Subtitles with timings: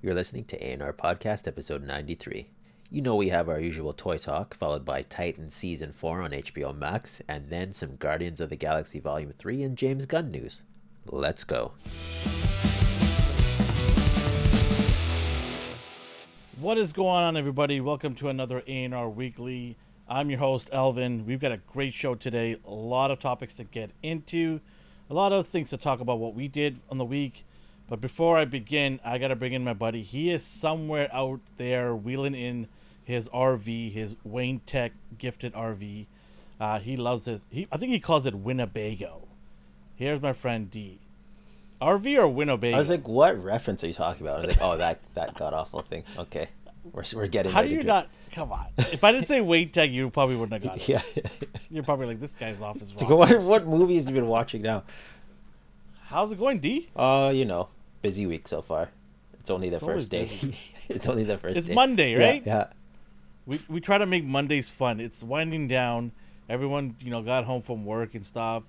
[0.00, 2.48] You're listening to A&R Podcast, episode 93.
[2.88, 6.72] You know we have our usual toy talk, followed by Titan Season 4 on HBO
[6.72, 10.62] Max, and then some Guardians of the Galaxy Volume 3 and James Gunn news.
[11.04, 11.72] Let's go.
[16.60, 17.80] What is going on, everybody?
[17.80, 19.76] Welcome to another A&R Weekly.
[20.08, 21.26] I'm your host, Elvin.
[21.26, 22.60] We've got a great show today.
[22.64, 24.60] A lot of topics to get into,
[25.10, 27.44] a lot of things to talk about what we did on the week.
[27.88, 30.02] But before I begin, I gotta bring in my buddy.
[30.02, 32.68] He is somewhere out there wheeling in
[33.02, 36.06] his RV, his Wayne Tech gifted RV.
[36.60, 37.46] Uh, he loves his.
[37.50, 39.26] He, I think he calls it Winnebago.
[39.96, 41.00] Here's my friend D.
[41.80, 42.76] RV or Winnebago?
[42.76, 44.38] I was like, what reference are you talking about?
[44.38, 46.04] I was like, oh, that, that god awful thing.
[46.18, 46.48] Okay.
[46.92, 47.92] We're, we're getting How do you into it.
[47.92, 48.08] not?
[48.32, 48.66] Come on.
[48.78, 50.88] If I didn't say Wayne Tech, you probably wouldn't have got it.
[50.88, 51.02] Yeah.
[51.70, 53.14] You're probably like, this guy's off his rocker.
[53.16, 54.84] what, what movies have you been watching now?
[56.06, 56.88] How's it going, D?
[56.96, 57.68] Uh, you know,
[58.02, 58.90] busy week so far.
[59.40, 60.28] It's only the It's first day.
[60.88, 61.74] it's only the first It's day.
[61.74, 62.42] Monday, right?
[62.44, 62.68] Yeah.
[63.46, 65.00] We we try to make Mondays fun.
[65.00, 66.12] It's winding down.
[66.48, 68.64] Everyone, you know, got home from work and stuff.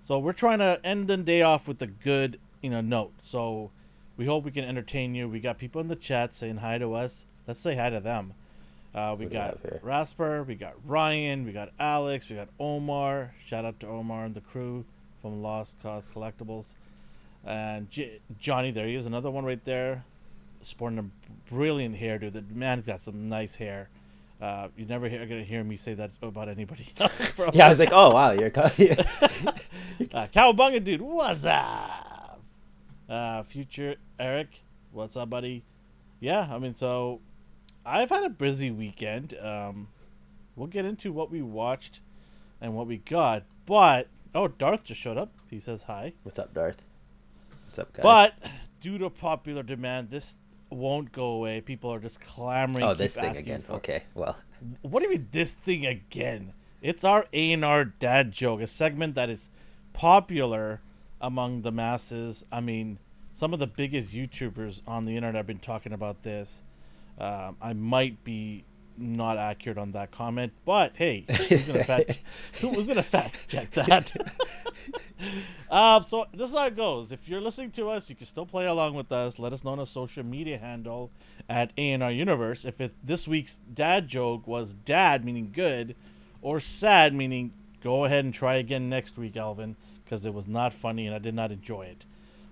[0.00, 3.12] So we're trying to end the day off with a good, you know, note.
[3.18, 3.70] So
[4.16, 5.28] we hope we can entertain you.
[5.28, 7.26] We got people in the chat saying hi to us.
[7.46, 8.34] Let's say hi to them.
[8.94, 9.58] Uh, we got?
[9.82, 13.34] Rasper, we got Ryan, we got Alex, we got Omar.
[13.44, 14.84] Shout out to Omar and the crew
[15.22, 16.74] from Lost Cause Collectibles.
[17.44, 20.04] And J- Johnny, there he is, another one right there,
[20.60, 22.32] sporting a brilliant hairdo.
[22.32, 23.88] The man's got some nice hair.
[24.40, 27.32] Uh, you never hear, gonna hear me say that about anybody else.
[27.32, 27.50] bro.
[27.52, 28.46] Yeah, I was like, oh, wow, you're.
[28.56, 28.60] uh,
[30.32, 32.40] Cowabunga dude, what's up?
[33.08, 35.62] Uh, future Eric, what's up, buddy?
[36.18, 37.20] Yeah, I mean, so
[37.84, 39.36] I've had a busy weekend.
[39.40, 39.88] Um,
[40.56, 42.00] we'll get into what we watched
[42.60, 45.32] and what we got, but oh, Darth just showed up.
[45.50, 46.14] He says hi.
[46.22, 46.82] What's up, Darth?
[47.72, 48.02] What's up, guys?
[48.02, 48.34] But
[48.82, 50.36] due to popular demand, this
[50.68, 51.62] won't go away.
[51.62, 52.84] People are just clamoring.
[52.84, 53.62] oh, this thing again.
[53.62, 54.36] for- Okay, well,
[54.82, 56.52] What do you mean this thing again?
[56.82, 59.48] It's our A and R dad joke, a segment that is
[59.94, 60.82] popular
[61.18, 62.44] among the masses.
[62.52, 62.98] I mean,
[63.32, 66.62] some of the biggest YouTubers on the internet have been talking about this.
[67.18, 68.64] Um, I might be
[68.96, 72.20] not accurate on that comment, but hey, who's gonna fact,
[72.60, 74.12] who was gonna fact check that?
[75.70, 77.12] uh, so this is how it goes.
[77.12, 79.38] If you're listening to us, you can still play along with us.
[79.38, 81.10] Let us know on a social media handle
[81.48, 82.64] at ANR Universe.
[82.64, 85.94] If it, this week's dad joke was dad meaning good,
[86.40, 87.52] or sad meaning
[87.82, 91.18] go ahead and try again next week, Alvin, because it was not funny and I
[91.18, 92.06] did not enjoy it.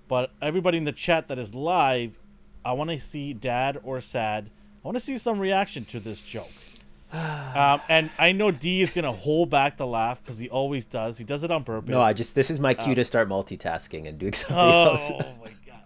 [0.08, 2.18] But everybody in the chat that is live,
[2.64, 4.50] I want to see dad or sad.
[4.84, 6.48] I want to see some reaction to this joke.
[7.12, 11.18] um, and I know D is gonna hold back the laugh because he always does.
[11.18, 11.90] He does it on purpose.
[11.90, 14.90] no, I just this is my cue Uh, to start multitasking and doing something Oh
[14.94, 15.10] else.
[15.42, 15.80] my god.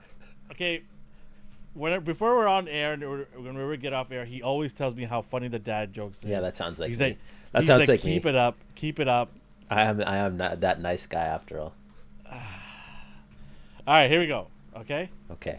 [0.53, 0.83] Okay.
[1.73, 4.95] When before we're on air and we're- when we get off air, he always tells
[4.95, 6.19] me how funny the dad jokes.
[6.23, 6.25] Is.
[6.31, 7.07] Yeah, that sounds like he's me.
[7.07, 7.19] like,
[7.53, 8.31] That he's sounds like keep me.
[8.31, 9.31] it up, keep it up.
[9.71, 11.73] I am I am not that nice guy after all.
[13.87, 14.47] All right, here we go.
[14.77, 15.09] Okay.
[15.33, 15.59] Okay.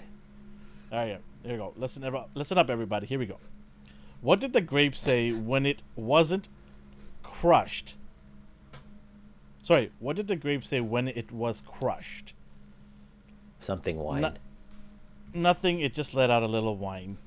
[0.91, 1.73] All right, here we go.
[1.77, 3.05] Listen, ever- listen up, everybody.
[3.07, 3.37] Here we go.
[4.21, 6.49] What did the grape say when it wasn't
[7.23, 7.95] crushed?
[9.61, 12.33] Sorry, what did the grape say when it was crushed?
[13.59, 14.21] Something wine.
[14.21, 14.33] No-
[15.33, 15.79] Nothing.
[15.81, 17.17] It just let out a little wine.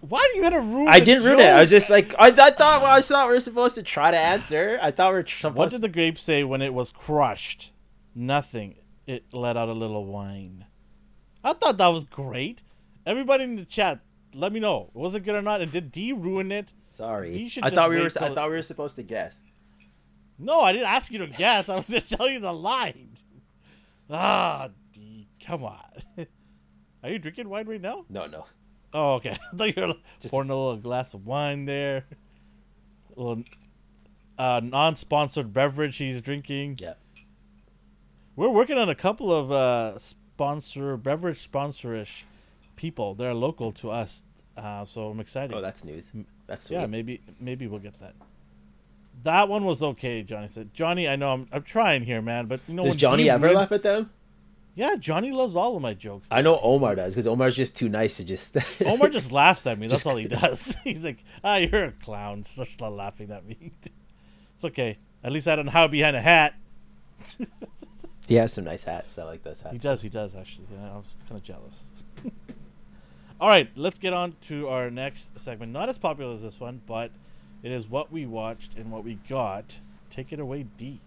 [0.00, 0.86] Why do you gotta ruin?
[0.88, 1.46] I didn't ruin it.
[1.46, 4.10] I was just like I, I thought well, I thought we were supposed to try
[4.12, 4.78] to answer.
[4.80, 7.72] I thought we were supposed What did the grape say when it was crushed?
[8.14, 8.76] Nothing.
[9.08, 10.66] It let out a little wine.
[11.42, 12.62] I thought that was great.
[13.06, 14.00] Everybody in the chat,
[14.34, 14.90] let me know.
[14.94, 15.60] Was it good or not?
[15.60, 16.72] And did D ruin it?
[16.90, 17.36] Sorry.
[17.36, 19.40] You should I thought we were wait I till- thought we were supposed to guess.
[20.38, 21.68] No, I didn't ask you to guess.
[21.68, 23.10] I was just telling you the line.
[24.10, 25.78] Ah, D, come on.
[27.02, 28.04] Are you drinking wine right now?
[28.08, 28.46] No, no.
[28.92, 29.30] Oh, okay.
[29.52, 32.04] I thought you were Just- pouring a little glass of wine there.
[33.16, 33.44] A little
[34.38, 36.76] uh, non-sponsored beverage he's drinking.
[36.80, 36.94] Yeah.
[38.36, 42.22] We're working on a couple of uh, sponsor beverage sponsorish
[42.78, 43.14] people.
[43.14, 44.24] They're local to us,
[44.56, 45.54] uh, so I'm excited.
[45.54, 46.06] Oh, that's news.
[46.46, 46.76] That's sweet.
[46.76, 48.14] yeah, maybe maybe we'll get that.
[49.24, 50.22] That one was okay.
[50.22, 53.28] Johnny said, "Johnny, I know I'm I'm trying here, man, but you know Does Johnny
[53.28, 54.10] ever wins- laugh at them?
[54.74, 56.28] Yeah, Johnny loves all of my jokes.
[56.30, 58.56] I know Omar does because Omar's just too nice to just.
[58.86, 59.86] Omar just laughs at me.
[59.88, 60.76] That's all he does.
[60.84, 63.72] He's like, "Ah, you're a clown." Just laughing at me.
[64.54, 64.98] it's okay.
[65.24, 66.54] At least I don't hide behind a hat.
[68.28, 69.18] he has some nice hats.
[69.18, 69.72] I like those hats.
[69.72, 70.00] He does.
[70.00, 70.66] He does actually.
[70.80, 71.90] I was kind of jealous.
[73.40, 75.72] All right, let's get on to our next segment.
[75.72, 77.12] Not as popular as this one, but
[77.62, 79.78] it is what we watched and what we got.
[80.10, 81.00] Take it away, D.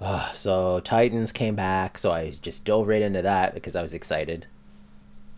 [0.00, 3.92] Ah, so Titans came back, so I just dove right into that because I was
[3.94, 4.46] excited.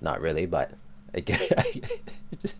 [0.00, 0.72] Not really, but
[1.12, 1.26] Like,
[2.40, 2.58] just,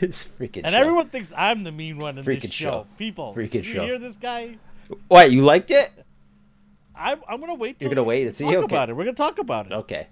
[0.00, 0.62] it's freaking.
[0.64, 0.80] And show.
[0.80, 2.70] everyone thinks I'm the mean one in Freaking this show.
[2.70, 2.86] show.
[2.98, 3.82] People, Freaking you show.
[3.84, 4.56] hear this guy?
[5.08, 5.90] What you liked it?
[6.96, 7.76] I'm, I'm gonna wait.
[7.80, 8.44] You're gonna wait and see?
[8.44, 8.64] Talk Okay.
[8.64, 8.94] about it.
[8.96, 9.72] We're gonna talk about it.
[9.72, 10.06] Okay.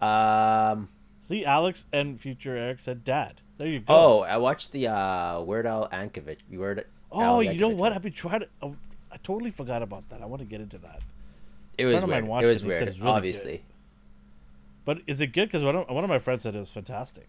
[0.00, 0.88] Um.
[1.20, 3.40] See, Alex and future Eric said dad.
[3.58, 3.84] There you go.
[3.94, 6.38] Oh, I watched the uh, Weird Al Yankovic.
[6.50, 6.86] Weird.
[7.12, 7.92] Oh, Al you know Yankovic what?
[7.92, 8.48] I've been trying to.
[8.62, 8.76] Oh,
[9.12, 10.22] I totally forgot about that.
[10.22, 11.00] I want to get into that.
[11.76, 12.24] It was weird.
[12.24, 12.88] It it was said weird.
[12.98, 13.62] really obviously,
[14.84, 15.48] But is it good?
[15.48, 17.28] Because one of, one of my friends said it was fantastic.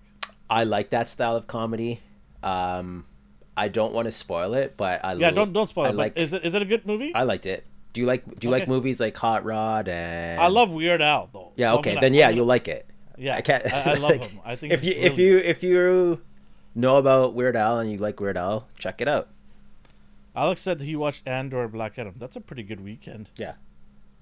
[0.49, 1.99] I like that style of comedy.
[2.43, 3.05] Um,
[3.55, 5.95] I don't want to spoil it, but I Yeah, don't don't spoil I it.
[5.95, 6.17] like.
[6.17, 7.13] is it is it a good movie?
[7.13, 7.65] I liked it.
[7.93, 10.39] Do you like Do you like movies like Hot Rod and?
[10.39, 11.51] I love Weird Al though.
[11.55, 11.71] Yeah.
[11.71, 11.97] so okay.
[11.99, 12.87] then yeah, you'll like it.
[13.17, 13.65] Yeah, I can't.
[13.71, 14.39] I, I love like, him.
[14.43, 16.21] I think if you if you if you
[16.73, 19.29] know about Weird Al and you like Weird Al, check it out.
[20.35, 22.15] Alex said he watched Andor Black Adam.
[22.17, 23.29] That's a pretty good weekend.
[23.35, 23.53] Yeah.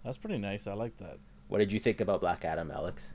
[0.04, 0.65] That's pretty nice.
[0.65, 1.18] I like that.
[1.48, 3.10] What did you think about Black Adam, Alex?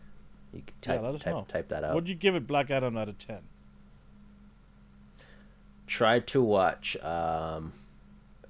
[0.53, 1.47] You can Yeah, type, let us type, know.
[1.49, 1.95] type that out.
[1.95, 3.41] What'd you give it Black Adam out of ten?
[5.87, 7.73] Tried to watch um,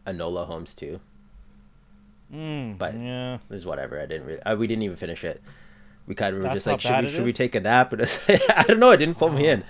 [0.06, 1.00] Enola Holmes too.
[2.32, 4.00] Mm, But- yeah, It was whatever.
[4.00, 4.42] I didn't really.
[4.42, 5.42] Uh, we didn't even finish it.
[6.06, 7.92] We kind of were That's just like, should we, should we take a nap?
[7.92, 8.90] And it's I don't know.
[8.90, 9.64] It didn't pull me in.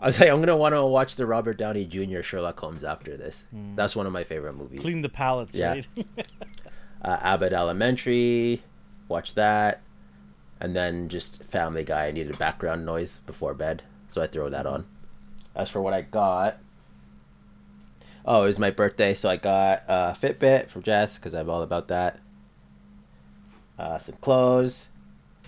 [0.00, 2.22] I was like, I'm gonna want to watch the Robert Downey Jr.
[2.22, 3.44] Sherlock Holmes after this.
[3.74, 4.80] That's one of my favorite movies.
[4.80, 5.70] clean the palettes, Yeah.
[5.74, 5.86] right?
[7.02, 8.62] Uh, Abbott Elementary,
[9.08, 9.80] watch that,
[10.60, 12.08] and then just Family Guy.
[12.08, 14.84] I needed background noise before bed, so I throw that on.
[15.56, 16.58] As for what I got,
[18.24, 21.62] oh, it was my birthday, so I got a Fitbit from Jess because I'm all
[21.62, 22.18] about that.
[23.78, 24.88] Uh, some clothes,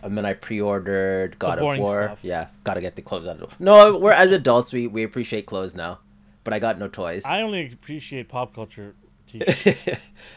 [0.02, 2.04] and then I pre-ordered God of War.
[2.04, 2.24] stuff.
[2.24, 3.40] Yeah, gotta get the clothes out.
[3.40, 3.60] Of...
[3.60, 6.00] No, we're as adults, we we appreciate clothes now,
[6.44, 7.24] but I got no toys.
[7.24, 8.94] I only appreciate pop culture.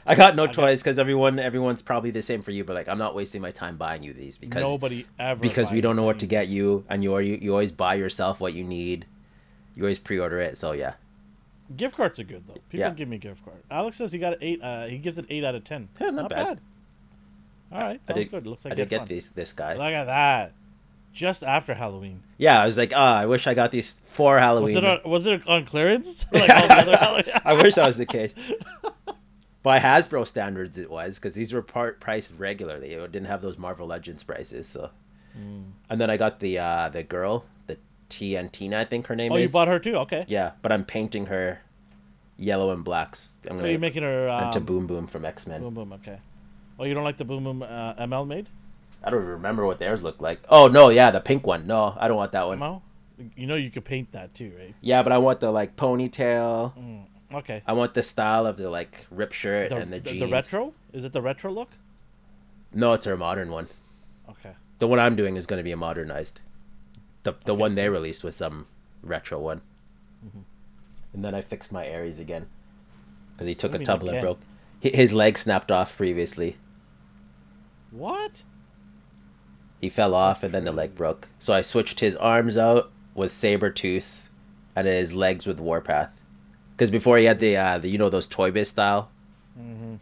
[0.06, 2.64] I got no got- toys because everyone everyone's probably the same for you.
[2.64, 5.82] But like, I'm not wasting my time buying you these because Nobody ever because we
[5.82, 8.54] don't know what to get you, and you are you, you always buy yourself what
[8.54, 9.06] you need.
[9.74, 10.94] You always pre-order it, so yeah.
[11.76, 12.54] Gift cards are good though.
[12.70, 12.90] People Yeah.
[12.92, 13.64] give me gift card.
[13.72, 14.62] Alex says he got an eight.
[14.62, 15.90] Uh, he gives it eight out of ten.
[16.00, 16.60] Yeah, not bad.
[17.72, 18.46] All right, sounds did, good.
[18.48, 19.08] Looks like I did get fun.
[19.08, 19.74] this this guy.
[19.74, 20.54] Look at that.
[21.12, 22.24] Just after Halloween.
[22.38, 24.66] yeah, I was like, ah, I wish I got these for Halloween.
[24.66, 26.26] Was it on, was it on clearance?
[26.32, 28.34] like all the other I wish that was the case.
[29.64, 32.92] By Hasbro standards, it was because these were part priced regularly.
[32.92, 34.68] It didn't have those Marvel Legends prices.
[34.68, 34.92] So,
[35.34, 35.62] Hmm.
[35.90, 37.46] and then I got the uh the girl,
[38.10, 39.36] the T and Tina, I think her name is.
[39.36, 39.96] Oh, you bought her too?
[39.98, 40.26] Okay.
[40.28, 41.60] Yeah, but I'm painting her
[42.38, 43.34] yellow and blacks.
[43.50, 45.62] I'm gonna you're making her um, into Boom Boom from X Men.
[45.62, 45.94] boom boom.
[45.94, 46.20] Okay.
[46.80, 48.48] Oh, you don't like the boom boom uh, ML made?
[49.04, 50.40] I don't remember what theirs looked like.
[50.50, 51.68] Oh no, yeah, the pink one.
[51.68, 52.60] No, I don't want that one.
[52.60, 52.82] ML?
[53.36, 54.76] You know you could paint that too, right?
[54.82, 57.06] Yeah, but I want the like ponytail.
[57.34, 57.64] Okay.
[57.66, 60.20] I want the style of the like rip shirt The, and the the, jeans.
[60.22, 60.74] the retro?
[60.94, 61.70] Is it the retro look?
[62.74, 63.68] No, it's her modern one.
[64.30, 64.52] Okay.
[64.80, 66.42] The one I'm doing is going to be a modernized.
[67.26, 68.68] The the one they released was some
[69.02, 69.62] retro one.
[70.26, 70.42] Mm-hmm.
[71.14, 72.46] And then I fixed my Aries again
[73.34, 74.40] because he took What a do you mean tumble and broke.
[74.80, 76.58] His leg snapped off previously.
[77.90, 78.44] What?
[79.82, 81.28] He fell off and then the leg broke.
[81.40, 84.30] So I switched his arms out with saber tooth
[84.76, 86.12] and his legs with warpath.
[86.72, 89.10] Because before he had the uh, the you know those toy biz style.
[89.60, 89.96] Mm-hmm.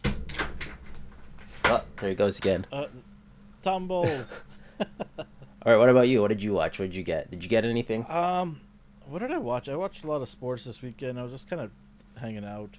[1.65, 2.67] Oh, there he goes again.
[2.69, 2.87] Uh,
[3.61, 4.41] tumbles.
[5.65, 6.21] All right, what about you?
[6.21, 6.77] What did you watch?
[6.79, 7.31] What did you get?
[7.31, 8.05] Did you get anything?
[8.09, 8.59] um,
[9.07, 9.67] what did I watch?
[9.67, 11.19] I watched a lot of sports this weekend.
[11.19, 11.71] I was just kind of
[12.15, 12.77] hanging out.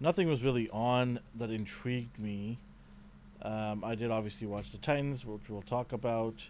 [0.00, 2.58] Nothing was really on that intrigued me.
[3.42, 6.46] Um, I did obviously watch the Titans, which we'll talk about.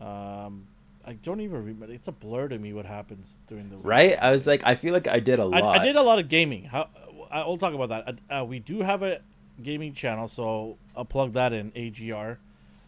[0.00, 0.66] Um,
[1.06, 1.92] I don't even remember.
[1.92, 3.86] It's a blur to me what happens during the week.
[3.86, 4.18] Right?
[4.20, 5.62] I was like, I feel like I did a lot.
[5.62, 6.64] I did a lot of gaming.
[6.64, 6.88] How
[7.30, 8.18] I, we'll talk about that.
[8.30, 9.20] Uh, we do have a
[9.62, 11.72] gaming channel, so I'll plug that in.
[11.74, 12.38] AGR.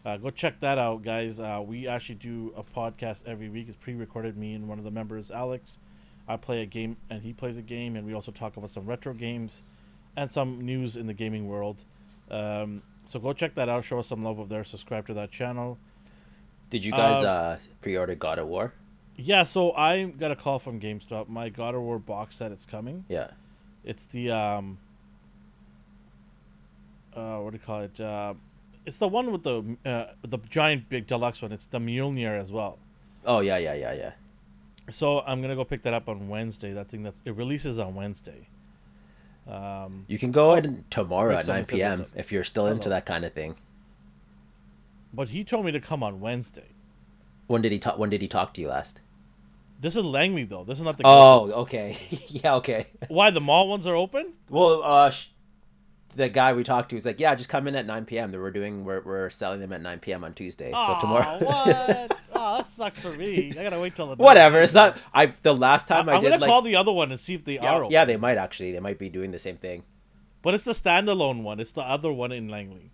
[0.05, 1.39] Uh, go check that out, guys.
[1.39, 3.67] Uh, we actually do a podcast every week.
[3.67, 4.37] It's pre-recorded.
[4.37, 5.79] Me and one of the members, Alex.
[6.27, 8.85] I play a game, and he plays a game, and we also talk about some
[8.85, 9.63] retro games
[10.15, 11.83] and some news in the gaming world.
[12.29, 13.83] Um, so go check that out.
[13.83, 14.63] Show us some love over there.
[14.63, 15.77] Subscribe to that channel.
[16.69, 18.73] Did you guys Um, uh, pre-order God of War?
[19.15, 21.29] Yeah, so I got a call from GameStop.
[21.29, 23.05] My God of War box set is coming.
[23.07, 23.31] Yeah.
[23.83, 24.77] It's the um.
[27.15, 27.99] Uh, what do you call it?
[27.99, 28.33] Uh,
[28.85, 31.51] it's the one with the uh, the giant big deluxe one.
[31.51, 32.77] It's the Mjolnir as well.
[33.25, 34.11] Oh yeah, yeah, yeah, yeah.
[34.89, 36.73] So I'm gonna go pick that up on Wednesday.
[36.73, 38.47] That thing that's it releases on Wednesday.
[39.47, 42.05] Um, You can go in tomorrow at 9 p.m.
[42.15, 43.55] if you're still into that kind of thing.
[45.13, 46.69] but he told me to come on Wednesday.
[47.47, 47.97] When did he talk?
[47.99, 49.01] When did he talk to you last?
[49.79, 50.63] This is Langley though.
[50.63, 51.03] This is not the.
[51.05, 51.97] Oh, okay.
[52.27, 52.87] yeah, okay.
[53.07, 54.33] Why the mall ones are open?
[54.49, 55.27] Well, uh, sh-
[56.15, 58.31] the guy we talked to was like, "Yeah, just come in at 9 p.m.
[58.31, 60.23] That we're doing, we're, we're selling them at 9 p.m.
[60.23, 60.71] on Tuesday.
[60.71, 62.17] so tomorrow." what?
[62.33, 63.51] oh, that sucks for me.
[63.51, 64.61] I gotta wait till the Whatever.
[64.61, 64.97] It's not.
[65.13, 66.49] I the last time I, I, am did gonna like.
[66.49, 67.83] call the other one and see if they yeah, are.
[67.83, 67.91] Open.
[67.91, 68.71] yeah, they might actually.
[68.71, 69.83] They might be doing the same thing.
[70.41, 71.59] But it's the standalone one.
[71.59, 72.91] It's the other one in Langley.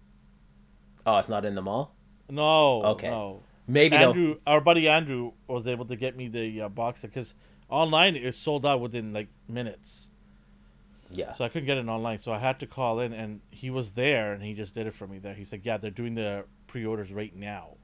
[1.06, 1.96] Oh, it's not in the mall.
[2.30, 2.84] No.
[2.84, 3.10] Okay.
[3.10, 3.44] No.
[3.68, 3.96] Maybe.
[3.96, 7.34] Andrew, our buddy Andrew, was able to get me the uh, box because
[7.70, 10.10] online it sold out within like minutes.
[11.12, 11.34] Yeah.
[11.34, 12.18] So I couldn't get it online.
[12.18, 14.94] So I had to call in, and he was there, and he just did it
[14.94, 15.34] for me there.
[15.34, 17.77] He said, "Yeah, they're doing the pre-orders right now."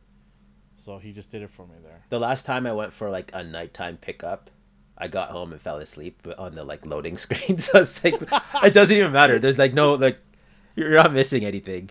[0.77, 2.01] So he just did it for me there.
[2.09, 4.49] The last time I went for like a nighttime pickup,
[4.97, 7.59] I got home and fell asleep on the like loading screen.
[7.59, 8.21] So it's like
[8.63, 9.39] it doesn't even matter.
[9.39, 10.19] There's like no like
[10.75, 11.89] you're not missing anything.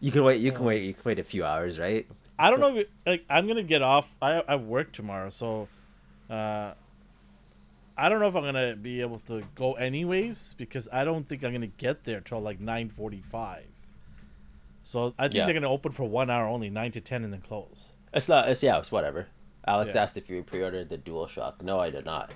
[0.00, 0.40] You can wait.
[0.40, 0.84] You can wait.
[0.84, 2.06] You can wait a few hours, right?
[2.38, 2.76] I don't know.
[2.76, 4.16] If like I'm gonna get off.
[4.22, 5.68] I I work tomorrow, so
[6.30, 6.74] uh,
[7.98, 11.42] I don't know if I'm gonna be able to go anyways because I don't think
[11.44, 13.64] I'm gonna get there till like 9:45.
[14.84, 15.44] So I think Yeah.
[15.46, 17.94] they're gonna open for one hour only, nine to ten, and then close.
[18.14, 18.48] It's not.
[18.48, 18.78] It's yeah.
[18.78, 19.26] It's whatever.
[19.66, 20.02] Alex Yeah.
[20.04, 21.60] asked if you pre-ordered the DualShock.
[21.60, 22.32] No, I did not.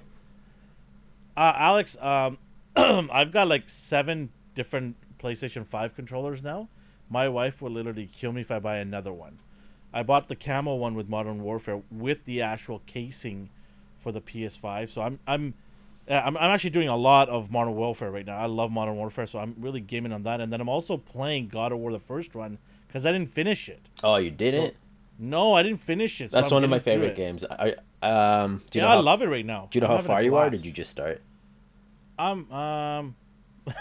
[1.37, 2.39] Uh, Alex, um,
[2.77, 6.69] I've got like seven different PlayStation 5 controllers now.
[7.09, 9.39] My wife will literally kill me if I buy another one.
[9.95, 13.51] I bought the camo one with Modern Warfare with the actual casing
[14.03, 14.89] for the PS5.
[14.89, 15.55] So I'm I'm
[16.09, 18.37] uh, I'm, I'm actually doing a lot of Modern Warfare right now.
[18.37, 20.41] I love Modern Warfare, so I'm really gaming on that.
[20.41, 23.69] And then I'm also playing God of War the first one because I didn't finish
[23.69, 23.81] it.
[24.03, 24.75] Oh, you didn't.
[25.19, 26.31] No, I didn't finish it.
[26.31, 27.45] so That's I'm one of my favorite games.
[27.45, 28.63] I um.
[28.71, 29.69] Do you yeah, know I love it right now.
[29.71, 30.47] Do you know I'm how far you are?
[30.47, 31.23] Or did you just start?
[32.19, 33.17] I'm um.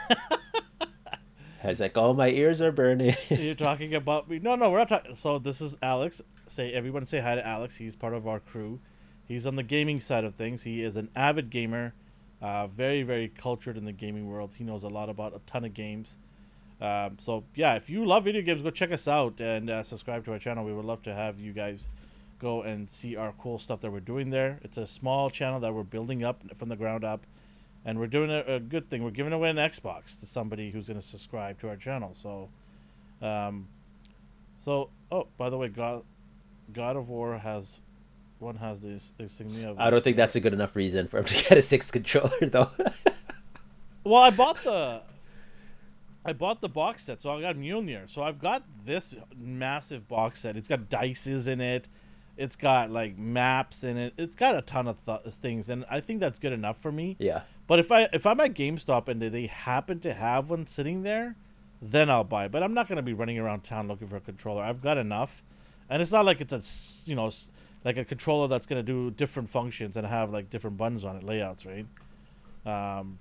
[1.64, 3.16] It's like, oh, my ears are burning.
[3.30, 4.40] You're talking about me.
[4.40, 5.16] No, no, we're not talking.
[5.16, 6.22] So this is Alex.
[6.48, 7.78] Say everyone say hi to Alex.
[7.78, 8.80] He's part of our crew.
[9.32, 10.64] He's on the gaming side of things.
[10.64, 11.94] He is an avid gamer,
[12.42, 14.56] uh, very very cultured in the gaming world.
[14.56, 16.18] He knows a lot about a ton of games.
[16.82, 20.26] Um, so yeah, if you love video games, go check us out and uh, subscribe
[20.26, 20.66] to our channel.
[20.66, 21.90] We would love to have you guys
[22.40, 24.60] go and see our cool stuff that we're doing there.
[24.64, 27.26] It's a small channel that we're building up from the ground up,
[27.86, 29.02] and we're doing a, a good thing.
[29.02, 32.12] We're giving away an Xbox to somebody who's going to subscribe to our channel.
[32.16, 32.50] So,
[33.22, 33.70] um,
[34.60, 36.04] so oh by the way, God,
[36.74, 37.66] God of War has
[38.42, 39.76] one has this insignia.
[39.78, 42.30] I don't think that's a good enough reason for him to get a six controller,
[42.42, 42.70] though.
[44.04, 45.04] Well, I bought the
[46.26, 48.10] I bought the box set, so I got Mjolnir.
[48.10, 50.58] So I've got this massive box set.
[50.58, 51.88] It's got dices in it.
[52.38, 54.14] It's got like maps in it.
[54.18, 57.16] It's got a ton of th- things, and I think that's good enough for me.
[57.20, 57.42] yeah.
[57.68, 61.36] But if I if I'm at GameStop and they- happen to have one sitting there,
[61.82, 62.46] then I'll buy.
[62.46, 62.52] it.
[62.52, 64.64] But I'm not gonna be running around town looking for a controller.
[64.64, 65.44] I've got enough,
[65.90, 66.62] and it's not like it's a
[67.10, 67.30] you know
[67.84, 71.24] like a controller that's gonna do different functions and have like different buttons on it,
[71.24, 71.86] layouts, right?
[72.66, 73.18] Um,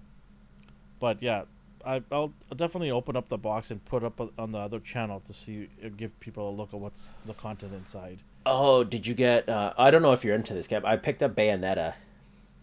[0.99, 1.45] but yeah,
[1.85, 5.33] I, I'll definitely open up the box and put up on the other channel to
[5.33, 8.19] see uh, give people a look at what's the content inside.
[8.47, 9.49] Oh, did you get?
[9.49, 11.95] Uh, I don't know if you're into this, game I picked up Bayonetta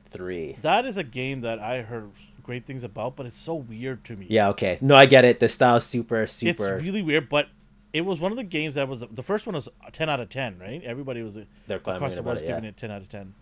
[0.09, 0.57] three.
[0.61, 2.11] That is a game that I heard
[2.43, 4.27] great things about, but it's so weird to me.
[4.29, 4.49] Yeah.
[4.49, 4.77] Okay.
[4.81, 5.39] No, I get it.
[5.39, 6.75] The style's super, super.
[6.75, 7.49] It's really weird, but
[7.97, 10.19] it was one of the games that was the first one was a ten out
[10.19, 10.83] of ten, right?
[10.83, 12.47] Everybody was They're across the board it.
[12.47, 13.33] giving it ten out of ten.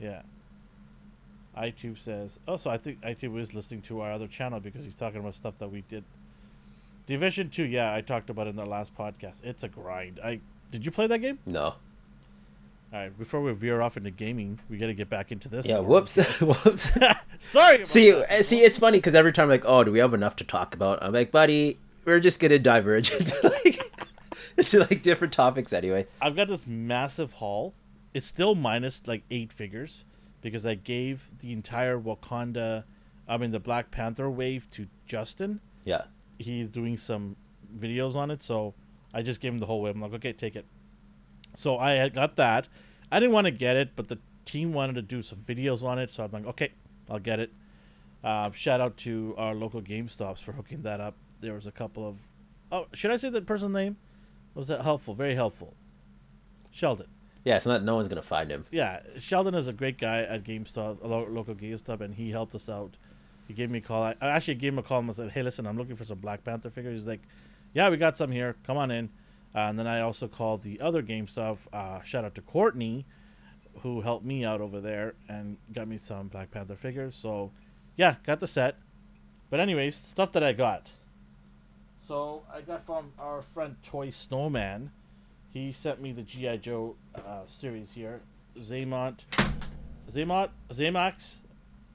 [0.00, 0.22] Yeah.
[1.56, 2.38] iTube says.
[2.46, 5.34] Oh, so I think iTube is listening to our other channel because he's talking about
[5.34, 6.04] stuff that we did.
[7.06, 9.44] Division Two, yeah, I talked about it in the last podcast.
[9.44, 10.20] It's a grind.
[10.22, 10.40] I
[10.70, 11.38] did you play that game?
[11.44, 11.74] No.
[12.92, 15.66] All right, before we veer off into gaming, we got to get back into this.
[15.66, 15.80] Yeah.
[15.80, 16.16] Whoops.
[16.40, 16.90] whoops.
[17.40, 17.84] Sorry.
[17.84, 18.30] See, that.
[18.30, 20.44] uh, see, it's funny because every time I'm like, oh, do we have enough to
[20.44, 21.02] talk about?
[21.02, 23.80] I'm like, buddy, we're just gonna diverge into like,
[24.58, 26.06] into like different topics anyway.
[26.20, 27.74] I've got this massive haul.
[28.12, 30.04] It's still minus like eight figures
[30.40, 32.84] because I gave the entire Wakanda,
[33.26, 35.60] I mean the Black Panther wave to Justin.
[35.84, 36.02] Yeah.
[36.38, 37.36] He's doing some
[37.76, 38.74] videos on it, so
[39.12, 39.94] I just gave him the whole wave.
[39.94, 40.66] I'm like, okay, take it.
[41.54, 42.68] So I got that.
[43.10, 45.98] I didn't want to get it, but the team wanted to do some videos on
[45.98, 46.72] it, so I'm like, okay,
[47.10, 47.52] I'll get it.
[48.22, 51.14] Uh, shout out to our local GameStops for hooking that up.
[51.40, 52.16] There was a couple of,
[52.72, 53.96] oh, should I say that person's name?
[54.54, 55.14] Was that helpful?
[55.14, 55.74] Very helpful.
[56.70, 57.06] Sheldon.
[57.44, 57.58] Yeah.
[57.58, 57.82] so not.
[57.84, 58.64] No one's gonna find him.
[58.70, 62.54] Yeah, Sheldon is a great guy at GameStop, a lo- local GameStop, and he helped
[62.54, 62.96] us out.
[63.46, 64.02] He gave me a call.
[64.02, 66.04] I, I actually gave him a call and I said, "Hey, listen, I'm looking for
[66.04, 67.22] some Black Panther figures." He's like,
[67.74, 68.56] "Yeah, we got some here.
[68.66, 69.10] Come on in."
[69.54, 71.58] Uh, and then I also called the other GameStop.
[71.72, 73.06] Uh, shout out to Courtney,
[73.82, 77.14] who helped me out over there and got me some Black Panther figures.
[77.14, 77.52] So,
[77.96, 78.78] yeah, got the set.
[79.50, 80.90] But anyways, stuff that I got.
[82.06, 84.90] So I got from our friend Toy Snowman.
[85.52, 88.20] He sent me the GI Joe uh, series here.
[88.58, 89.20] Xamot,
[90.12, 91.36] Xamot, Zaymax,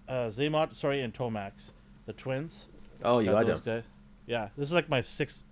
[0.07, 1.71] uh, Xamot, sorry, and Tomax,
[2.05, 2.65] the twins.
[3.03, 3.75] Oh, you Got got those them.
[3.77, 3.83] guys.
[4.25, 5.43] Yeah, this is like my sixth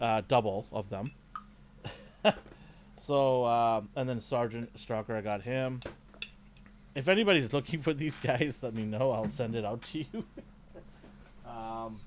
[0.00, 1.12] uh, double of them.
[2.98, 5.80] So um, and then Sergeant Stalker, I got him.
[6.94, 9.10] If anybody's looking for these guys, let me know.
[9.10, 10.24] I'll send it out to you.
[11.50, 11.98] um,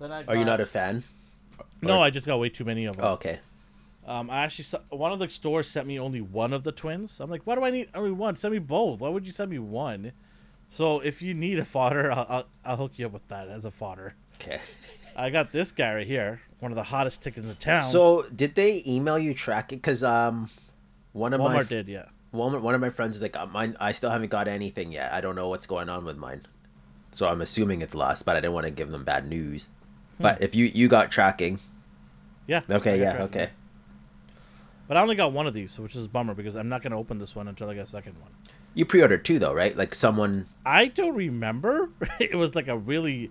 [0.00, 1.04] then I Are you not a fan?
[1.86, 3.04] No, I just got way too many of them.
[3.04, 3.40] Oh, okay.
[4.06, 7.20] Um, I actually saw, one of the stores sent me only one of the twins.
[7.20, 8.36] I'm like, why do I need only one?
[8.36, 9.00] Send me both.
[9.00, 10.12] Why would you send me one?
[10.68, 13.64] So if you need a fodder, I'll, I'll, I'll hook you up with that as
[13.64, 14.14] a fodder.
[14.40, 14.60] Okay.
[15.16, 17.82] I got this guy right here, one of the hottest tickets in town.
[17.82, 19.78] So did they email you tracking?
[19.78, 20.50] Because um,
[21.12, 22.06] one of my Walmart did, yeah.
[22.32, 23.76] one, one of my friends is like, uh, mine.
[23.78, 25.12] I still haven't got anything yet.
[25.12, 26.46] I don't know what's going on with mine.
[27.12, 29.68] So I'm assuming it's lost, but I didn't want to give them bad news.
[30.18, 31.60] But if you you got tracking,
[32.46, 32.60] Yeah.
[32.70, 33.50] okay, yeah, okay.
[34.86, 36.90] But I only got one of these, which is a bummer because I'm not going
[36.92, 38.30] to open this one until I get a second one.
[38.74, 39.74] You pre-ordered two though, right?
[39.76, 40.46] Like someone.
[40.66, 41.90] I don't remember.
[42.20, 43.30] it was like a really,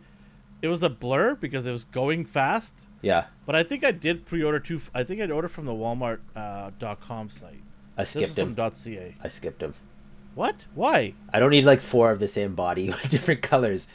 [0.62, 2.88] it was a blur because it was going fast.
[3.02, 4.80] Yeah, But I think I did pre-order two.
[4.96, 7.62] I think I'd ordered from the Walmart uh, dot .com site.
[7.98, 9.14] I skipped from .ca.
[9.22, 9.74] I skipped them.
[10.36, 10.66] What?
[10.74, 11.14] Why?
[11.32, 13.88] I don't need like four of the same body with different colors.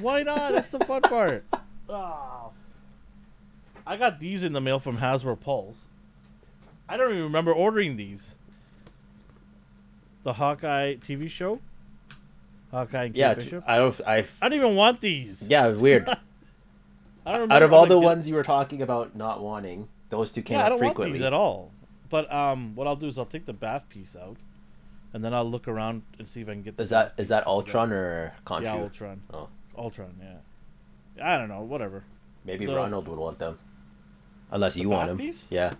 [0.00, 0.52] Why not?
[0.52, 1.44] That's the fun part.
[1.88, 2.52] Oh.
[3.88, 5.86] I got these in the mail from Hasbro Pulse.
[6.86, 8.36] I don't even remember ordering these.
[10.24, 11.60] The Hawkeye TV show.
[12.70, 13.64] Hawkeye and Kate Yeah, Bishop.
[13.66, 13.98] I don't.
[14.06, 14.18] I.
[14.42, 15.48] I don't even want these.
[15.48, 16.06] Yeah, it's weird.
[17.26, 17.54] I don't remember.
[17.54, 20.58] Out of all the did- ones you were talking about not wanting, those two came
[20.58, 21.18] yeah, I don't want frequently.
[21.18, 21.70] these at all.
[22.10, 24.36] But um, what I'll do is I'll take the bath piece out,
[25.14, 26.76] and then I'll look around and see if I can get.
[26.76, 28.62] The Is that is that Ultron or Khonshu?
[28.64, 29.22] Yeah, Ultron.
[29.32, 30.14] Oh, Ultron.
[30.20, 31.24] Yeah.
[31.24, 31.62] I don't know.
[31.62, 32.04] Whatever.
[32.44, 33.58] maybe The- Ronald would want them.
[34.50, 35.18] Unless The you want them.
[35.18, 35.46] piece?
[35.50, 35.74] Yeah.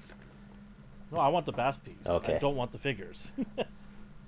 [1.11, 2.07] No, I want the bath piece.
[2.07, 2.37] Okay.
[2.37, 3.33] I don't want the figures.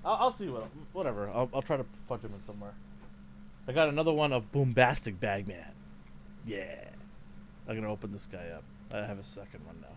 [0.05, 0.67] I'll, I'll see what.
[0.93, 1.29] Whatever.
[1.29, 2.73] I'll, I'll try to fuck them in somewhere.
[3.69, 5.65] I got another one of Bombastic Bagman.
[6.47, 6.85] Yeah.
[7.69, 8.65] I'm gonna open this guy up.
[8.93, 9.97] I have a second one now.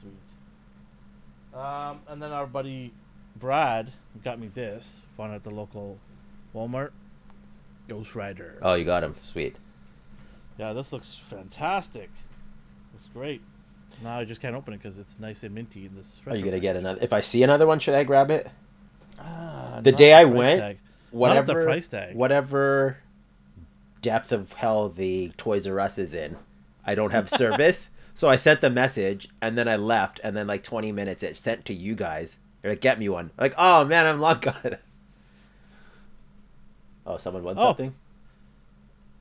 [0.00, 1.58] Sweet.
[1.60, 2.92] Um, and then our buddy
[3.36, 3.92] Brad
[4.24, 5.02] got me this.
[5.18, 5.98] Found at the local
[6.54, 6.90] Walmart.
[7.88, 8.58] Ghost Rider.
[8.62, 9.14] Oh, you got him.
[9.20, 9.56] Sweet.
[10.58, 12.10] Yeah, this looks fantastic.
[13.02, 13.42] Looks great.
[14.02, 16.20] Now I just can't open it because it's nice and minty in this.
[16.26, 17.00] Are you gonna get another?
[17.02, 18.48] If I see another one, should I grab it?
[19.18, 20.78] Ah, The day I went, tag.
[21.10, 21.58] Whatever.
[21.60, 22.14] the price tag.
[22.14, 22.98] Whatever
[24.00, 26.36] depth of hell the Toys R Us is in,
[26.86, 27.90] I don't have service.
[28.14, 31.36] so I sent the message and then I left, and then like 20 minutes it
[31.36, 32.36] sent to you guys.
[32.62, 34.76] They're like, "Get me one." Like, oh man, I'm long gone.
[37.04, 37.66] Oh, someone wants Oh.
[37.70, 37.94] something.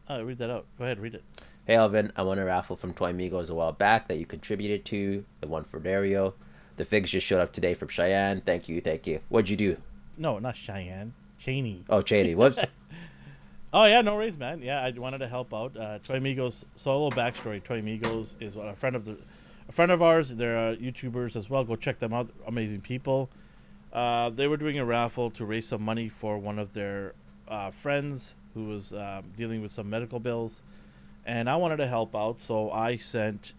[0.07, 0.65] Oh, read that out.
[0.77, 1.23] Go ahead, read it.
[1.71, 4.83] Hey Alvin, I won a raffle from Toy Migos a while back that you contributed
[4.87, 5.23] to.
[5.39, 6.33] The one for Dario.
[6.75, 8.41] The figs just showed up today from Cheyenne.
[8.41, 9.21] Thank you, thank you.
[9.29, 9.77] What'd you do?
[10.17, 11.13] No, not Cheyenne.
[11.37, 11.85] Cheney.
[11.89, 12.35] Oh, Cheney.
[12.35, 12.59] Whoops.
[13.73, 14.61] Oh yeah, no worries, man.
[14.61, 15.77] Yeah, I wanted to help out.
[15.77, 16.65] Uh, Toy Migos.
[16.75, 17.63] solo backstory.
[17.63, 19.15] Toy Migos is a friend of the,
[19.69, 20.35] a friend of ours.
[20.35, 21.63] They're uh, YouTubers as well.
[21.63, 22.29] Go check them out.
[22.45, 23.29] Amazing people.
[23.93, 27.13] Uh, they were doing a raffle to raise some money for one of their
[27.47, 30.63] uh, friends who was um, dealing with some medical bills,
[31.25, 32.41] and I wanted to help out.
[32.41, 33.53] So I sent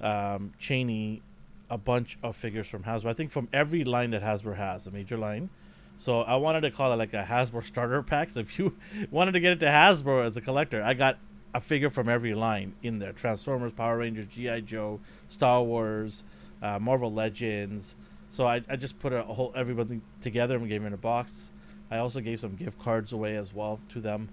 [0.00, 1.22] um, Cheney
[1.68, 3.06] a bunch of figures from Hasbro.
[3.06, 5.50] I think from every line that Hasbro has, a major line.
[5.96, 8.30] So I wanted to call it like a Hasbro starter pack.
[8.30, 8.76] So if you
[9.10, 11.18] wanted to get it to Hasbro as a collector, I got
[11.54, 16.22] a figure from every line in there: Transformers, Power Rangers, GI Joe, Star Wars,
[16.62, 17.96] uh, Marvel Legends.
[18.30, 21.50] So I, I just put a whole everybody together and gave them in a box.
[21.90, 24.28] I also gave some gift cards away as well to them,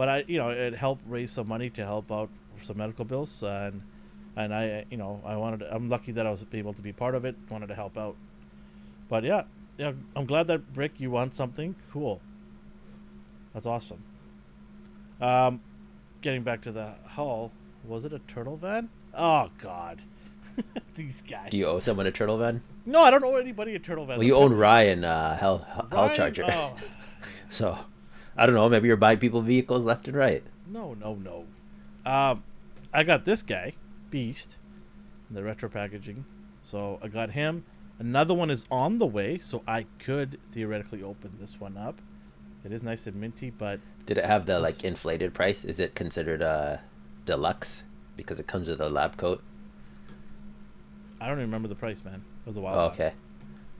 [0.00, 3.04] but I you know it helped raise some money to help out for some medical
[3.04, 3.82] bills and
[4.34, 6.90] and I you know I wanted to, I'm lucky that I was able to be
[6.90, 7.36] part of it.
[7.50, 8.16] Wanted to help out,
[9.10, 9.42] but yeah,
[9.76, 12.22] yeah, I'm glad that Brick you want something cool.
[13.52, 14.02] That's awesome.
[15.20, 15.60] Um,
[16.22, 17.52] getting back to the hull,
[17.86, 18.88] was it a turtle van?
[19.12, 20.00] Oh God,
[20.94, 21.50] these guys.
[21.50, 22.62] do you owe someone a turtle van?
[22.86, 24.16] No, I don't owe anybody a turtle van.
[24.16, 25.58] Well, you own Ryan uh, Hell
[25.92, 26.44] Hell Charger.
[26.48, 26.74] Oh,
[27.50, 27.76] So,
[28.40, 28.70] I don't know.
[28.70, 30.42] Maybe you're buying people vehicles left and right.
[30.66, 31.44] no, no, no.
[32.10, 32.42] Um,
[32.90, 33.74] I got this guy,
[34.08, 34.56] Beast,
[35.28, 36.24] in the retro packaging.
[36.62, 37.64] So I got him.
[37.98, 42.00] Another one is on the way, so I could theoretically open this one up.
[42.64, 45.62] It is nice and minty, but Did it have the like inflated price?
[45.66, 46.78] Is it considered uh,
[47.26, 47.82] deluxe
[48.16, 49.42] because it comes with a lab coat?
[51.20, 52.24] I don't even remember the price, man.
[52.44, 53.12] It was a while Oh, okay.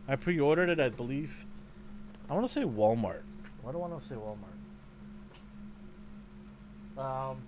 [0.07, 1.47] I pre-ordered it, I believe.
[2.29, 3.23] I want to say Walmart.
[3.63, 4.57] Why do I want to say Walmart?
[6.99, 7.39] Um,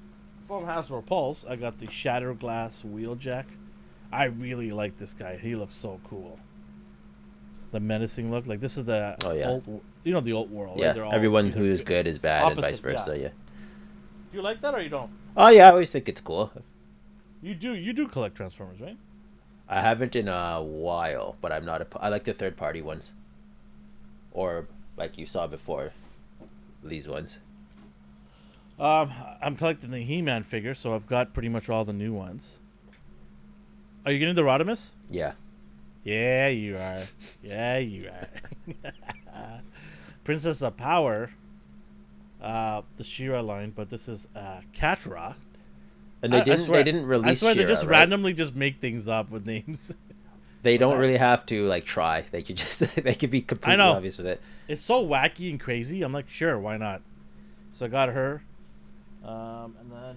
[0.46, 3.44] from Hasbro Pulse, I got the Shatter Glass Wheeljack.
[4.12, 5.36] I really like this guy.
[5.36, 6.38] He looks so cool.
[7.72, 9.48] The menacing look, like this is the Oh, yeah.
[9.48, 10.78] old, you know the old world.
[10.78, 10.94] Yeah.
[10.98, 13.14] All Everyone who is good is bad, and vice versa.
[13.16, 13.22] yeah.
[13.22, 13.28] Yeah.
[13.28, 15.10] Do you like that or you don't?
[15.36, 16.52] Oh yeah, I always think it's cool.
[17.42, 17.74] You do.
[17.74, 18.96] You do collect Transformers, right?
[19.68, 21.86] I haven't in a while, but I'm not a.
[21.98, 23.12] I like the third party ones.
[24.32, 25.92] Or like you saw before,
[26.82, 27.38] these ones.
[28.78, 32.58] Um, I'm collecting the He-Man figure, so I've got pretty much all the new ones.
[34.04, 34.94] Are you getting the Rodimus?
[35.10, 35.32] Yeah.
[36.04, 37.02] Yeah, you are.
[37.42, 39.60] Yeah, you are.
[40.24, 41.30] Princess of Power,
[42.40, 45.34] uh, the She-Ra line, but this is uh, Catra.
[46.22, 46.60] And they I- I didn't.
[46.60, 47.30] swear- they didn't release.
[47.30, 47.90] I swear they just right?
[48.00, 49.94] randomly just make things up with names.
[50.62, 52.24] They don't really have to like try.
[52.30, 52.80] They could just.
[52.96, 54.40] they could be completely obvious with it.
[54.68, 56.02] it's so wacky and crazy.
[56.02, 57.02] I'm like, sure, why not?
[57.72, 58.42] So I got her,
[59.24, 60.16] um, and then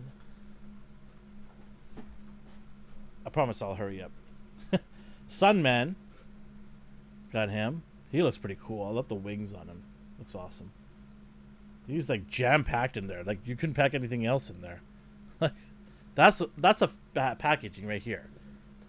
[3.26, 4.12] I promise I'll hurry up.
[5.30, 5.96] Sunman,
[7.32, 7.84] got him.
[8.12, 8.86] He looks pretty cool.
[8.86, 9.84] I love the wings on him.
[10.20, 10.72] Looks awesome.
[11.88, 13.24] He's like jam packed in there.
[13.24, 14.82] Like you couldn't pack anything else in there.
[15.42, 15.52] Like
[16.16, 18.30] that's that's a packaging right here.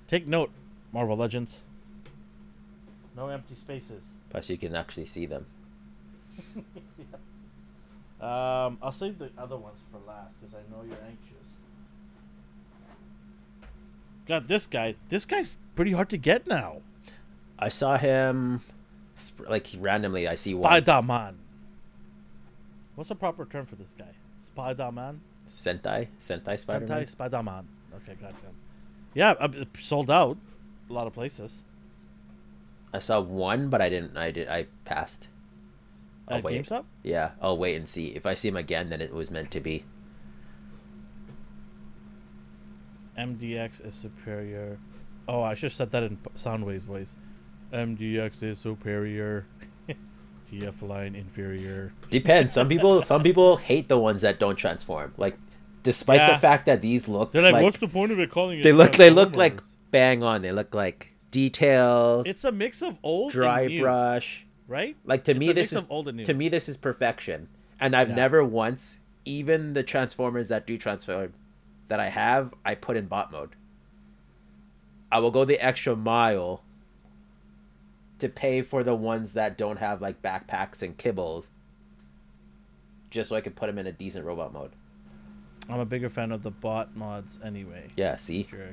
[0.06, 0.52] Take note,
[0.96, 1.60] Marvel Legends.
[3.14, 4.02] No empty spaces.
[4.30, 5.44] Plus, you can actually see them.
[8.18, 11.48] Um, I'll save the other ones for last because I know you're anxious.
[14.26, 14.94] Got this guy.
[15.10, 16.80] This guy's pretty hard to get now.
[17.58, 18.62] I saw him.
[19.20, 20.70] sp- Like randomly, I see one.
[20.82, 21.36] Spider Man.
[22.94, 24.14] What's the proper term for this guy?
[24.46, 25.20] Spider Man.
[25.46, 27.04] Sentai, Sentai Spider Man.
[27.04, 27.68] Sentai Spider Man.
[27.96, 28.54] Okay, got him.
[29.12, 30.38] Yeah, uh, it sold out.
[30.88, 31.58] A lot of places.
[32.94, 34.16] I saw one, but I didn't.
[34.16, 34.48] I did.
[34.48, 35.28] I passed.
[36.28, 36.64] I'll At wait.
[36.64, 36.84] GameStop.
[37.02, 38.06] Yeah, I'll wait and see.
[38.08, 39.84] If I see him again, then it was meant to be.
[43.18, 44.78] MDX is superior.
[45.28, 47.16] Oh, I should have said that in P- Soundwave voice.
[47.72, 49.46] MDX is superior.
[50.52, 51.92] TF line inferior.
[52.10, 52.52] Depends.
[52.54, 55.12] Some people, some people hate the ones that don't transform.
[55.16, 55.36] Like,
[55.82, 56.34] despite Yeah.
[56.34, 58.62] the fact that these look They're like, like, what's the point of it calling it?
[58.62, 60.42] they look, they look like Transformers?" Bang on.
[60.42, 64.44] They look like details, It's a mix of old dry and new, brush.
[64.68, 64.96] right?
[65.04, 66.24] Like to It's me, this is of old and new.
[66.24, 67.48] to me this is perfection.
[67.80, 68.14] And I've Yeah.
[68.16, 71.34] never once, even the transformers that do transform,
[71.88, 73.50] that I have, I put in bot mode.
[75.12, 76.62] I will go the extra mile
[78.18, 81.44] to pay for the ones that don't have like backpacks and kibbles,
[83.10, 84.70] just so I can put them in a decent robot mode.
[85.68, 87.88] I'm a bigger fan of the bot mods anyway.
[87.96, 88.68] Yeah, see, Sure.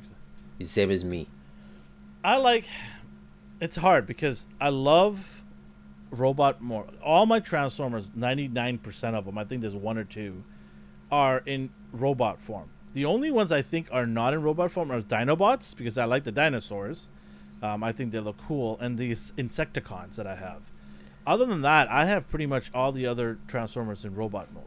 [0.57, 1.27] The same as me.
[2.23, 2.67] I like.
[3.59, 5.43] It's hard because I love
[6.11, 6.85] robot more.
[7.03, 10.43] All my Transformers, ninety nine percent of them, I think there's one or two,
[11.11, 12.69] are in robot form.
[12.93, 16.23] The only ones I think are not in robot form are Dinobots because I like
[16.23, 17.07] the dinosaurs.
[17.61, 20.69] Um, I think they look cool, and these Insecticons that I have.
[21.25, 24.65] Other than that, I have pretty much all the other Transformers in robot mode.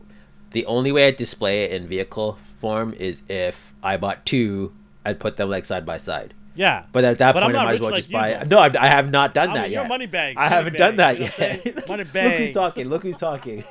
[0.52, 4.74] The only way I'd display it in vehicle form is if I bought two,
[5.06, 6.34] I'd put them like side by side.
[6.54, 8.32] Yeah, But at that But point, I might as well like just buy.
[8.44, 8.56] though.
[8.56, 9.88] No, I, I have not done I that you're yet.
[9.88, 11.62] money bags, I money haven't done that you know yet.
[11.62, 11.74] saying?
[11.88, 12.88] Money Look who's talking.
[12.88, 13.64] Look who's talking.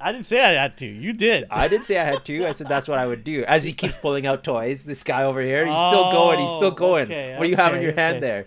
[0.00, 0.86] I didn't say I had to.
[0.86, 1.44] You did.
[1.50, 2.46] I didn't say I had to.
[2.46, 3.44] I said that's what I would do.
[3.44, 6.38] As he keeps pulling out toys, this guy over here, he's still going.
[6.38, 7.04] He's still Oh, going.
[7.06, 8.20] okay, what do you have in okay, your hand okay.
[8.26, 8.46] there?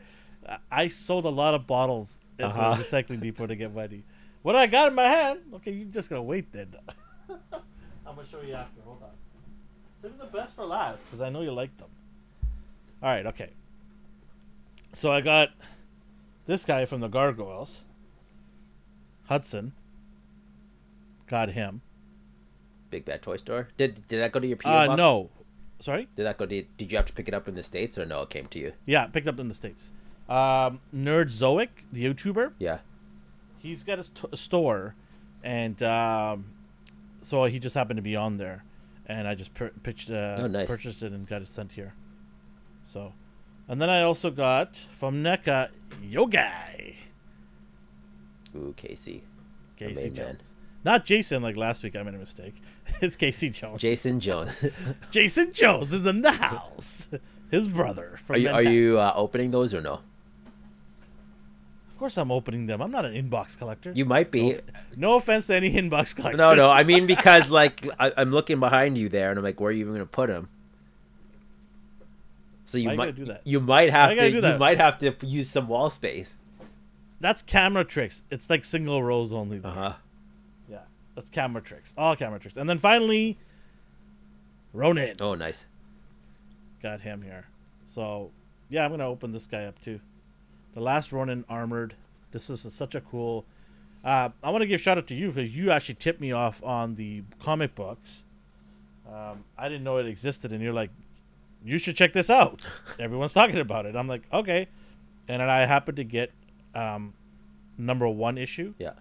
[0.72, 2.76] I- I sold a lot of bottles at Uh-huh.
[2.76, 4.04] the recycling depot to get money.
[4.42, 5.42] What I got in my hand?
[5.56, 6.74] Okay, you're just gonna wait then.
[7.30, 8.82] I'm gonna show you after.
[10.08, 11.90] Save the best for last because I know you like them.
[13.04, 13.26] All right.
[13.26, 13.50] Okay.
[14.94, 15.50] So I got
[16.46, 17.82] this guy from the Gargoyles,
[19.26, 19.74] Hudson.
[21.28, 21.82] Got him.
[22.90, 23.68] Big Bad Toy Store.
[23.78, 24.98] Did did that go to your PO Uh, box?
[24.98, 25.30] no.
[25.80, 26.08] Sorry.
[26.16, 26.64] Did that go to?
[26.78, 28.22] Did you have to pick it up in the states or no?
[28.22, 28.74] It came to you.
[28.86, 29.92] Yeah, picked up in the states.
[30.30, 32.54] Um, Nerd Zoic, the YouTuber.
[32.60, 32.80] Yeah.
[33.60, 34.96] he's got a, store,
[35.44, 36.46] and um,
[37.22, 38.64] so he just happened to be on there,
[39.08, 40.68] and I just pur- pitched, uh, Oh, nice.
[40.68, 41.94] purchased it and got it sent here.
[42.92, 43.14] So,
[43.68, 45.70] and then I also got from NECA
[46.04, 46.96] Yogai
[48.56, 49.24] Ooh, Casey.
[49.76, 50.14] Casey main man.
[50.14, 51.96] Jones, not Jason like last week.
[51.96, 52.56] I made a mistake.
[53.02, 53.82] it's Casey Jones.
[53.82, 54.64] Jason Jones.
[55.12, 57.08] Jason Jones is in the house.
[57.52, 58.18] His brother.
[58.30, 60.00] Are you are you uh, opening those or no?
[61.98, 62.80] Of course, I'm opening them.
[62.80, 63.92] I'm not an inbox collector.
[63.92, 64.60] You might be.
[64.96, 66.38] no offense to any inbox collectors.
[66.38, 66.70] No, no.
[66.70, 69.72] I mean because like I, I'm looking behind you there, and I'm like, where are
[69.72, 70.48] you even gonna put them?
[72.66, 73.42] So you Why might do that?
[73.46, 74.30] You might have Why to.
[74.30, 76.36] You might have to use some wall space.
[77.20, 78.22] That's camera tricks.
[78.30, 79.60] It's like single rows only.
[79.64, 79.94] Uh huh.
[80.70, 80.82] Yeah,
[81.16, 81.96] that's camera tricks.
[81.98, 82.58] All camera tricks.
[82.58, 83.40] And then finally,
[84.72, 85.16] Ronin.
[85.20, 85.66] Oh, nice.
[86.84, 87.48] Got him here.
[87.86, 88.30] So,
[88.70, 90.00] yeah, I'm gonna open this guy up too.
[90.74, 91.96] The last Ronin armored.
[92.32, 93.46] This is such a cool.
[94.04, 96.64] Uh, I want to give shout out to you because you actually tipped me off
[96.64, 98.24] on the comic books.
[99.12, 100.92] Um, I didn't know it existed, and you're like,
[101.64, 102.62] you should check this out.
[103.00, 103.96] Everyone's talking about it.
[103.96, 104.68] I'm like, okay.
[105.28, 106.32] And then I happened to get
[106.76, 107.14] um,
[107.78, 108.94] number one issue, Yeah.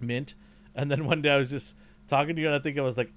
[0.00, 0.34] mint.
[0.74, 1.74] And then one day I was just
[2.08, 3.10] talking to you, and I think I was like,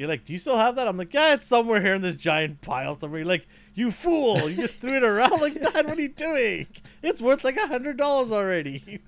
[0.00, 0.88] you're like, do you still have that?
[0.88, 3.20] I'm like, yeah, it's somewhere here in this giant pile somewhere.
[3.20, 4.48] You're like, you fool!
[4.48, 5.42] You just threw it around.
[5.42, 6.66] Like, Dad, what are you doing?
[7.02, 9.02] It's worth like a hundred dollars already.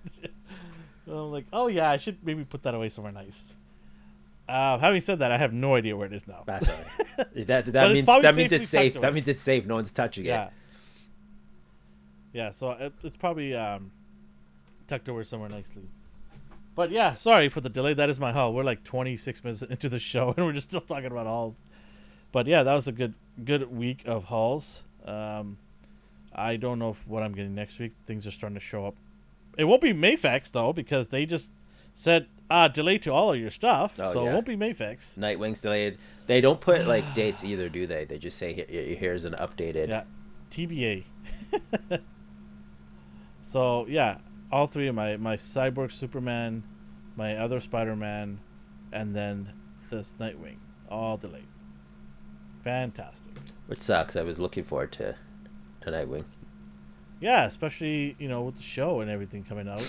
[1.06, 3.54] I'm like, oh yeah, I should maybe put that away somewhere nice.
[4.46, 6.42] Uh, having said that, I have no idea where it is now.
[6.44, 7.34] That's all right.
[7.46, 8.92] that that means that means it's safe.
[9.00, 9.64] That means it's safe.
[9.64, 10.44] No one's touching Yeah.
[10.48, 10.52] it.
[12.34, 13.92] Yeah, so it, it's probably um,
[14.88, 15.88] tucked away somewhere nicely.
[16.74, 17.92] But yeah, sorry for the delay.
[17.94, 18.54] That is my haul.
[18.54, 21.62] We're like 26 minutes into the show, and we're just still talking about hauls.
[22.32, 24.82] But yeah, that was a good good week of hauls.
[25.04, 25.58] Um,
[26.34, 27.92] I don't know if what I'm getting next week.
[28.06, 28.94] Things are starting to show up.
[29.58, 31.50] It won't be Mafex though, because they just
[31.94, 34.30] said ah delay to all of your stuff, Oh, so yeah.
[34.30, 35.18] it won't be Mafex.
[35.18, 35.98] Nightwing's delayed.
[36.26, 38.06] They don't put like dates either, do they?
[38.06, 38.54] They just say
[38.98, 39.88] here's an updated.
[39.88, 40.04] Yeah,
[40.50, 41.04] TBA.
[43.42, 44.18] so yeah,
[44.52, 46.62] all three of my my cyborg Superman,
[47.16, 48.38] my other Spider Man,
[48.92, 49.52] and then
[49.90, 50.58] this Nightwing,
[50.90, 51.46] all delayed.
[52.62, 53.32] Fantastic.
[53.66, 54.14] Which sucks.
[54.14, 55.16] I was looking forward to
[55.80, 56.24] to Nightwing.
[57.20, 59.86] Yeah, especially you know with the show and everything coming out.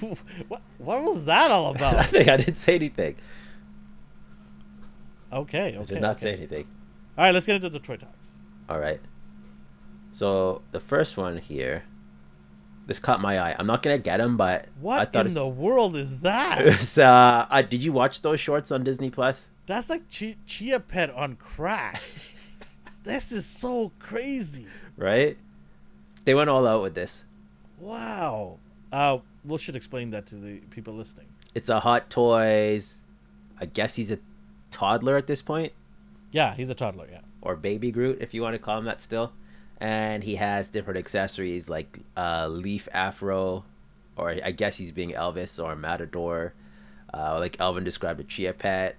[0.00, 1.94] what what was that all about?
[1.96, 3.16] I think I didn't say anything.
[5.32, 6.26] Okay, I did not okay.
[6.26, 6.66] say anything.
[7.18, 8.38] All right, let's get into the toy talks.
[8.68, 9.00] All right.
[10.12, 11.84] So the first one here,
[12.86, 13.56] this caught my eye.
[13.58, 16.98] I'm not gonna get him, but what I thought in the world is that?
[16.98, 19.46] uh, uh, did you watch those shorts on Disney Plus?
[19.66, 22.00] That's like chi- Chia Pet on crack.
[23.02, 24.66] this is so crazy.
[24.96, 25.36] Right?
[26.24, 27.24] They went all out with this.
[27.78, 28.58] Wow.
[28.92, 31.26] Uh, we should explain that to the people listening.
[31.54, 33.02] It's a Hot Toys.
[33.60, 34.18] I guess he's a
[34.70, 35.72] toddler at this point,
[36.30, 37.08] Yeah, he's a toddler.
[37.10, 37.20] Yeah.
[37.40, 39.32] or baby Groot, if you want to call him that still.
[39.78, 43.64] And he has different accessories like uh, leaf afro,
[44.16, 46.54] or I guess he's being Elvis or Matador.
[47.12, 48.96] Uh, like Elvin described a chia pet.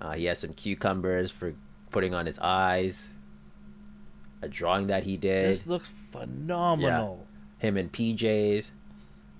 [0.00, 1.54] Uh, he has some cucumbers for
[1.90, 3.08] putting on his eyes.
[4.42, 5.44] A drawing that he did.
[5.44, 7.26] This looks phenomenal.
[7.60, 7.68] Yeah.
[7.68, 8.70] him in PJs.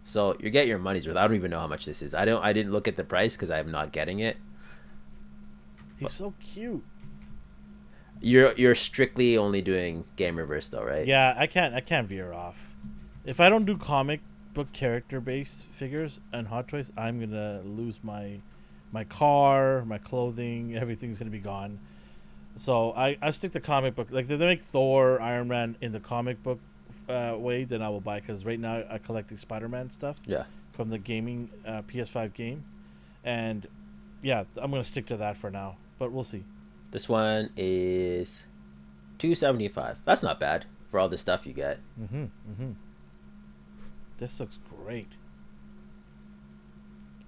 [0.05, 1.17] So you get your money's worth.
[1.17, 2.13] I don't even know how much this is.
[2.15, 2.45] I don't.
[2.45, 4.37] I didn't look at the price because I'm not getting it.
[5.99, 6.85] He's so cute.
[8.20, 11.06] You're you're strictly only doing Gamerverse though, right?
[11.06, 11.74] Yeah, I can't.
[11.74, 12.74] I can't veer off.
[13.24, 14.20] If I don't do comic
[14.52, 18.40] book character based figures and Hot Toys, I'm gonna lose my
[18.92, 20.76] my car, my clothing.
[20.83, 21.78] Everything's gonna be gone.
[22.56, 24.09] So I, I stick to comic book.
[24.11, 26.59] Like if they make Thor, Iron Man in the comic book
[27.09, 28.20] uh, way, then I will buy.
[28.20, 30.16] Because right now I collect the Spider Man stuff.
[30.26, 30.44] Yeah.
[30.72, 32.64] from the gaming uh, PS5 game,
[33.24, 33.66] and
[34.22, 35.76] yeah, I'm gonna stick to that for now.
[35.98, 36.44] But we'll see.
[36.90, 38.42] This one is
[39.18, 39.96] two seventy five.
[40.05, 41.79] That's not bad for all the stuff you get.
[42.00, 42.24] Mm-hmm.
[42.24, 42.70] Mm-hmm.
[44.18, 45.09] This looks great.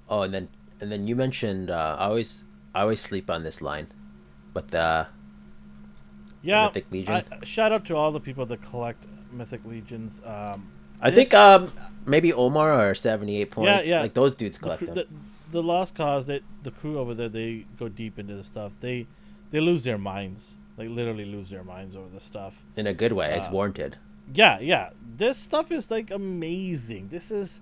[0.09, 0.49] Oh, and then
[0.81, 2.45] and then you mentioned uh, I always
[2.75, 3.87] I always sleep on this line,
[4.53, 5.07] but the
[6.43, 6.67] Yeah.
[6.67, 7.15] Mythic Legion?
[7.31, 10.21] I, shout out to all the people that collect Mythic Legions.
[10.25, 11.73] Um, I this- think um
[12.05, 13.87] maybe Omar or seventy eight points.
[13.87, 13.97] yeah.
[13.97, 14.01] yeah.
[14.03, 14.95] Like those dudes collect cr- them.
[14.95, 15.07] the,
[15.53, 18.73] the Lost Cause, they, the crew over there, they go deep into the stuff.
[18.81, 19.07] They
[19.53, 22.65] they lose their minds, like literally lose their minds over the stuff.
[22.77, 23.35] in a good way.
[23.37, 23.99] It's uh, warranted.
[24.35, 24.91] Yeah, yeah.
[25.17, 27.09] This stuff is like amazing.
[27.09, 27.61] This is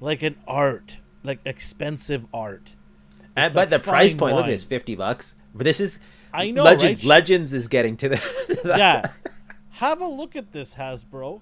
[0.00, 2.76] like an art, like expensive art.
[3.34, 5.34] And, it's but the price point, look, at this, fifty bucks.
[5.54, 5.98] But this is
[6.32, 7.04] I know, Legend, right?
[7.04, 9.10] Legends is getting to the yeah.
[9.78, 11.40] Have a look at this, Hasbro.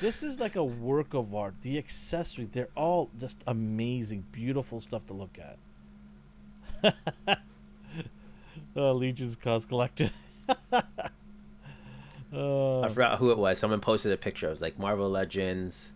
[0.00, 1.56] This is like a work of art.
[1.60, 5.58] The accessories, they're all just amazing, beautiful stuff to look at.
[8.76, 10.10] uh, Legion's Cause Collected.
[10.72, 10.80] uh,
[12.80, 13.58] I forgot who it was.
[13.58, 14.48] Someone posted a picture.
[14.48, 15.92] It was like Marvel Legends.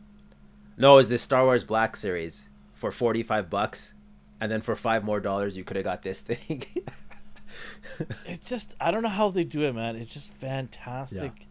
[0.76, 3.94] No, it was this Star Wars Black Series for forty five bucks,
[4.40, 6.64] and then for five more dollars you could have got this thing.
[8.26, 9.96] it's just I don't know how they do it, man.
[9.96, 11.32] It's just fantastic.
[11.38, 11.46] Yeah.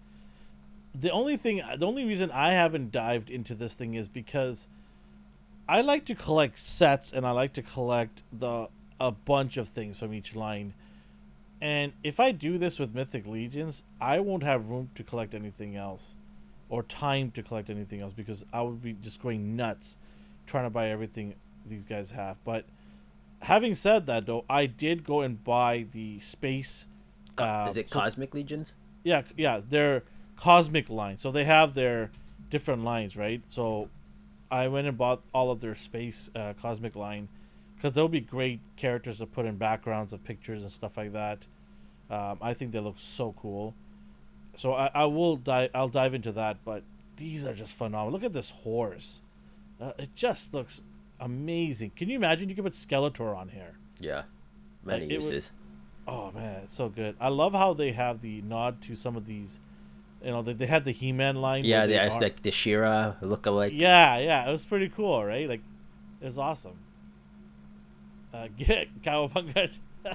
[0.95, 4.67] The only thing, the only reason I haven't dived into this thing is because
[5.67, 8.67] I like to collect sets and I like to collect the
[8.99, 10.73] a bunch of things from each line.
[11.63, 15.77] And if I do this with Mythic Legions, I won't have room to collect anything
[15.77, 16.17] else
[16.67, 19.97] or time to collect anything else because I would be just going nuts
[20.45, 22.35] trying to buy everything these guys have.
[22.43, 22.65] But
[23.43, 26.85] having said that, though, I did go and buy the space.
[27.37, 28.73] Uh, is it so- Cosmic Legions?
[29.05, 30.03] yeah, yeah, their
[30.35, 31.17] cosmic line.
[31.17, 32.11] So they have their
[32.49, 33.41] different lines, right?
[33.47, 33.89] So
[34.51, 37.29] I went and bought all of their space uh, cosmic line
[37.75, 41.47] because they'll be great characters to put in backgrounds of pictures and stuff like that.
[42.09, 43.73] Um, I think they look so cool.
[44.55, 45.71] So I, I will dive.
[45.73, 46.57] I'll dive into that.
[46.63, 46.83] But
[47.17, 48.11] these are just phenomenal.
[48.11, 49.23] Look at this horse.
[49.81, 50.81] Uh, it just looks
[51.19, 51.91] amazing.
[51.95, 52.49] Can you imagine?
[52.49, 53.73] You could put Skeletor on here.
[53.99, 54.23] Yeah,
[54.83, 55.51] many Like, it would- uses.
[56.05, 57.15] Oh man, it's so good.
[57.19, 59.61] I love how they have the nod to some of these.
[60.21, 61.63] You know, they, they had the He-Man line.
[61.63, 63.71] Yeah, they it's like the She-Ra look-alike.
[63.73, 65.47] Yeah, yeah, it was pretty cool, right?
[65.49, 65.61] Like,
[66.21, 66.77] it was awesome.
[68.33, 69.69] Uh, get Cowabunga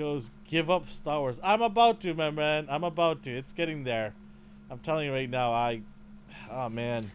[0.00, 1.38] goes, give up Star Wars.
[1.42, 2.66] I'm about to, my man.
[2.68, 3.30] I'm about to.
[3.30, 4.14] It's getting there.
[4.70, 5.52] I'm telling you right now.
[5.52, 5.82] I,
[6.50, 7.10] oh man,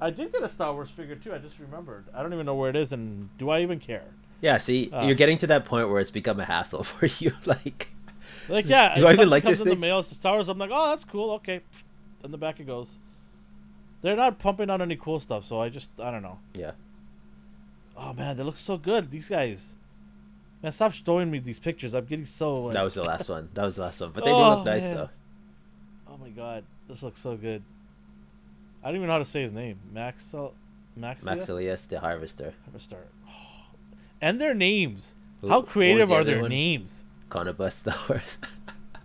[0.00, 1.32] I did get a Star Wars figure too.
[1.34, 2.04] I just remembered.
[2.14, 4.04] I don't even know where it is, and do I even care?
[4.40, 5.04] Yeah, see, Uh.
[5.06, 7.32] you're getting to that point where it's become a hassle for you.
[7.46, 7.88] Like,
[8.48, 9.74] Like, yeah, Do I even like comes this in thing?
[9.76, 10.48] the mail, it's Star Wars.
[10.48, 11.30] I'm like, oh, that's cool.
[11.32, 11.60] Okay,
[12.24, 12.98] and the back it goes.
[14.00, 16.38] They're not pumping out any cool stuff, so I just, I don't know.
[16.54, 16.72] yeah,
[17.96, 19.10] Oh man, they look so good.
[19.10, 19.76] These guys.
[20.62, 21.92] Man, stop showing me these pictures.
[21.94, 22.64] I'm getting so.
[22.64, 23.48] Like, that was the last one.
[23.54, 24.10] That was the last one.
[24.12, 24.94] But they do Oh, look nice man.
[24.96, 25.10] though.
[26.08, 27.62] Oh my god, this looks so good.
[28.82, 29.78] I don't even know how to say his name.
[29.92, 30.54] Maxil,
[30.98, 31.24] Maxius.
[31.24, 33.06] Maxilius the Harvester, Harvester.
[34.20, 35.16] And their names.
[35.40, 36.50] Who- How creative the are their one?
[36.50, 37.04] names?
[37.28, 38.38] Conobus the horse,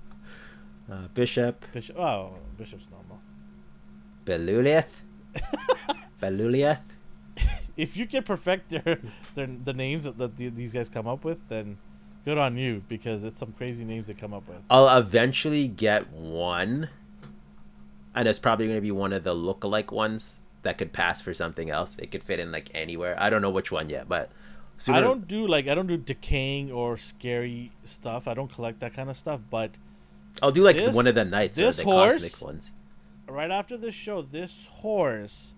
[0.92, 1.98] uh, Bishop, Bishop.
[1.98, 3.20] Oh, Bishop's normal.
[4.26, 4.86] Belulith.
[6.22, 6.82] Belulieth.
[7.78, 9.00] If you can perfect their,
[9.36, 11.78] their the names that, that the- these guys come up with, then
[12.26, 14.58] good on you because it's some crazy names they come up with.
[14.70, 16.90] I'll eventually get one,
[18.16, 21.34] and it's probably going to be one of the look-alike ones that could pass for
[21.34, 21.96] something else.
[22.00, 23.16] It could fit in like anywhere.
[23.20, 24.32] I don't know which one yet, but
[24.78, 28.28] sooner, I don't do like I don't do decaying or scary stuff.
[28.28, 29.42] I don't collect that kind of stuff.
[29.50, 29.72] But
[30.42, 32.72] I'll do like this- one of the knights or the horse- cosmic ones.
[33.30, 35.54] right after this show, this horse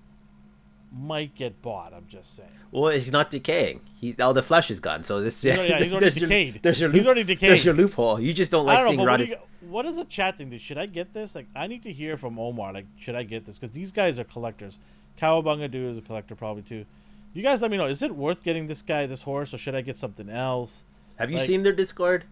[0.91, 1.93] might get bought.
[1.93, 2.49] I'm just saying.
[2.71, 3.81] Well, he's not decaying.
[3.99, 5.03] He's all the flesh is gone.
[5.03, 6.59] So this He's already- yeah, he's already there's your- decayed.
[6.63, 8.19] there's your He's loop- already There's your loophole.
[8.19, 10.59] You just don't like I don't know, what, you, what the chat think?
[10.59, 11.35] Should I get this?
[11.35, 12.73] Like, I need to hear from Omar.
[12.73, 13.57] Like, should I get this?
[13.59, 14.79] Because these guys are collectors.
[15.19, 16.85] Cowabunga dude is a collector probably too.
[17.33, 17.85] You guys, let me know.
[17.85, 20.83] Is it worth getting this guy, this horse, or should I get something else?
[21.17, 22.23] Have you like- seen their Discord?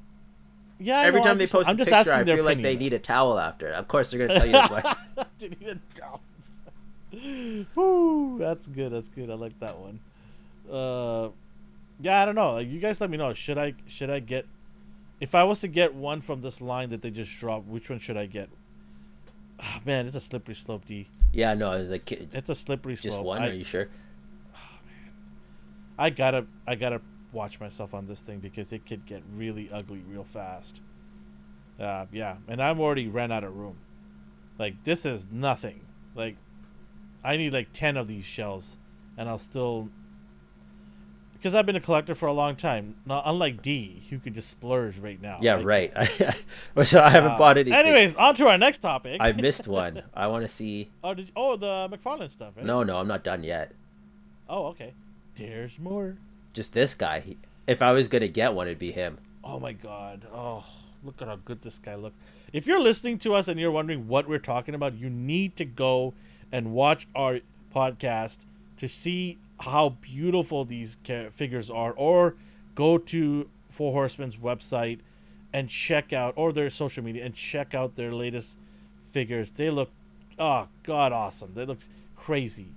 [0.80, 2.46] Yeah, Every know, time I'm they just, post I'm a just picture, asking I feel
[2.46, 3.70] like they need a towel after.
[3.70, 4.70] Of course, they're gonna tell you this.
[4.70, 5.26] Why.
[5.40, 6.22] Didn't even doubt.
[7.76, 8.92] Woo, that's good.
[8.92, 9.30] That's good.
[9.30, 10.00] I like that one.
[10.72, 11.30] Uh,
[12.02, 12.54] yeah, I don't know.
[12.54, 13.34] Like, you guys, let me know.
[13.34, 14.46] Should I should I get?
[15.20, 18.00] If I was to get one from this line that they just dropped, which one
[18.00, 18.50] should I get?
[19.60, 21.08] Ah, man, it's a slippery slope, D.
[21.34, 23.26] Yeah, no, it was like It's a slippery just slope.
[23.26, 23.42] one.
[23.42, 23.88] I, Are you sure?
[25.98, 27.02] I gotta I gotta
[27.32, 30.82] watch myself on this thing because it could get really ugly real fast.
[31.80, 33.78] Uh, yeah, and I've already ran out of room.
[34.60, 35.82] Like this is nothing.
[36.14, 36.36] Like
[37.24, 38.78] I need like ten of these shells,
[39.18, 39.90] and I'll still.
[41.34, 42.96] Because I've been a collector for a long time.
[43.06, 45.38] Not unlike D, who could just splurge right now.
[45.40, 45.94] Yeah, Like, right.
[46.84, 47.78] so I haven't uh, bought anything.
[47.78, 49.18] Anyways, on to our next topic.
[49.22, 50.02] I missed one.
[50.16, 50.90] I want to see.
[51.04, 52.54] oh, did you, oh the McFarlane stuff.
[52.58, 52.66] Right?
[52.66, 53.74] No, no, I'm not done yet.
[54.50, 54.94] Oh, okay.
[55.36, 56.18] There's more.
[56.54, 57.36] Just this guy.
[57.68, 59.20] If I was gonna get one, it'd be him.
[59.44, 60.26] Oh my god.
[60.34, 60.66] Oh,
[61.04, 62.18] look at how good this guy looks.
[62.52, 65.66] If you're listening to us and you're wondering what we're talking about, you need to
[65.66, 66.16] go
[66.52, 67.40] and watch our
[67.76, 68.46] podcast
[68.78, 70.98] to see how beautiful these
[71.32, 72.36] figures are or
[72.76, 75.00] go to Four Horsemen's website
[75.54, 78.58] and check out or their social media and check out their latest
[79.12, 79.52] figures.
[79.52, 79.90] They look
[80.40, 81.54] oh god awesome.
[81.54, 81.80] They look
[82.16, 82.68] crazy.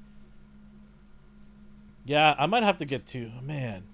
[2.05, 3.31] Yeah, I might have to get two.
[3.43, 3.85] Man,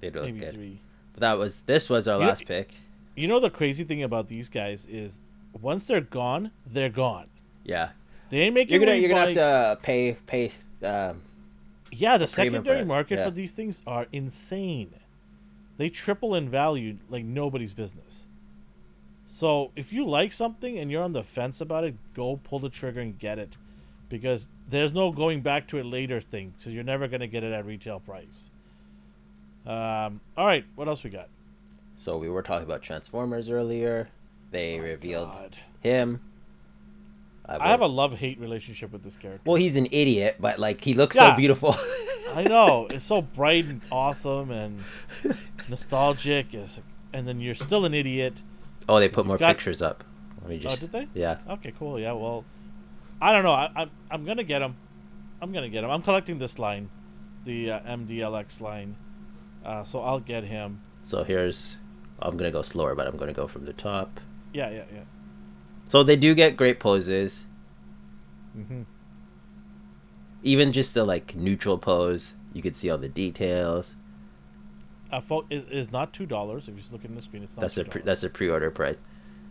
[0.00, 0.52] They look maybe good.
[0.52, 0.80] three.
[1.14, 2.74] But that was this was our You- last pick.
[3.14, 5.20] You know the crazy thing about these guys is
[5.60, 7.26] once they're gone, they're gone.
[7.64, 7.90] Yeah,
[8.32, 10.50] They ain't making you're gonna any you're gonna have to pay pay.
[10.82, 11.20] Um,
[11.90, 13.24] Yeah, the secondary market yeah.
[13.26, 14.94] for these things are insane.
[15.76, 18.28] They triple in value like nobody's business.
[19.26, 22.70] So if you like something and you're on the fence about it, go pull the
[22.70, 23.58] trigger and get it,
[24.08, 26.54] because there's no going back to it later thing.
[26.56, 28.48] So you're never gonna get it at retail price.
[29.66, 30.22] Um.
[30.38, 30.64] All right.
[30.74, 31.28] What else we got?
[31.96, 34.08] so we were talking about Transformers earlier.
[34.52, 35.56] They Oh, revealed God.
[35.82, 36.20] him.
[37.60, 39.42] I have a love hate relationship with this character.
[39.44, 41.30] Well, he's an idiot, but like he looks Yeah.
[41.32, 41.74] so beautiful.
[42.34, 44.82] I know it's so bright and awesome and
[45.68, 46.46] nostalgic,
[47.12, 48.42] and then you're still an idiot.
[48.88, 50.04] oh, they put more got- pictures up.
[50.40, 51.08] Let me Oh, just, did they?
[51.14, 51.36] Yeah.
[51.48, 52.00] Okay, cool.
[52.00, 52.44] Yeah, well,
[53.20, 53.52] I don't know.
[53.52, 54.74] I, I'm I'm gonna get him.
[55.40, 55.90] I'm gonna get him.
[55.90, 56.90] I'm collecting this line,
[57.44, 58.96] the uh, MDLX line.
[59.64, 60.80] Uh, so I'll get him.
[61.04, 61.76] So here's,
[62.18, 64.18] I'm gonna go slower, but I'm gonna go from the top.
[64.52, 65.00] Yeah, yeah, yeah.
[65.92, 67.44] So they do get great poses,
[68.56, 68.84] Mm-hmm.
[70.42, 72.32] even just the like neutral pose.
[72.54, 73.94] You could see all the details.
[75.10, 76.62] Uh, fo- is, is not two dollars.
[76.66, 77.60] If you just look at the screen, it's not.
[77.60, 77.90] That's a $2.
[77.90, 78.96] pre- that's a pre-order price.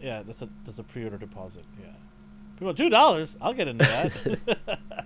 [0.01, 1.63] yeah, that's a that's a pre-order deposit.
[1.79, 1.89] Yeah,
[2.57, 3.37] people two dollars.
[3.39, 4.57] I'll get into that.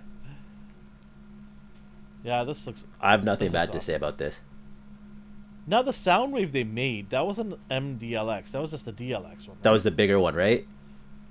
[2.24, 2.86] yeah, this looks.
[2.98, 4.40] I have nothing This is bad to say about this.
[5.66, 8.52] Now the Soundwave they made that wasn't MDLX.
[8.52, 9.58] That was just the DLX one.
[9.60, 10.66] That was the bigger one, right?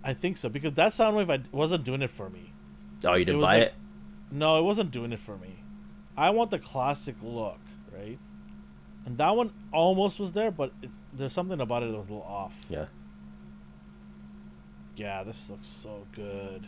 [0.05, 2.53] I think so because that Soundwave I wasn't doing it for me.
[3.03, 3.73] Oh, you didn't was buy like- it?
[4.31, 5.63] No, it wasn't doing it for me.
[6.17, 7.59] I want the classic look,
[7.93, 8.17] right?
[9.05, 12.13] And that one almost was there, but it, there's something about it that was a
[12.13, 12.65] little off.
[12.69, 12.85] Yeah.
[14.95, 16.67] Yeah, this looks so good.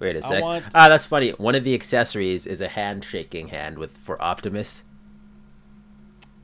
[0.00, 0.42] Wait a sec.
[0.42, 1.30] want- Ah, that's funny.
[1.30, 4.82] One of the accessories is a handshaking hand with for Optimus,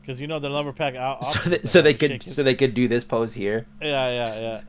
[0.01, 1.25] Because you know the lumber pack out.
[1.27, 3.67] so that, so they could so they could do this pose here.
[3.83, 4.61] Yeah, yeah, yeah.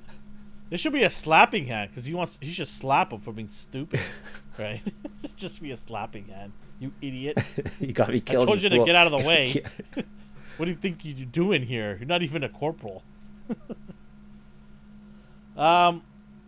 [0.71, 2.39] There should be a slapping hand because he wants.
[2.41, 3.99] He should slap him for being stupid,
[4.57, 4.81] right?
[5.35, 6.53] Just be a slapping hand.
[6.79, 7.37] You idiot!
[7.81, 8.47] you got me killed.
[8.47, 9.61] I told you to get out of the way.
[10.55, 11.97] What do you think you're doing here?
[11.99, 13.03] You're not even a corporal.
[15.57, 16.03] um,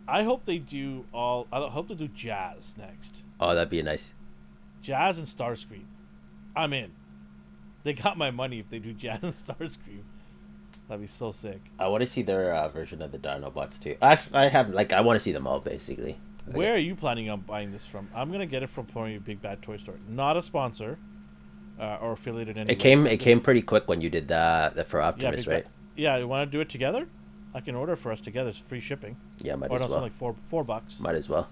[0.08, 1.46] I hope they do all.
[1.52, 3.24] I hope they do jazz next.
[3.38, 4.14] Oh, that'd be nice.
[4.80, 5.84] Jazz and Starscream.
[6.56, 6.92] I'm in.
[7.82, 10.04] They got my money if they do Jazz and Starscream.
[10.88, 11.60] That'd be so sick.
[11.78, 13.96] I want to see their uh, version of the Dinobots too.
[14.02, 16.18] I I have like I want to see them all basically.
[16.46, 18.08] Like, Where are you planning on buying this from?
[18.14, 19.94] I'm gonna get it from Pony Big Bad Toy Store.
[20.08, 20.98] Not a sponsor,
[21.80, 22.56] uh, or affiliated.
[22.58, 25.06] in any It came it came pretty quick when you did the the for Yeah,
[25.08, 25.64] Optimus, Big right?
[25.64, 27.06] Bad- Yeah, you want to do it together?
[27.54, 28.50] I can order for us together.
[28.50, 29.16] It's free shipping.
[29.38, 30.00] Yeah, might or as well.
[30.02, 31.48] like four four bucks, Might as well.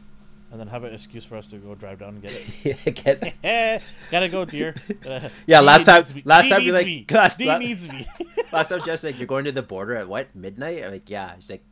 [0.50, 2.32] and then have an excuse for us to go drive down and get
[2.64, 2.94] it.
[3.42, 4.74] Get- gotta go, dear.
[5.46, 8.06] Yeah, last time- last time you like- last- needs me.
[8.52, 10.84] Last time, just like you're going to the border at what midnight?
[10.84, 11.34] I'm like, yeah.
[11.36, 11.64] She's like,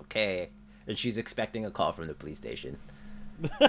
[0.00, 0.50] okay,
[0.86, 2.78] and she's expecting a call from the police station.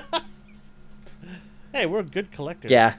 [1.72, 2.72] hey, we're good collectors.
[2.72, 2.96] Yeah.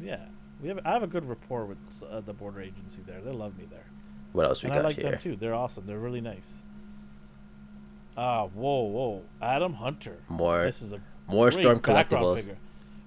[0.00, 0.26] yeah.
[0.62, 0.80] We have.
[0.84, 3.20] I have a good rapport with uh, the border agency there.
[3.20, 3.86] They love me there.
[4.32, 5.12] What else we and I like here?
[5.12, 5.36] them too.
[5.36, 5.86] They're awesome.
[5.86, 6.62] They're really nice.
[8.16, 10.18] Ah, whoa, whoa, Adam Hunter.
[10.28, 12.38] More This is a more storm collectibles.
[12.38, 12.58] Figure.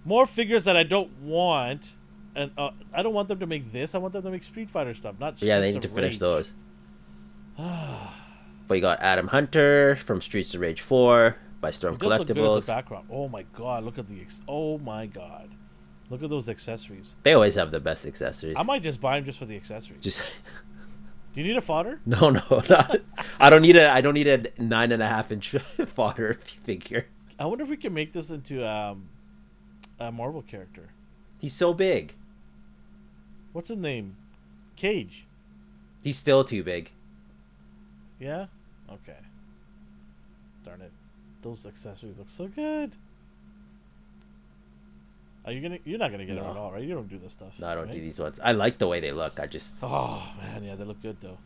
[0.06, 1.96] More figures that I don't want,
[2.36, 3.94] and uh, I don't want them to make this.
[3.96, 6.20] I want them to make Street Fighter stuff, not Yeah, they need to finish Rage.
[6.20, 6.54] those.
[8.68, 12.28] But you got Adam Hunter from Streets of Rage 4 by Storm It does look
[12.28, 12.68] good as Collectibles.
[12.68, 13.08] background.
[13.12, 15.50] Oh my god, look at the ex- oh my god,
[16.10, 17.18] look at those accessories.
[17.24, 18.56] They always have the best accessories.
[18.58, 20.00] I might just buy them just for the accessories.
[20.00, 20.40] Just
[21.34, 22.00] Do you need a fodder?
[22.06, 22.96] no, no, not,
[23.42, 23.90] I don't need a.
[23.92, 25.50] I don't need a nine and a half inch
[25.88, 27.08] fodder figure.
[27.38, 29.10] I wonder if we can make this into um,
[30.00, 30.92] a Marvel character.
[31.40, 32.16] He's so big.
[33.54, 34.16] What's his name?
[34.76, 35.26] Cage.
[36.04, 36.92] He's still too big.
[38.20, 38.48] Yeah?
[38.92, 39.18] Okay.
[40.66, 40.92] Darn it.
[41.42, 42.96] Those accessories look so good.
[45.44, 46.52] Are you gonna you're not gonna get No.
[46.52, 46.84] at all, right?
[46.84, 47.54] You don't do this stuff.
[47.58, 47.96] No, I don't right?
[47.96, 48.40] do these ones.
[48.44, 49.40] I like the way they look.
[49.40, 51.40] I just Oh man, yeah, they look good though.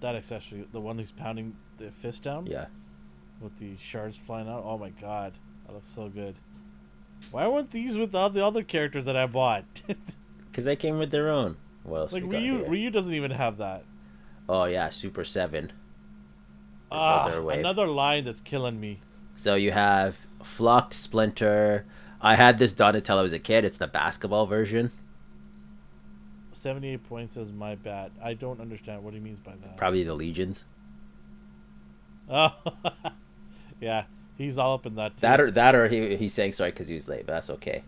[0.00, 2.66] That accessory, the one he's pounding the fist down yeah.
[3.40, 4.64] with the shards flying out.
[4.66, 5.34] Oh my god,
[5.66, 6.34] that looks so good.
[7.30, 9.64] Why weren't these with all the other characters that I bought?
[10.54, 11.56] Because they came with their own.
[11.84, 12.68] Else like Ryu, here?
[12.68, 13.84] Ryu doesn't even have that.
[14.48, 15.72] Oh yeah, Super Seven.
[16.92, 19.00] Ah, Another another line that's killing me.
[19.34, 21.86] So you have Flocked Splinter.
[22.20, 23.64] I had this Donatello as a kid.
[23.64, 24.92] It's the basketball version.
[26.52, 28.12] 78 points says my bad.
[28.22, 29.76] I don't understand what he means by that.
[29.76, 30.64] Probably the Legions.
[32.30, 32.54] Oh,
[33.82, 34.04] yeah,
[34.38, 35.16] he's all up in that.
[35.16, 35.20] Too.
[35.20, 37.82] That or that or he he's saying sorry because he was late, but that's okay.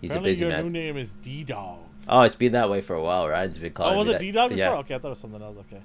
[0.00, 0.64] He's Apparently a busy your man.
[0.64, 1.78] new name is D Dog.
[2.08, 3.28] Oh, it's been that way for a while.
[3.28, 3.94] Ryan's been calling.
[3.94, 4.18] Oh, was it.
[4.18, 4.58] D Dog before?
[4.58, 4.78] Yeah.
[4.78, 5.56] Okay, I thought it was something else.
[5.58, 5.82] Okay,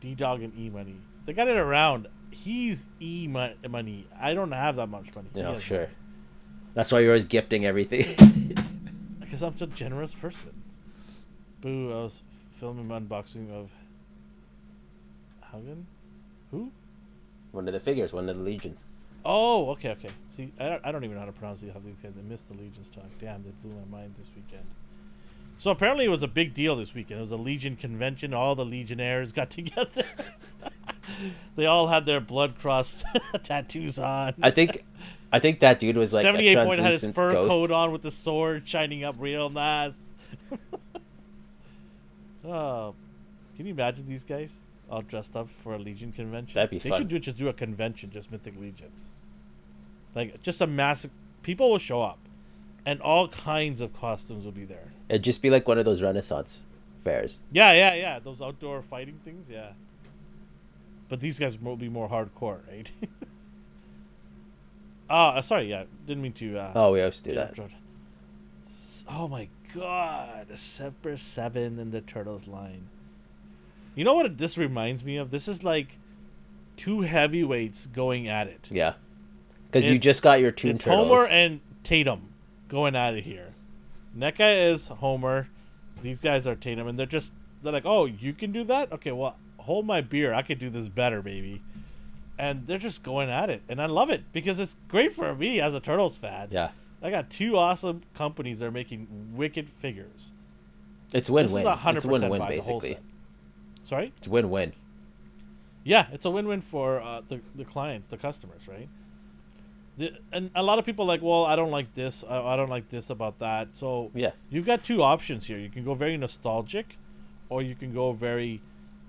[0.00, 0.96] D Dog and E Money.
[1.26, 2.08] They got it around.
[2.30, 4.06] He's E Money.
[4.18, 5.28] I don't have that much money.
[5.34, 5.88] He No, sure.
[6.74, 8.06] That's why you're always gifting everything.
[9.20, 10.52] Because I'm such a generous person.
[11.60, 11.90] Boo!
[11.90, 12.22] I was
[12.60, 13.70] filming my unboxing of
[15.52, 15.84] Haugen.
[16.52, 16.70] Who?
[17.50, 18.84] one of the figures, one of the legions.
[19.24, 20.10] Oh, okay, okay.
[20.32, 22.12] See, I don't, I don't even know how to pronounce the- how these guys.
[22.18, 23.04] I missed the Legions talk.
[23.20, 24.64] Damn, they blew my mind this weekend.
[25.56, 27.18] So apparently, it was a big deal this weekend.
[27.18, 28.34] It was a Legion convention.
[28.34, 30.04] All the Legionnaires got together.
[31.56, 33.02] they all had their blood cross
[33.44, 34.34] tattoos on.
[34.42, 34.84] I think,
[35.32, 37.48] I think that dude was like Seventy-eight point had his fur ghost.
[37.50, 40.10] coat on with the sword shining up real nice.
[42.44, 42.94] oh,
[43.56, 44.60] can you imagine these guys
[44.90, 46.54] all dressed up for a Legion convention?
[46.54, 46.98] That'd be they fun.
[47.00, 49.12] should do just do a convention, just Mythic Legions.
[50.14, 51.10] Like just a massive.
[51.42, 52.18] People will show up,
[52.86, 54.92] and all kinds of costumes will be there.
[55.08, 56.60] It'd just be like one of those Renaissance
[57.02, 57.40] fairs.
[57.52, 58.18] Yeah, yeah, yeah.
[58.18, 59.72] Those outdoor fighting things, yeah.
[61.08, 62.90] But these guys will be more hardcore, right?
[65.10, 65.84] Oh, uh, sorry, yeah.
[66.06, 66.58] Didn't mean to.
[66.58, 67.58] Uh, Oh, we always do that.
[69.08, 72.88] Oh my god, a Super Seven in the Turtles line.
[73.94, 75.30] You know what this reminds me of?
[75.30, 75.98] This is like
[76.76, 78.68] two heavyweights going at it.
[78.70, 78.94] Yeah.
[79.70, 81.08] Because you just got your Toon it's Turtles.
[81.08, 82.32] Homer and Tatum
[82.68, 83.54] going at it here.
[84.16, 85.48] NECA is Homer.
[86.00, 87.32] These guys are Tatum, and they're just
[87.62, 88.92] they're like, oh, you can do that?
[88.92, 90.32] Okay, well, hold my beer.
[90.34, 91.62] I could do this better, baby.
[92.38, 95.60] And they're just going at it, and I love it because it's great for me
[95.60, 96.48] as a Turtles fan.
[96.50, 96.70] yeah.
[97.02, 100.32] I got two awesome companies that are making wicked figures.
[101.12, 101.60] It's This win-win.
[101.60, 102.98] is a hundred It's percent win-win basically.
[103.84, 104.12] Sorry.
[104.18, 104.72] It's win-win.
[105.84, 108.88] Yeah, it's a win-win for uh, the the clients, the customers, right?
[109.96, 112.24] The, and a lot of people are like, well, I don't like this.
[112.28, 113.74] I, I don't like this about that.
[113.74, 114.32] So Yeah.
[114.50, 115.58] you've got two options here.
[115.58, 116.96] You can go very nostalgic,
[117.48, 118.60] or you can go very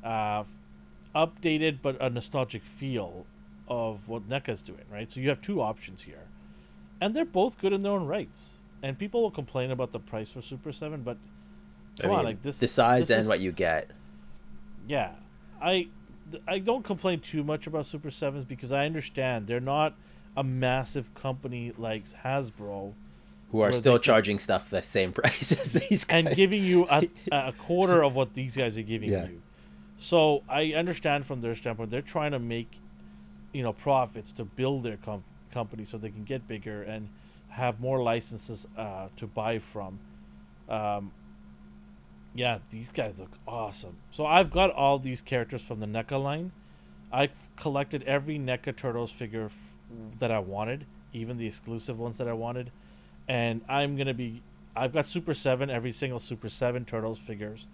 [0.04, 0.44] uh,
[1.16, 3.26] updated but a nostalgic feel
[3.68, 5.10] of what NECA's doing, right?
[5.12, 6.28] So you have two options here,
[7.02, 8.58] and they're both good in their own rights.
[8.84, 11.18] And people will complain about the price for Super Seven, but
[12.00, 13.90] come I on, like this the size this and is- what you get.
[14.88, 15.12] Yeah,
[15.62, 15.90] I
[16.48, 19.96] I don't complain too much about Super Sevens because I understand they're not
[20.38, 22.94] a massive company like Hasbro
[23.52, 26.26] Who are still they can- charging stuff the same price as these guys.
[26.26, 29.28] and giving you a, a quarter of what these guys are giving Yeah.
[29.28, 29.42] you.
[29.98, 32.80] So I understand from their standpoint they're trying to make
[33.54, 37.08] you know profits to build their com- company so they can get bigger and
[37.50, 40.00] have more licenses uh, to buy from.
[40.68, 41.12] Um,
[42.36, 43.98] yeah, these guys look awesome.
[44.12, 46.52] So I've got all these characters from the NECA line.
[47.12, 49.74] I've collected every NECA Turtles figure f-
[50.20, 52.72] that I wanted, even the exclusive ones that I wanted.
[53.28, 54.44] And I'm going to be.
[54.76, 57.70] I've got Super 7, every single Super 7 Turtles figures.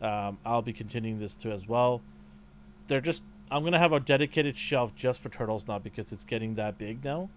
[0.00, 2.00] Um, I'll be continuing this too as well.
[2.86, 3.22] They're just.
[3.50, 6.78] I'm going to have a dedicated shelf just for Turtles now because it's getting that
[6.78, 7.28] big now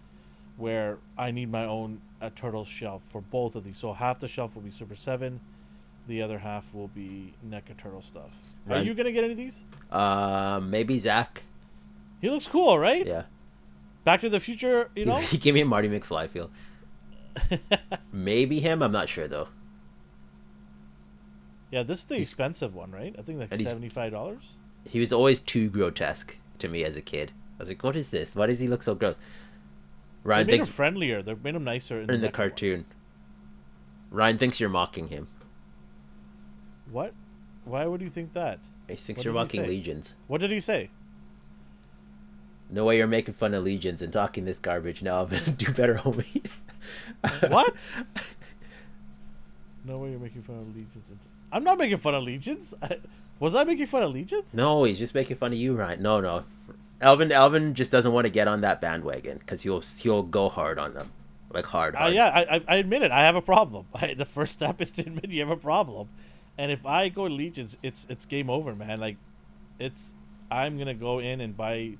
[0.57, 3.77] where I need my own uh, Turtles shelf for both of these.
[3.77, 5.39] So half the shelf will be Super 7,
[6.11, 8.31] the other half will be NECA Turtle stuff.
[8.67, 8.85] Are Right.
[8.85, 9.63] you going to get any of these?
[9.91, 11.43] Um, maybe Zach.
[12.19, 13.07] He looks cool, right?
[13.07, 13.23] Yeah.
[14.03, 15.15] Back to the Future, you know?
[15.33, 16.51] he gave me a Marty McFly feel.
[18.11, 18.83] Maybe him.
[18.83, 19.47] I'm not sure though.
[21.71, 23.15] yeah, this is the He's- expensive one, right?
[23.17, 24.39] I think like $75.
[24.85, 27.31] He was always too grotesque to me as a kid.
[27.57, 28.35] I was like, what is this?
[28.35, 29.15] Why does he look so gross?
[29.17, 29.21] They
[30.29, 31.21] Ryan made him thinks friendlier.
[31.21, 32.33] They made him nicer in, in the one.
[32.33, 32.85] cartoon.
[34.09, 35.27] Ryan thinks you're mocking him.
[36.91, 37.13] What?
[37.65, 38.59] Why would you think that?
[38.87, 39.65] He thinks What you're mocking?
[39.67, 40.15] Legions.
[40.27, 40.89] What did he say?
[42.69, 45.01] No way you're making fun of Legions and talking this garbage.
[45.01, 46.45] Now I'm gonna do better, homie.
[47.49, 47.75] What?
[49.83, 51.09] No way you're making fun of Legions.
[51.09, 51.21] Into-
[51.51, 52.73] I'm not making fun of Legions.
[53.39, 54.53] Was I making fun of Legions?
[54.53, 56.03] No, he's just making fun of you, Ryan.
[56.03, 56.43] No, no.
[57.01, 60.77] Elvin, Elvin just doesn't want to get on that bandwagon because he'll he'll go hard
[60.77, 61.09] on them,
[61.51, 61.95] like hard.
[61.95, 63.09] Uh, yeah, I, I- I admit it.
[63.11, 63.87] I have a problem.
[63.95, 66.09] I, the first step is to admit you have a problem,
[66.57, 68.99] and if I go to Legions, it's it's game over, man.
[68.99, 69.17] Like,
[69.79, 70.13] it's
[70.49, 71.97] I'm gonna go in and buy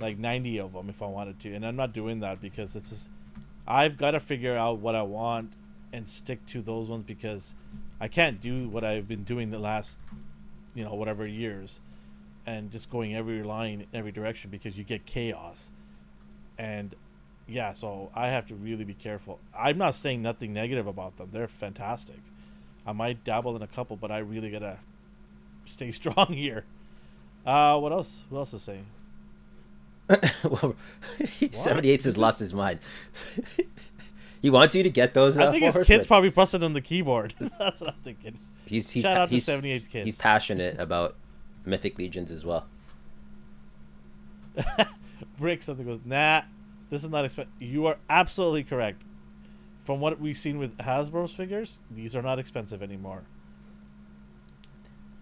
[0.00, 2.90] like 90 of them if I wanted to, and I'm not doing that because it's
[2.90, 3.10] just
[3.66, 5.52] I've got to figure out what I want
[5.92, 7.54] and stick to those ones because
[8.00, 9.98] I can't do what I've been doing the last
[10.74, 11.80] you know whatever years
[12.46, 15.70] and just going every line in every direction because you get chaos.
[16.56, 16.94] And
[17.50, 19.38] yeah so i have to really be careful.
[19.58, 21.28] I'm not saying nothing negative about them.
[21.32, 22.20] They're fantastic
[22.88, 24.78] i might dabble in a couple but i really gotta
[25.64, 26.64] stay strong here
[27.46, 28.86] uh what else who else is saying
[30.42, 30.74] well,
[31.52, 32.78] 78 has this- lost his mind.
[34.40, 35.36] he wants you to get those.
[35.36, 38.90] i uh, think his kid's probably pressing on the keyboard that's what i'm thinking He's
[38.90, 40.04] he's Shout out to he's, 78 kids.
[40.04, 41.16] He's passionate about
[41.64, 42.66] Mythic Legions as well.
[45.38, 46.42] brick something goes nah
[46.90, 49.02] this is not expensive you are absolutely correct
[49.88, 53.22] from what we've seen with hasbro's figures these are not expensive anymore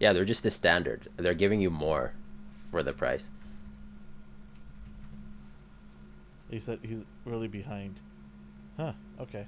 [0.01, 1.07] Yeah, they're just the standard.
[1.17, 2.15] They're giving you more
[2.71, 3.31] for the price.
[6.51, 8.01] He said he's really behind.
[8.77, 8.93] Huh.
[9.21, 9.47] Okay.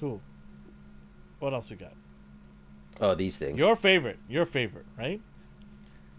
[0.00, 0.20] Cool.
[1.38, 1.94] What else we got?
[3.00, 3.56] Oh, these things.
[3.56, 4.18] Your favorite.
[4.28, 5.20] Your favorite, right?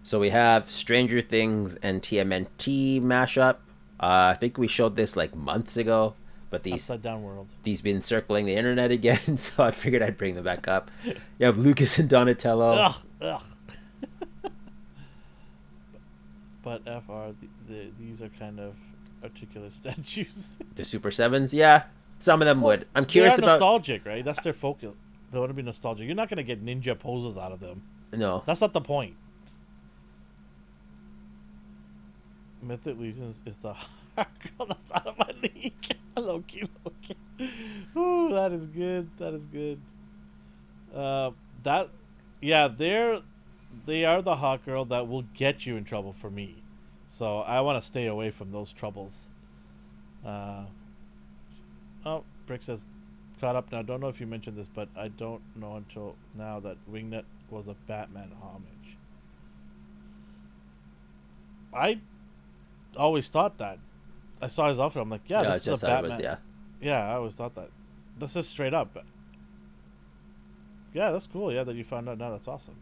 [0.03, 3.57] So we have Stranger Things and TMNT mashup.
[3.99, 6.15] Uh, I think we showed this like months ago,
[6.53, 7.51] but these Upside down world.
[7.63, 10.91] these been circling the internet again, so I figured I'd bring them back up.
[11.03, 12.73] You have Lucas and Donatello.
[12.73, 12.95] Ugh.
[13.21, 13.43] Ugh.
[16.61, 18.75] but FR, the, the, these are kind of
[19.23, 20.57] articulate statues.
[20.75, 21.85] The Super Sevens, yeah,
[22.19, 22.87] some of them would.
[22.93, 23.53] I'm curious they are about.
[23.59, 24.23] nostalgic, right?
[24.23, 24.93] That's their focus.
[25.31, 26.05] They want to be nostalgic.
[26.05, 27.81] You're not going to get ninja poses out of them.
[28.13, 29.15] No, That's not the point.
[32.61, 33.75] Mythic Legions is the
[34.15, 35.73] girl that's out of my league.
[36.17, 37.17] Loki, Loki.
[37.97, 39.09] Ooh, that is good.
[39.17, 39.79] That is good.
[40.93, 41.31] Uh,
[41.63, 41.89] that,
[42.41, 43.19] yeah, they're
[43.85, 46.63] they are the hot girl that will get you in trouble for me.
[47.09, 49.29] So I want to stay away from those troubles.
[50.25, 50.65] Uh,
[52.05, 52.87] oh, Brick says,
[53.39, 53.81] caught up now.
[53.81, 57.67] Don't know if you mentioned this, but I don't know until now that Wingnut was
[57.67, 58.97] a Batman homage.
[61.73, 61.99] I
[62.95, 63.79] always thought that.
[64.43, 65.01] I saw his outfit.
[65.01, 66.11] I'm like, yeah, I this is a Batman.
[66.11, 66.35] was yeah.
[66.81, 67.69] Yeah, I always thought that.
[68.17, 68.97] This is straight up.
[70.93, 71.51] Yeah, that's cool.
[71.51, 72.29] Yeah, that you found out now.
[72.31, 72.75] That's awesome.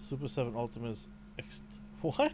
[0.00, 1.08] Super Seven Ultimate is
[1.38, 1.62] ex-
[2.00, 2.32] what?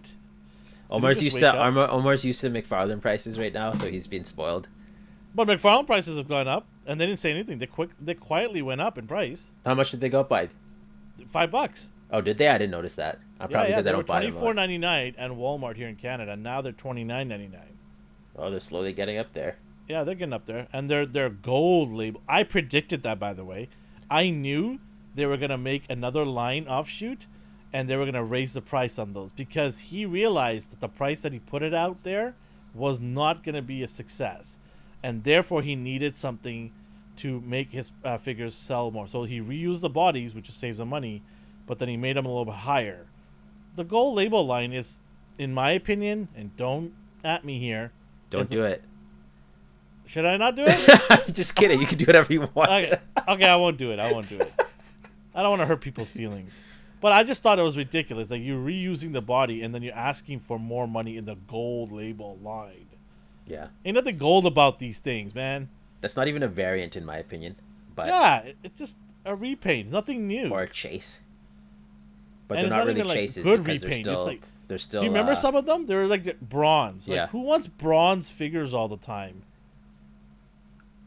[0.91, 1.59] Omar's used to?
[1.59, 4.69] Omar, Omar's used to McFarlane prices right now, so he's been spoiled.
[5.35, 7.59] But McFarlane prices have gone up, and they didn't say anything.
[7.59, 9.53] They quick, they quietly went up in price.
[9.65, 10.51] How much did they go up by?
[11.27, 11.93] Five bucks.
[12.11, 12.49] Oh, did they?
[12.49, 13.15] I didn't notice that.
[13.15, 14.37] Uh, yeah, probably yeah, because they I don't buy twenty them.
[14.37, 16.37] a four ninety nine at Walmart here in Canada.
[16.37, 17.72] Now they're twenty nine ninety nine.
[18.37, 19.57] Oh, they're slowly getting up there.
[19.89, 22.23] Yeah, they're getting up there, and they're they're gold label.
[22.29, 23.69] I predicted that, by the way.
[24.11, 24.79] I knew
[25.15, 27.27] they were gonna make another line offshoot,
[27.73, 31.21] and they were gonna raise the price on those because he realized that the price
[31.21, 32.35] that he put it out there
[32.75, 34.59] was not gonna be a success,
[35.03, 36.73] and therefore he needed something
[37.17, 39.07] to make his uh, figures sell more.
[39.07, 41.23] So he reused the bodies, which saves him money,
[41.67, 43.07] but then he made them a little bit higher.
[43.77, 45.01] The gold label line is,
[45.39, 47.93] in my opinion, and don't at me here.
[48.33, 48.83] Don't do it.
[50.07, 51.33] Should I not do it?
[51.35, 51.81] Just kidding.
[51.81, 52.71] You can do whatever you want.
[52.71, 53.99] okay, okay, I won't do it.
[54.01, 54.53] I won't do it.
[55.35, 56.63] I don't want to hurt people's feelings.
[57.01, 59.95] But I just thought it was ridiculous that you're reusing the body and then you're
[59.95, 62.87] asking for more money in the gold label line.
[63.47, 65.69] Yeah, Ain't nothing gold about these things, man.
[66.01, 67.57] that's not even a variant in my opinion,
[67.97, 69.87] but yeah, it's just a repaint.
[69.87, 70.49] It's nothing new.
[70.51, 71.21] or a chase.
[72.47, 74.05] But And they're it's not not really even, like, chases good because repaint.
[74.05, 75.01] they're It's still like- they're still.
[75.03, 75.85] Do you remember uh, some of them?
[75.85, 77.07] They were like bronze.
[77.07, 77.27] Like, Yeah.
[77.27, 79.43] Who wants bronze figures all the time?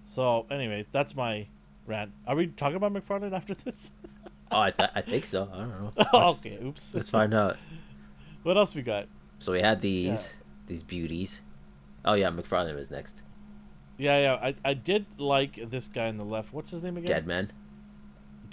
[0.03, 1.47] So anyway, that's my
[1.87, 2.11] rant.
[2.27, 3.91] Are we talking about McFarlane after this?
[4.51, 5.49] Oh, I, th- I think so.
[5.51, 5.91] I don't know.
[5.97, 6.93] Let's, okay, oops.
[6.93, 7.57] let's find out.
[8.43, 9.07] What else we got?
[9.39, 10.21] So we had these Yeah.
[10.67, 11.41] these beauties.
[12.05, 13.15] Oh yeah, McFarlane was next.
[13.97, 14.33] Yeah, yeah.
[14.35, 16.53] I, I did like this guy on the left.
[16.53, 17.07] What's his name again?
[17.07, 17.51] Dead man.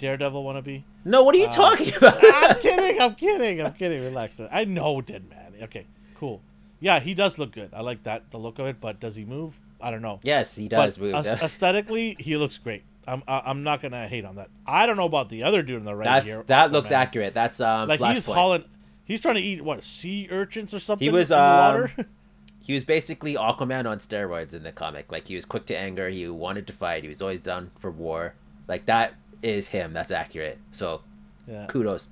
[0.03, 0.83] Daredevil wannabe.
[1.05, 2.17] No, what are you Uh, talking about?
[2.23, 3.01] I'm kidding.
[3.01, 3.61] I'm kidding.
[3.61, 4.03] I'm kidding.
[4.03, 4.39] Relax.
[4.51, 5.53] I know Dead Man.
[5.63, 5.85] Okay,
[6.15, 6.41] cool.
[6.79, 7.69] Yeah, he does look good.
[7.73, 8.81] I like that the look of it.
[8.81, 9.61] But does he move?
[9.79, 10.19] I don't know.
[10.23, 11.15] yes, he does but move.
[11.15, 12.83] aes- aesthetically, he looks great.
[13.07, 14.49] I'm I'm not gonna hate on that.
[14.67, 16.43] I don't know about the other dude in the right That's here.
[16.47, 16.91] that looks Aquaman.
[17.03, 17.33] accurate.
[17.33, 17.87] That's um.
[17.89, 18.33] Like he's Flashpoint.
[18.33, 18.63] hauling.
[19.05, 21.05] He's trying to eat what sea urchins or something.
[21.05, 22.05] He was, in the um.
[22.61, 25.11] He was basically Aquaman on steroids in the comic.
[25.11, 26.07] Like he was quick to anger.
[26.07, 27.03] He wanted to fight.
[27.03, 28.35] He was always down for war.
[28.69, 29.93] Like that is him.
[29.93, 30.57] That's accurate.
[30.71, 31.01] So
[31.47, 31.65] yeah.
[31.67, 32.09] kudos.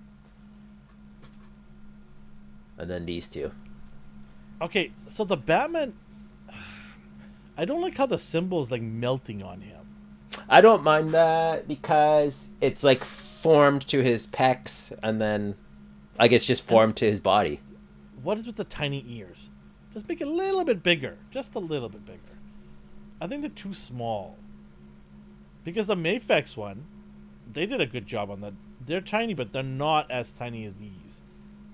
[2.78, 3.52] And then these two.
[4.62, 5.94] Okay, so the Batman.
[7.58, 9.82] I don't like how the symbol is like melting on him.
[10.50, 15.56] I don't mind that because it's like formed to his pecs and then
[16.18, 17.60] like it's just formed to his body.
[18.24, 19.50] What is with the tiny ears?
[19.92, 21.18] Just make it a little bit bigger.
[21.30, 22.20] Just a little bit bigger.
[23.20, 24.38] I think they're too small.
[25.64, 26.86] Because the Mafex one,
[27.54, 28.54] they did a good job on that.
[28.86, 31.22] They're tiny, but they're not as tiny as these.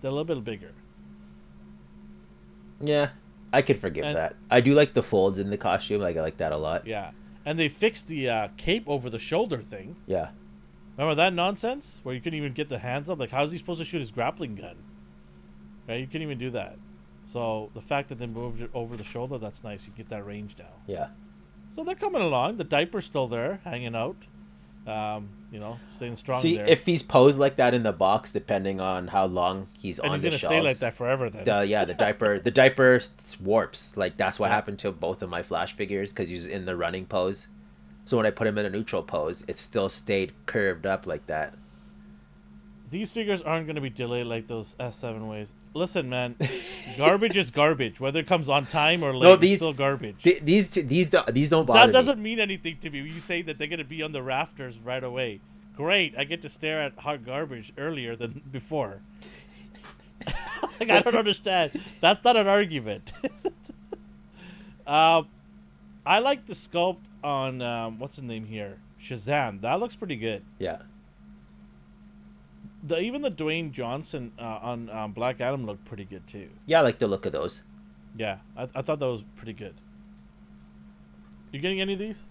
[0.01, 0.71] They're a little bit bigger.
[2.81, 3.09] Yeah,
[3.51, 4.35] I could forgive And- that.
[4.51, 6.01] I do like the folds in the costume.
[6.01, 6.85] Like I like that a lot.
[6.85, 7.11] Yeah.
[7.45, 9.95] And they fixed the uh, cape over the shoulder thing.
[10.05, 10.29] Yeah.
[10.97, 12.01] Remember that nonsense?
[12.03, 13.19] Where you couldn't even get the hands up?
[13.19, 14.75] Like, how's he supposed to shoot his grappling gun?
[15.87, 15.99] Right?
[16.01, 16.77] You couldn't even do that.
[17.23, 19.85] So, the fact that they moved it over the shoulder, that's nice.
[19.85, 20.65] You get that range now.
[20.87, 21.09] Yeah.
[21.69, 22.57] So, they're coming along.
[22.57, 24.15] The diaper's still there, hanging out.
[24.87, 26.67] Um, you know, staying strong See, there.
[26.67, 30.13] if he's posed like that in the box, depending on how long he's and on
[30.15, 31.45] he's the going to shelves, stay like that forever then.
[31.45, 32.99] The, yeah, the diaper, the diaper
[33.41, 33.95] warps.
[33.95, 34.55] Like that's what Yeah.
[34.55, 37.47] happened to both of my Flash figures because he's in the running pose.
[38.05, 41.27] So when I put him in a neutral pose, it still stayed curved up like
[41.27, 41.53] that.
[42.89, 45.53] These figures aren't going to be delayed like those S7 ways.
[45.73, 46.35] Listen, man,
[46.97, 47.99] garbage is garbage.
[47.99, 50.21] Whether it comes on time or late, No, these- it's still garbage.
[50.23, 52.99] Th- these t- these don't these don't bother that doesn't mean anything to me.
[52.99, 55.39] You say that they're going to be on the rafters right away.
[55.75, 56.15] Great.
[56.17, 59.01] I get to stare at hot garbage earlier than before.
[60.79, 61.79] like, I don't understand.
[62.01, 63.11] That's not an argument.
[64.87, 65.27] um,
[66.05, 68.77] I like the sculpt on, um, what's the name here?
[69.01, 69.61] Shazam.
[69.61, 70.43] That looks pretty good.
[70.57, 70.81] Yeah.
[72.87, 76.49] The Even the Dwayne Johnson uh, on um, Black Adam looked pretty good too.
[76.65, 77.63] Yeah, I like the look of those.
[78.15, 79.75] Yeah, I, I thought that was pretty good.
[81.51, 82.23] You getting any of these?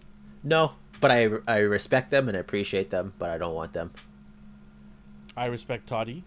[0.43, 3.93] No, but I I respect them and I appreciate them, but I don't want them.
[5.37, 6.25] I respect Toddy.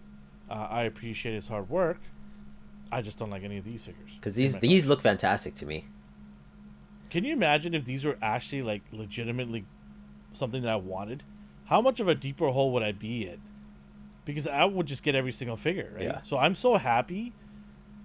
[0.48, 2.00] Uh, I appreciate his hard work.
[2.92, 4.14] I just don't like any of these figures.
[4.14, 5.86] Because these these look fantastic to me.
[7.08, 9.64] Can you imagine if these were actually like legitimately
[10.32, 11.24] something that I wanted?
[11.70, 13.40] how much of a deeper hole would I be in?
[14.30, 16.04] Because I would just get every single figure, right?
[16.04, 16.20] Yeah.
[16.22, 17.32] So I'm so happy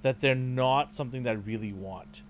[0.01, 2.23] that they're not something that I really want.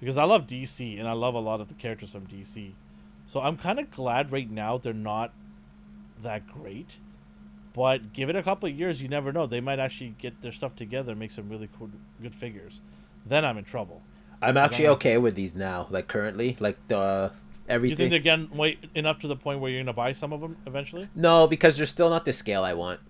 [0.00, 2.72] Because I love DC and I love a lot of the characters from DC.
[3.26, 5.32] So I'm kind of glad right now they're not
[6.22, 6.98] that great.
[7.72, 9.46] But give it a couple of years, you never know.
[9.46, 12.80] They might actually get their stuff together and make some really cool, good figures.
[13.24, 14.02] Then I'm in trouble.
[14.42, 15.86] I'm actually I- okay with these now.
[15.90, 17.38] Like currently, like the You
[17.68, 17.96] everything.
[17.96, 20.56] think they're getting wait enough to the point where you're gonna buy some of them
[20.66, 21.08] eventually?
[21.14, 23.00] No, because they're still not the scale I want.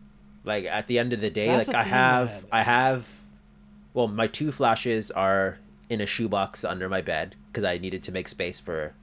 [0.45, 2.47] Like at the end of the day, That's like I have.
[2.51, 3.07] I have.
[3.93, 8.13] Well, my two flashes are in a shoebox under my bed because I needed to
[8.13, 8.95] make space for,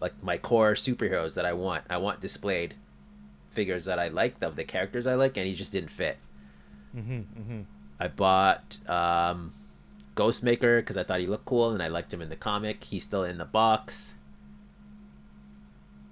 [0.00, 1.84] like my core superheroes that I want.
[1.88, 2.74] I want displayed
[3.50, 6.18] figures that I like of the characters I like, and he just didn't fit.
[6.96, 7.18] Mm-hmm.
[7.18, 7.60] Mm-hmm.
[7.98, 9.54] I bought um,
[10.16, 12.84] Ghostmaker because I thought he looked cool and I liked him in the comic.
[12.84, 14.12] He's still in the box.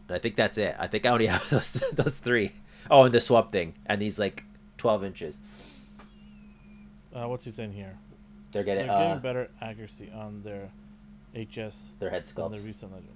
[0.08, 0.74] And I think that's it.
[0.78, 2.52] I think I only have those those three.
[2.90, 4.44] Oh, and the swap thing, and he's like
[4.78, 5.36] twelve inches.
[7.14, 7.98] Uh, what's he saying here?
[8.50, 10.70] They're They're getting getting uh, better accuracy on their
[11.34, 13.12] HS their head than the recent legend.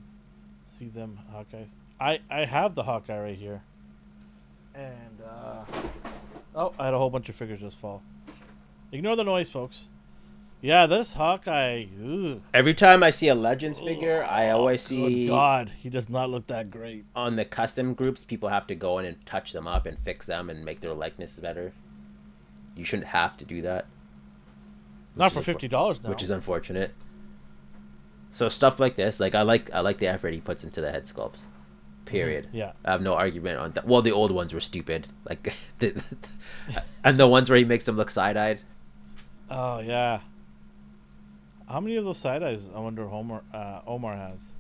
[0.67, 1.71] See them Hawkeyes.
[1.99, 3.63] I I have the Hawkeye right here.
[4.75, 5.65] And uh,
[6.55, 8.03] oh, I had a whole bunch of figures just fall.
[8.91, 9.89] Ignore the noise, folks.
[10.63, 11.87] Yeah, this Hawkeye.
[12.03, 12.41] Ugh.
[12.55, 16.09] Every time I see a Legends figure, I oh, always Oh, see God, he does
[16.09, 17.05] not look that great.
[17.17, 20.25] on the custom groups people have to go in and touch them up and fix
[20.25, 21.73] them and make their likeness better.
[22.77, 23.87] You shouldn't have to do that.
[25.17, 26.11] Not for fifty dollars now.
[26.11, 26.93] which is unfortunate.
[28.31, 30.91] So stuff like this, like I like I like the effort he puts into the
[30.93, 31.41] head sculpts.
[31.41, 32.05] Mm-hmm.
[32.07, 32.49] Period.
[32.53, 32.73] yeah.
[32.85, 33.87] I have no argument on that.
[33.87, 36.03] Well, the old ones were stupid, like, the,
[37.05, 38.61] and the ones where he makes them look side-eyed.
[39.51, 40.21] Oh yeah.
[41.73, 42.69] How many of those side eyes?
[42.75, 44.53] I wonder Homer uh, Omar has.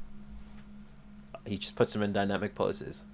[1.44, 3.04] He just puts them in dynamic poses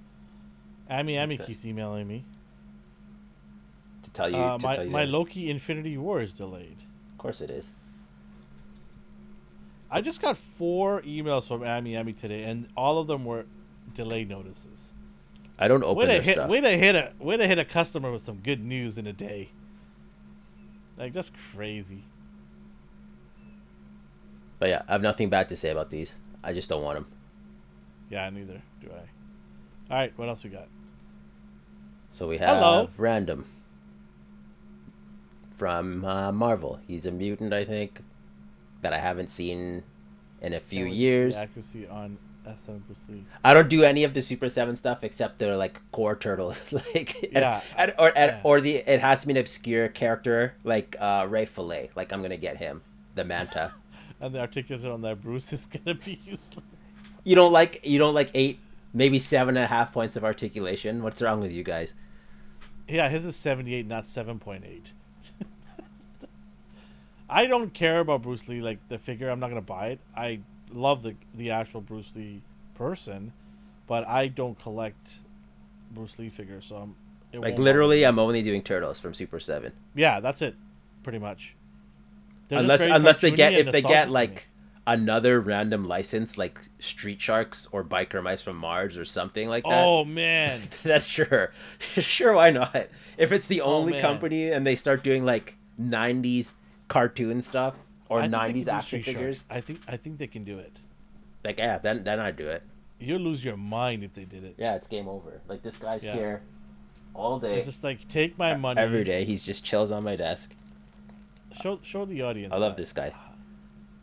[0.90, 2.24] AmiAmi keeps emailing me.
[4.02, 4.36] to tell you.
[4.36, 5.12] Uh, to my tell you my that.
[5.12, 6.78] Loki Infinity War is delayed.
[7.12, 7.70] of course it is.
[9.90, 13.46] I just got four emails from AmiAmi today, and all of them were
[13.94, 14.92] delay notices.
[15.58, 16.50] I don't Way open to their hit, stuff.
[16.50, 19.12] way to hit a, way to hit a customer with some good news in a
[19.12, 19.50] day.
[20.96, 22.04] Like that's crazy.
[24.58, 26.14] But yeah, I have nothing bad to say about these.
[26.42, 27.06] I just don't want them.
[28.10, 29.92] Yeah, neither do I.
[29.92, 30.66] All right, what else we got?
[32.12, 32.90] So we have Hello.
[32.96, 33.44] random
[35.56, 36.80] from uh, Marvel.
[36.86, 38.00] He's a mutant, I think,
[38.82, 39.82] that I haven't seen
[40.40, 41.36] in a few Can't wait to see years.
[41.36, 42.18] Accuracy on
[42.56, 43.24] SM Bruce Lee.
[43.44, 47.22] I don't do any of the Super Seven stuff except their like core turtles, like
[47.22, 47.60] and- Yeah.
[47.76, 48.40] and, or and, Yeah.
[48.42, 51.90] or the it has to be an obscure character like uh, Ray Fillet.
[51.94, 52.82] Like I'm gonna get him,
[53.14, 53.72] the Manta.
[54.20, 56.64] And the articulation on that Bruce is gonna be useless.
[57.24, 58.58] you don't like you don't like eight,
[58.92, 61.02] maybe seven and a half points of articulation.
[61.02, 61.94] What's wrong with you guys?
[62.88, 64.92] Yeah, his is seventy eight, not seven point eight.
[67.30, 69.28] I don't care about Bruce Lee like the figure.
[69.28, 70.00] I'm not gonna buy it.
[70.16, 70.40] I
[70.72, 72.42] love the the actual Bruce Lee
[72.74, 73.32] person,
[73.86, 75.18] but I don't collect
[75.92, 76.66] Bruce Lee figures.
[76.66, 76.94] So I'm
[77.32, 79.72] it Like literally, bother I'm only doing turtles from Super Seven.
[79.94, 80.54] yeah, that's it,
[81.02, 81.54] pretty much.
[82.48, 84.46] They're unless unless they get if they get like
[84.86, 89.84] another random license like Street Sharks or Biker Mice from Mars or something like that.
[89.84, 91.52] Oh man, That's sure.
[91.98, 92.88] sure, why not?
[93.18, 96.52] If it's the oh, only Oh, company and they start doing like 90s
[96.88, 97.74] cartoon stuff
[98.08, 99.44] or I think they 90s action figures, Sharks.
[99.50, 100.80] I think I think they can do it.
[101.44, 102.62] like yeah, then then I'd do it.
[102.98, 104.54] You'll lose your mind if they did it.
[104.56, 105.40] Yeah, it's game over.
[105.48, 106.14] Like this guy's Yeah.
[106.14, 106.42] here
[107.14, 107.56] all day.
[107.56, 108.80] It's just like take my uh, money.
[108.80, 110.54] Every day he's just chills on my desk.
[111.60, 112.54] Show show the audience.
[112.54, 112.82] I love that.
[112.82, 113.12] this guy.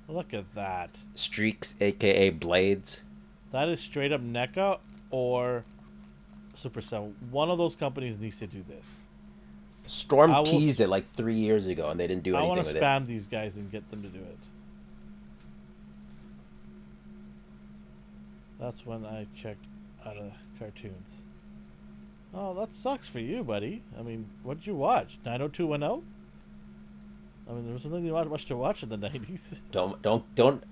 [0.07, 0.99] Look at that.
[1.15, 3.03] Streex aka Blades.
[3.51, 4.79] That is straight up NECA
[5.11, 5.63] or
[6.53, 7.13] Supercell.
[7.31, 9.01] One of those companies needs to do this.
[9.87, 12.51] Storm I teased s- it like 3 years ago and they didn't do anything.
[12.51, 12.81] I want to it.
[12.81, 14.37] spam these guys and get them to do it.
[18.59, 19.65] That's when I checked
[20.05, 21.23] out of cartoons.
[22.33, 23.83] Oh, that sucks for you, buddy.
[23.97, 25.17] I mean, what did you watch?
[25.25, 26.03] 90210?
[27.47, 29.59] I mean, there was nothing not much to watch in the 90s.
[29.71, 30.63] Don't don't don't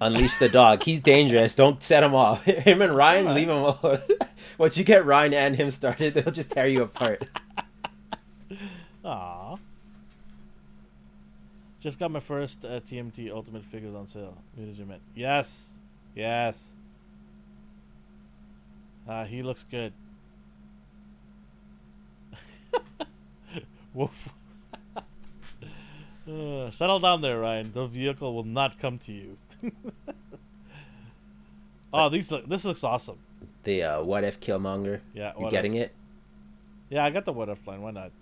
[0.00, 0.82] unleash the dog.
[0.82, 1.54] He's dangerous.
[1.54, 2.44] Don't set him off.
[2.44, 4.00] Him and Ryan, leave him alone.
[4.58, 7.28] Once you get Ryan and him started, they'll just tear you apart.
[9.04, 9.58] Aww.
[11.80, 14.36] Just got my first uh, TMT Ultimate figures on sale.
[14.56, 15.02] Management.
[15.14, 15.74] Yes.
[16.14, 16.72] Yes.
[19.08, 19.92] Uh, he looks good.
[23.94, 24.28] Woof.
[26.28, 27.72] Uh, settle down there, Ryan.
[27.72, 29.36] The vehicle will not come to you.
[31.92, 32.46] oh, these look.
[32.48, 33.18] This looks awesome.
[33.64, 35.00] The uh, what if Killmonger?
[35.14, 35.86] Yeah, You getting if.
[35.86, 35.94] it?
[36.90, 37.82] Yeah, I got the what if line.
[37.82, 38.12] Why not?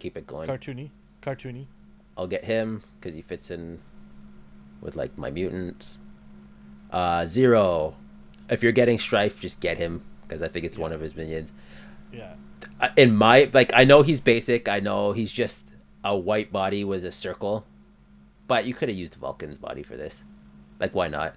[0.00, 0.48] Keep it going.
[0.48, 0.90] Cartoony,
[1.22, 1.66] cartoony.
[2.16, 3.78] I'll get him because he fits in
[4.80, 5.98] with like my mutants.
[6.90, 7.96] Uh, Zero.
[8.48, 11.52] If you're getting Stryfe, just get him because I think it's one of his minions.
[12.12, 12.34] Yeah.
[12.80, 14.68] I- In my like, I know he's basic.
[14.68, 15.64] I know he's just
[16.04, 17.66] a white body with a circle,
[18.46, 20.22] but you could have used Vulcan's body for this.
[20.80, 21.34] Like, why not?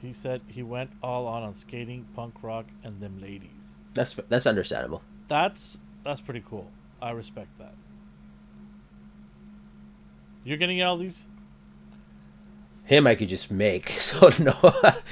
[0.00, 3.76] He said he went all on on skating, punk rock, and them ladies.
[3.94, 5.02] That's that's understandable.
[5.28, 6.70] That's that's pretty cool.
[7.00, 7.74] I respect that.
[10.44, 11.26] You're getting all these?
[12.84, 13.90] Him, I could just make.
[13.98, 14.54] So no.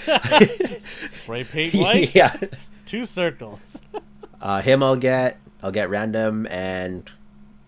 [1.08, 2.14] Spray paint white?
[2.14, 2.36] yeah.
[2.86, 3.80] Two circles.
[4.40, 5.38] Uh, him, I'll get.
[5.62, 7.10] I'll get random and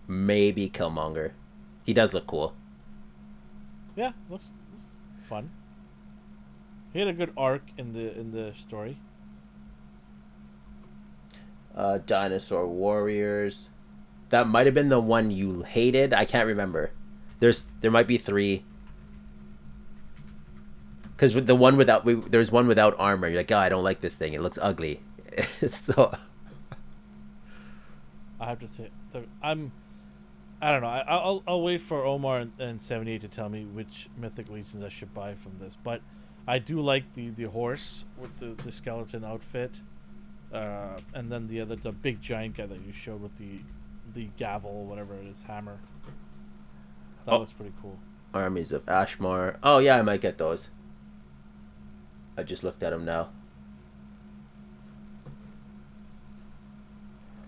[0.07, 1.31] maybe Killmonger.
[1.83, 2.53] He does look cool.
[3.95, 5.49] yeah, looks, looks fun.
[6.93, 8.97] He had a good arc in the in the story.
[11.75, 13.69] Uh, Dinosaur Warriors.
[14.29, 16.13] That might have been the one you hated.
[16.13, 16.91] I can't remember.
[17.39, 18.63] There's there might be three.
[21.15, 23.27] Because the one without we, there's one without armor.
[23.27, 24.33] You're like, oh, I don't like this thing.
[24.33, 25.01] It looks ugly.
[25.69, 26.15] so
[28.39, 29.71] I have to say, so I'm.
[30.61, 30.87] I don't know.
[30.87, 34.49] I, I'll I'll wait for Omar and, and seventy eight to tell me which mythic
[34.49, 35.77] legions I should buy from this.
[35.81, 36.01] But
[36.47, 39.71] I do like the, the horse with the, the skeleton outfit,
[40.51, 43.59] uh, and then the other the big giant guy that you showed with the
[44.13, 45.79] the gavel whatever it is hammer.
[47.25, 47.39] That Oh.
[47.39, 47.99] looks pretty cool.
[48.33, 49.57] armies of Ashmar.
[49.61, 50.69] Oh yeah, I might get those.
[52.37, 53.29] I just looked at them now.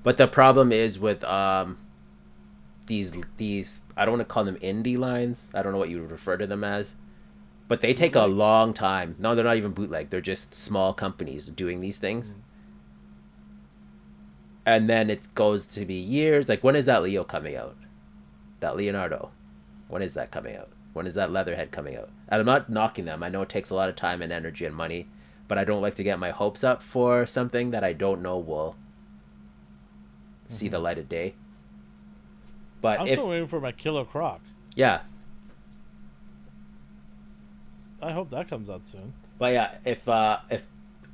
[0.03, 1.78] But the problem is with um
[2.90, 5.50] these these I don't want to call them indie lines.
[5.54, 6.96] I don't know what you would refer to them as.
[7.70, 9.16] But they take a long time.
[9.20, 10.10] No, they're not even bootleg.
[10.10, 12.34] They're just small companies doing these things.
[12.34, 12.42] Mhm.
[14.66, 16.50] And then it goes to be years.
[16.50, 17.78] Like when is that Leo coming out?
[18.60, 19.32] That Leonardo.
[19.88, 20.70] When is that coming out?
[20.94, 22.10] When is that Leatherhead coming out?
[22.28, 23.24] And I'm not knocking them.
[23.24, 25.08] I know it takes a lot of time and energy and money,
[25.48, 28.38] but I don't like to get my hopes up for something that I don't know
[28.38, 28.76] will
[30.48, 31.36] see the light of day.
[32.82, 34.42] But I'm if still waiting for my Killer Croc.
[34.76, 35.02] yeah,
[38.02, 39.14] I hope that comes out soon.
[39.38, 40.66] but yeah, if uh if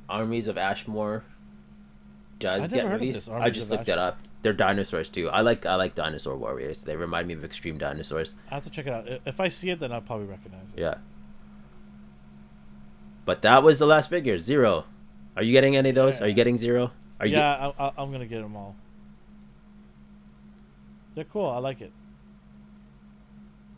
[0.08, 1.24] Armies of Ashmore
[2.38, 4.18] does get never heard of released, I just looked it up.
[4.42, 5.28] They're dinosaurs too.
[5.30, 6.78] I like I like dinosaur warriors.
[6.84, 8.34] They remind me of extreme dinosaurs.
[8.50, 9.08] I have to check it out.
[9.26, 10.80] If I see it, then I'll probably recognize it.
[10.80, 10.98] Yeah.
[13.24, 14.84] But that was the last figure, zero.
[15.36, 16.20] Are you getting any of those?
[16.20, 16.34] Are you Yeah.
[16.36, 16.92] getting zero?
[17.18, 17.36] Are you?
[17.36, 18.76] yeah, I, I, I'm gonna get them all.
[21.16, 21.46] They're cool.
[21.50, 21.92] I like it.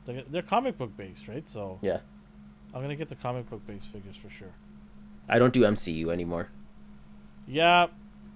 [0.04, 1.46] They're, they're comic book based, right?
[1.48, 2.00] So Yeah.
[2.74, 4.52] I'm gonna get the comic book based figures for sure.
[5.28, 6.48] I don't do MCU anymore.
[7.46, 7.86] Yeah,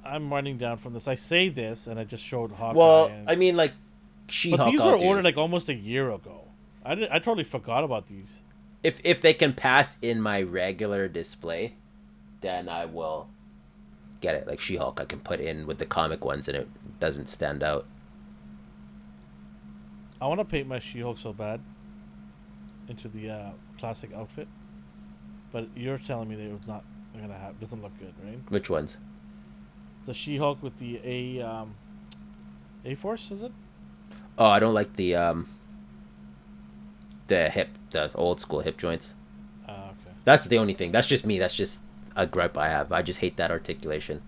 [0.05, 1.07] I'm running down from this.
[1.09, 2.79] I say this, and I just showed Hawkeye.
[2.79, 3.73] well, and- I mean, like,
[4.29, 4.61] She-Hulk.
[4.61, 6.49] but these were ordered like almost a year ago.
[6.85, 8.43] I did, I totally forgot about these.
[8.83, 11.75] if if they can pass in my regular display,
[12.41, 13.29] then I will
[14.21, 14.47] get it.
[14.47, 16.69] Like She-Hulk, I can put in with the comic ones, and it
[17.01, 17.87] doesn't stand out.
[20.23, 21.61] I want to paint my She-Hulk so bad
[22.87, 24.47] into the uh, classic outfit,
[25.51, 27.59] but you're telling me that it was not gonna have.
[27.59, 28.39] Doesn't look good, right?
[28.49, 28.99] Which ones?
[30.05, 31.75] The She-Hulk with the A um,
[32.85, 33.51] A Force is it?
[34.39, 35.49] Oh, I don't like the um
[37.27, 39.15] the hip, the old school hip joints.
[39.69, 40.15] Ah, okay.
[40.25, 40.93] That's the only thing.
[40.93, 41.41] That's just me.
[41.41, 41.83] That's just
[42.15, 42.93] a gripe I have.
[42.93, 44.23] I just hate that articulation.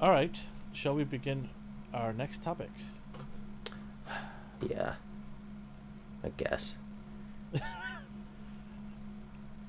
[0.00, 0.36] All right.
[0.72, 1.48] Shall we begin
[1.94, 2.70] our next topic?
[4.68, 4.94] Yeah.
[6.24, 6.76] I guess.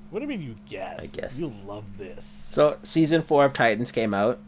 [0.09, 1.13] What do you mean you guess?
[1.13, 1.38] I guess.
[1.38, 2.26] You love this.
[2.26, 4.39] So season four of Titans came out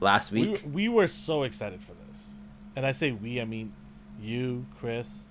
[0.00, 0.64] last We, week.
[0.70, 2.34] we were so excited for this.
[2.76, 3.72] And I say we, I mean
[4.20, 5.28] you, Chris,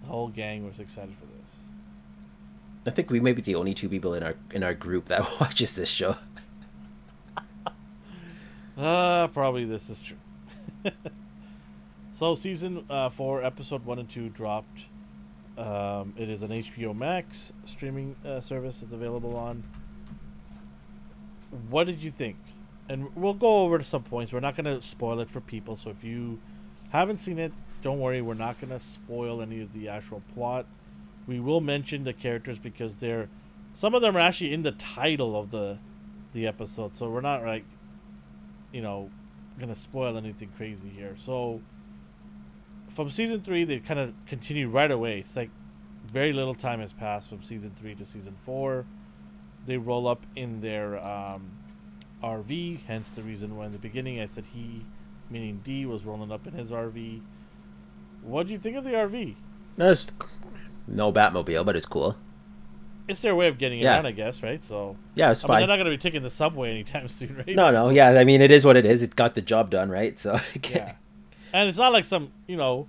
[0.00, 1.64] the whole gang was excited for this.
[2.86, 5.28] I think we may be the only two people in our in our group that
[5.40, 6.16] watches this show.
[8.78, 10.18] Uh, probably this is true.
[12.12, 14.86] so, season uh, four, episode one and two dropped.
[15.58, 18.82] Um, it is an HBO Max streaming uh, service.
[18.82, 19.64] It's available on.
[21.70, 22.36] What did you think?
[22.88, 24.32] And we'll go over to some points.
[24.32, 25.76] We're not going to spoil it for people.
[25.76, 26.40] So, if you
[26.90, 28.20] haven't seen it, don't worry.
[28.20, 30.66] We're not going to spoil any of the actual plot.
[31.26, 33.28] We will mention the characters because they're
[33.74, 35.78] some of them are actually in the title of the
[36.32, 36.94] the episode.
[36.94, 37.64] So we're not like
[38.72, 39.10] you know,
[39.58, 41.14] gonna spoil anything crazy here.
[41.16, 41.60] So
[42.88, 45.20] from season three, they kind of continue right away.
[45.20, 45.50] It's like
[46.06, 48.86] very little time has passed from season three to season four.
[49.66, 51.50] they roll up in their um,
[52.22, 52.84] RV.
[52.86, 54.84] Hence the reason why in the beginning I said he,
[55.28, 57.20] meaning D, was rolling up in his RV.
[58.22, 59.34] What do you think of the RV?
[59.76, 60.12] There's
[60.86, 62.16] no Batmobile, but it's cool.
[63.08, 63.94] It's their way of getting Yeah.
[63.96, 64.62] around, I guess, right?
[64.62, 65.60] So Yeah, it's I mean, fine.
[65.60, 67.54] they're not going to be taking the subway anytime soon, right?
[67.54, 68.10] no, no, yeah.
[68.10, 69.02] I mean, it is what it is.
[69.02, 70.18] It got the job done, right?
[70.18, 70.38] So
[70.70, 70.94] Yeah.
[71.52, 72.88] And it's not like some, you know,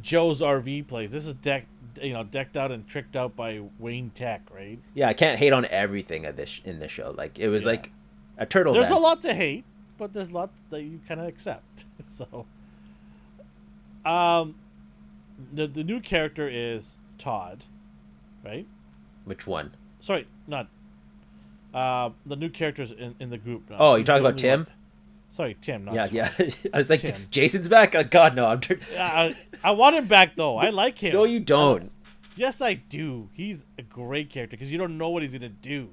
[0.00, 1.10] Joe's RV place.
[1.10, 1.68] This is decked,
[2.00, 4.78] you know, decked out and tricked out by Wayne Tech, right?
[4.94, 7.14] yeah, I can't hate on everything at this in this show.
[7.16, 7.70] Like it was Yeah.
[7.72, 7.90] like
[8.38, 8.72] a turtle.
[8.72, 9.64] There's a lot to hate,
[9.98, 11.84] but there's a lot that you kind of accept.
[12.08, 12.46] so,
[14.04, 14.54] um,
[15.52, 17.64] the the new character is Todd,
[18.44, 18.66] right?
[19.28, 19.74] Which one?
[20.00, 20.68] Sorry, not.
[21.74, 23.68] Uh, the new characters in, in the group.
[23.70, 23.76] now.
[23.78, 24.60] Oh, you're talking about Tim?
[24.60, 24.68] one-
[25.30, 25.84] Sorry, Tim.
[25.84, 26.34] Not yeah, Todd.
[26.38, 26.70] yeah.
[26.74, 27.26] I was like, Tim.
[27.30, 27.94] Jason's back.
[27.94, 28.46] Oh, God, no.
[28.46, 28.60] I'm.
[28.60, 30.56] Tur- Yeah, I, I want him back though.
[30.56, 31.12] I like him.
[31.12, 31.92] no, you don't.
[32.34, 33.28] Yes, I do.
[33.34, 35.90] He's a great character because you don't know what he's gonna do.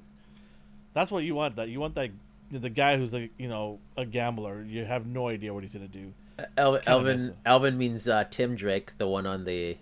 [0.94, 1.56] That's what you want.
[1.56, 2.10] That you want that
[2.50, 4.62] the guy who's a you know a gambler.
[4.66, 6.14] You have no idea what he's gonna do.
[6.38, 6.46] Miss
[6.86, 7.34] Elvin.
[7.44, 8.92] Elvin means uh, Tim Drake.
[8.96, 9.76] The one on the,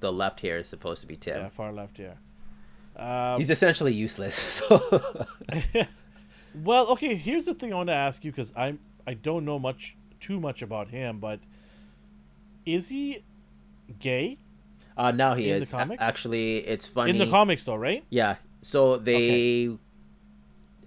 [0.00, 1.36] the left here is supposed to be Tim.
[1.42, 2.14] Yeah, far left here.
[2.98, 4.62] Um, He's essentially useless.
[4.68, 5.26] So
[6.64, 7.14] well, okay.
[7.14, 10.40] Here's the thing I want to ask you because I'm I don't know much too
[10.40, 11.40] much about him, but
[12.66, 13.22] is he
[14.00, 14.38] gay
[14.98, 15.96] uh, now he In the is.
[16.00, 17.10] Actually, it's funny.
[17.10, 17.76] in the comics though?
[17.76, 18.04] Right?
[18.10, 18.36] Yeah.
[18.62, 19.70] So they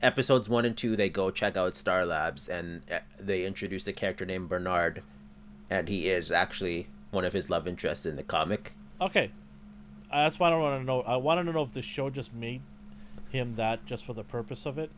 [0.02, 3.94] episodes one and two they go check out Star Labs and uh, they introduce a
[3.94, 5.02] character named Bernard,
[5.70, 8.74] and he is actually one of his love interests in the comic.
[9.00, 9.32] Okay.
[10.12, 11.02] That's why I don't want to know.
[11.02, 12.62] I wanted to know if the show just made
[13.30, 14.92] him that just for the purpose of it,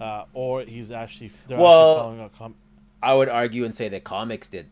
[0.00, 2.54] uh, or he's actually they're Well- actually following a com-
[3.02, 4.70] I would argue and say that comics did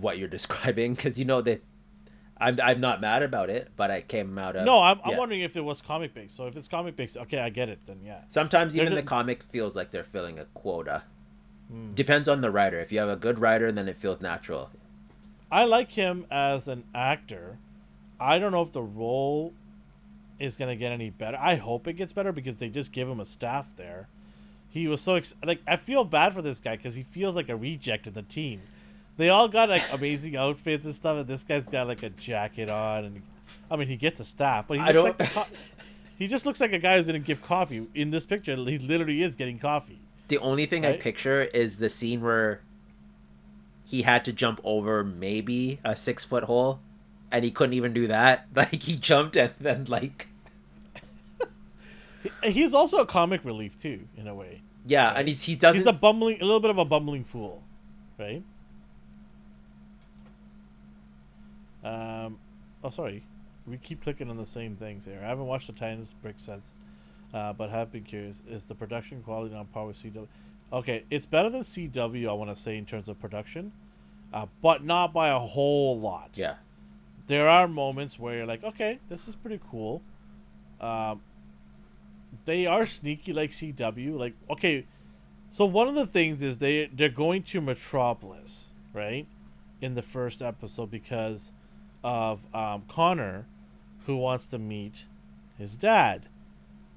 [0.00, 1.62] what you're describing because you know that
[2.40, 5.40] I'm I'm not mad about it, but I came out of No, I'm, I'm wondering
[5.40, 6.36] if it was comic based.
[6.36, 7.80] So if it's comic based, okay, I get it.
[7.86, 8.20] Then yeah.
[8.28, 11.02] Sometimes They're even the comic feels like they're filling a quota.
[11.68, 11.92] Hmm.
[11.94, 12.78] Depends on the writer.
[12.80, 14.70] If you have a good writer, then it feels natural.
[15.50, 17.58] I like him as an actor.
[18.20, 19.54] I don't know if the role
[20.38, 21.38] is gonna get any better.
[21.40, 24.08] I hope it gets better because they just give him a staff there.
[24.70, 27.48] He was so ex- like I feel bad for this guy because he feels like
[27.48, 28.60] a reject in the team.
[29.16, 32.68] They all got like amazing outfits and stuff, and this guy's got like a jacket
[32.68, 33.22] on, and
[33.70, 35.46] I mean he gets a staff, but he looks like the co-
[36.18, 37.86] he just looks like a guy who's gonna give coffee.
[37.94, 39.98] In this picture, he literally is getting coffee.
[40.28, 42.60] The only thing I picture is the scene where
[43.84, 46.80] he had to jump over maybe a six foot hole,
[47.30, 48.46] and he couldn't even do that.
[48.54, 50.28] Like he jumped and then like
[52.42, 54.62] He's also a comic relief too, in a way.
[54.86, 55.78] yeah, and he's, he doesn't.
[55.80, 57.62] He's a bumbling, a little bit of a bumbling fool,
[58.18, 58.42] right?
[61.84, 62.38] Um,
[62.82, 63.24] oh sorry,
[63.66, 65.20] we keep clicking on the same things here.
[65.22, 66.74] I haven't watched the Titans Brick since,
[67.32, 68.42] uh, but have been curious.
[68.48, 70.26] Is the production quality on par with CW?
[70.72, 72.28] Okay, it's better than CW.
[72.28, 73.72] I want to say in terms of production,
[74.34, 76.30] uh, but not by a whole lot.
[76.34, 76.54] yeah,
[77.28, 80.02] There are moments where you're like, okay, this is pretty cool.
[80.80, 81.20] Um,
[82.44, 84.18] they are sneaky like CW.
[84.18, 84.86] Like, okay,
[85.50, 89.26] so one of the things is they they're going to Metropolis, right?
[89.80, 91.52] In the first episode because
[92.02, 93.46] of um, Connor,
[94.06, 95.04] who wants to meet
[95.56, 96.28] his dad.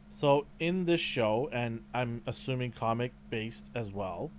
[0.09, 4.31] So in this show, and I'm assuming comic based as well,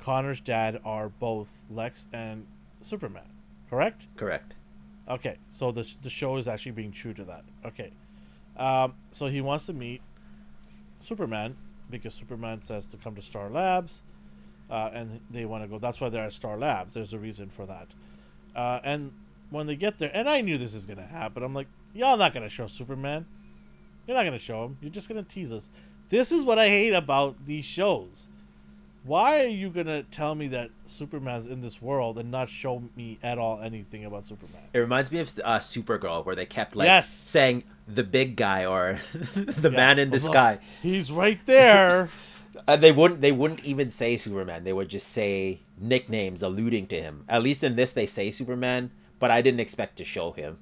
[0.00, 2.46] Connor's dad are both Lex and
[2.80, 3.28] Superman,
[3.68, 4.06] correct?
[4.16, 4.55] correct.
[5.08, 7.44] Okay, so the the show is actually being true to that.
[7.64, 7.92] Okay,
[8.56, 10.02] um, so he wants to meet
[11.00, 11.56] Superman
[11.88, 14.02] because Superman says to come to Star Labs,
[14.70, 15.78] uh, and they want to go.
[15.78, 16.94] That's why they're at Star Labs.
[16.94, 17.88] There's a reason for that.
[18.54, 19.12] Uh, and
[19.50, 21.42] when they get there, and I knew this is gonna happen.
[21.42, 23.26] I'm like, y'all not gonna show Superman.
[24.06, 24.78] You're not gonna show him.
[24.80, 25.70] You're just gonna tease us.
[26.08, 28.28] This is what I hate about these shows.
[29.06, 33.18] Why are you gonna tell me that Superman's in this world and not show me
[33.22, 34.62] at all anything about Superman?
[34.72, 37.08] It reminds me of uh, Supergirl, where they kept like Yes.
[37.08, 38.98] saying the big guy or
[39.34, 39.76] the Yeah.
[39.76, 40.58] man in the sky.
[40.82, 42.10] He's right there.
[42.66, 44.64] And they wouldn't they wouldn't even say Superman.
[44.64, 47.24] They would just say nicknames alluding to him.
[47.28, 48.90] At least in this they say Superman,
[49.20, 50.58] but I didn't expect to show him.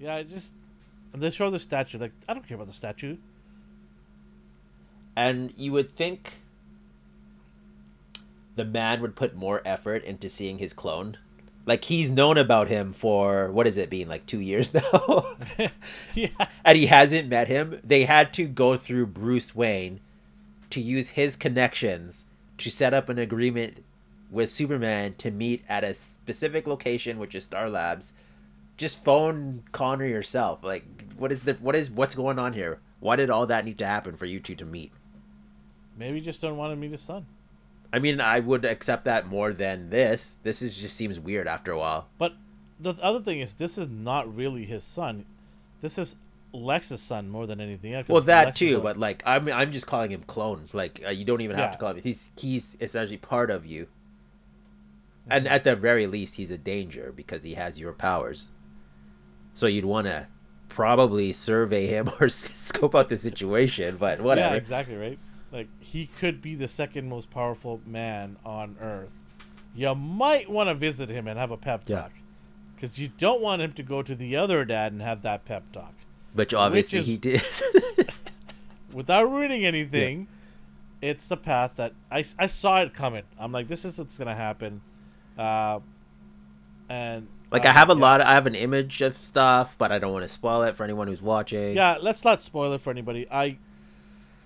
[0.00, 0.54] yeah, I just
[1.12, 1.98] and they show the statue.
[1.98, 3.18] Like I don't care about the statue.
[5.14, 6.34] And you would think
[8.56, 11.18] the man would put more effort into seeing his clone.
[11.66, 15.26] Like he's known about him for what is it being like 2 years now.
[16.14, 17.80] yeah, and he hasn't met him.
[17.84, 20.00] They had to go through Bruce Wayne
[20.70, 22.24] to use his connections
[22.58, 23.84] to set up an agreement
[24.30, 28.12] with Superman to meet at a specific location, which is Star Labs.
[28.76, 30.62] Just phone Connor yourself.
[30.62, 30.84] Like,
[31.16, 32.80] what is the what is what's going on here?
[33.00, 34.92] Why did all that need to happen for you two to meet?
[35.96, 37.26] Maybe he just don't want to meet his son.
[37.92, 40.36] I mean, I would accept that more than this.
[40.42, 42.08] This is just seems weird after a while.
[42.18, 42.34] But
[42.80, 45.24] the other thing is, this is not really his son.
[45.80, 46.16] This is
[46.52, 48.08] Lex's son more than anything else.
[48.08, 50.64] Well, that Lex too, a- but like I'm I'm just calling him clone.
[50.72, 51.72] Like uh, you don't even have Yeah.
[51.72, 52.00] to call him.
[52.02, 53.84] He's he's essentially part of you.
[53.84, 55.32] Mm-hmm.
[55.32, 58.50] And at the very least, he's a danger because he has your powers.
[59.54, 60.28] So you'd want to
[60.68, 64.54] probably survey him or scope out the situation, but whatever.
[64.54, 65.18] Yeah, exactly right.
[65.56, 69.22] Like he could be the second most powerful man on Earth.
[69.74, 72.12] You might want to visit him and have a pep talk,
[72.74, 75.72] because you don't want him to go to the other dad and have that pep
[75.72, 75.94] talk.
[76.34, 77.42] Which obviously is- he did.
[78.92, 80.28] Without ruining anything,
[81.00, 83.22] it's the path that I, I saw it coming.
[83.38, 84.82] I'm like, this is what's gonna happen,
[85.38, 85.80] uh,
[86.90, 88.00] and like uh, I have a yeah.
[88.00, 88.20] lot.
[88.20, 91.08] I have an image of stuff, but I don't want to spoil it for anyone
[91.08, 91.76] who's watching.
[91.76, 93.26] Yeah, let's not spoil it for anybody.
[93.30, 93.56] I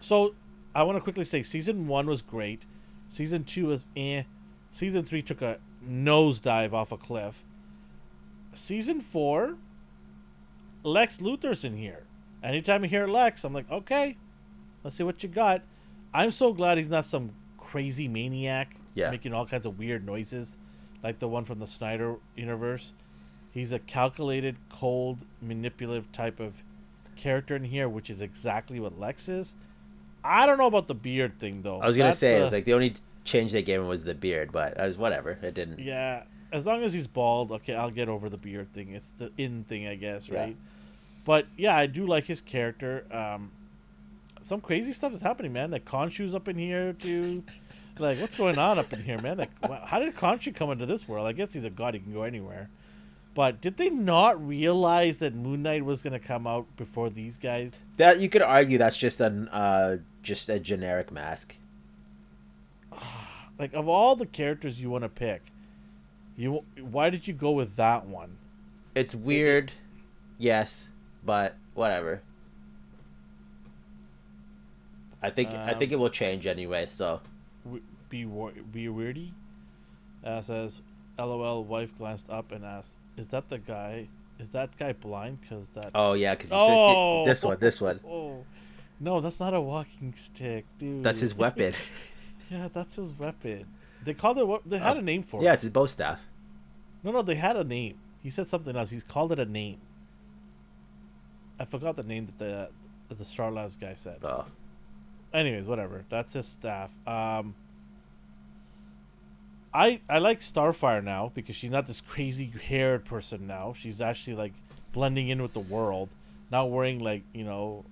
[0.00, 0.34] so
[0.74, 2.64] I want to quickly say season one was great.
[3.08, 4.22] Season two was eh.
[4.70, 7.42] Season three took a nosedive off a cliff.
[8.52, 9.56] Season four,
[10.82, 12.04] Lex Luthor's in here.
[12.42, 14.16] Anytime I hear Lex, I'm like, okay,
[14.82, 15.62] let's see what you got.
[16.14, 19.10] I'm so glad he's not some crazy maniac Yeah.
[19.10, 20.56] making all kinds of weird noises,
[21.02, 22.94] like the one from the Snyder universe.
[23.52, 26.62] He's a calculated, cold, manipulative type of
[27.16, 29.54] character in here, which is exactly what Lex is.
[30.24, 31.80] I don't know about the beard thing though.
[31.80, 32.94] I was gonna That's, say it uh, was like the only
[33.24, 35.30] change they gave him was the beard, but I was whatever.
[35.30, 35.78] It didn't.
[35.78, 38.92] Yeah, as long as he's bald, okay, I'll get over the beard thing.
[38.92, 40.40] It's the in thing, I guess, Yeah.
[40.40, 40.56] right?
[41.24, 43.04] But yeah, I do like his character.
[43.10, 43.52] Um,
[44.42, 45.70] some crazy stuff is happening, man.
[45.70, 47.44] Like Khonshu's up in here too.
[47.98, 49.36] like, what's going on up in here, man?
[49.38, 49.50] Like,
[49.84, 51.26] how did Khonshu come into this world?
[51.26, 52.70] I guess he's a god; he can go anywhere.
[53.34, 57.84] But did they not realize that Moon Knight was gonna come out before these guys?
[57.96, 61.56] That you could argue that's just an uh just a generic mask.
[63.58, 65.42] Like, of all the characters you want to pick,
[66.36, 68.38] you why did you go with that one?
[68.94, 69.72] It's weird,
[70.38, 70.88] yes,
[71.24, 72.22] but whatever.
[75.22, 76.86] I think I think Um, it will change anyway.
[76.88, 77.20] So
[78.08, 79.32] be be weirdy
[80.24, 80.82] uh, says
[81.18, 84.08] lol wife glanced up and asked is that the guy
[84.38, 87.26] is that guy blind because that oh yeah, because Oh!
[87.26, 88.44] this one, this one, oh
[89.00, 91.72] no that's not a walking stick dude that's his weapon.
[92.50, 93.66] yeah that's his weapon
[94.04, 95.70] they called it what they had Oh, a name for yeah, it Yeah, it's his
[95.70, 96.20] bow staff.
[97.02, 99.78] no no they had a name he said something else he's called it a name
[101.58, 102.68] i forgot the name that the
[103.08, 104.44] that the Star Labs guy said Oh,
[105.34, 106.04] anyways, whatever.
[106.08, 106.92] That's his staff.
[107.08, 107.56] Um,
[109.72, 113.72] I I like Starfire now because she's not this crazy haired person now.
[113.76, 114.52] She's actually like
[114.92, 116.10] blending in with the world,
[116.50, 117.84] not wearing like you know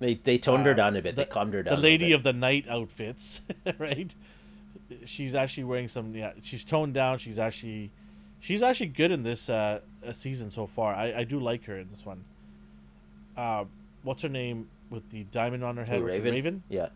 [0.00, 1.14] they they toned her Uh, down a bit.
[1.14, 1.78] the- they calmed her the down.
[1.78, 3.40] a lady of the night outfits,
[3.78, 4.12] right?
[5.04, 6.14] She's actually wearing some.
[6.14, 7.18] Yeah, she's toned down.
[7.18, 7.92] She's actually,
[8.40, 9.80] she's actually good in this uh,
[10.12, 10.94] season so far.
[10.94, 12.24] I, I do like her in this one.
[13.36, 13.64] Uh,
[14.02, 16.02] what's her name with the diamond on her head?
[16.02, 16.34] Raven?
[16.34, 16.62] Raven.
[16.68, 16.88] Yeah,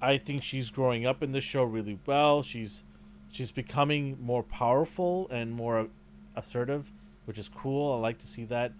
[0.00, 2.42] I think she's growing up in this show really well.
[2.42, 2.82] She's
[3.30, 5.86] she's becoming more powerful and more
[6.34, 6.90] assertive,
[7.26, 7.94] which is cool.
[7.94, 8.72] I like to see that.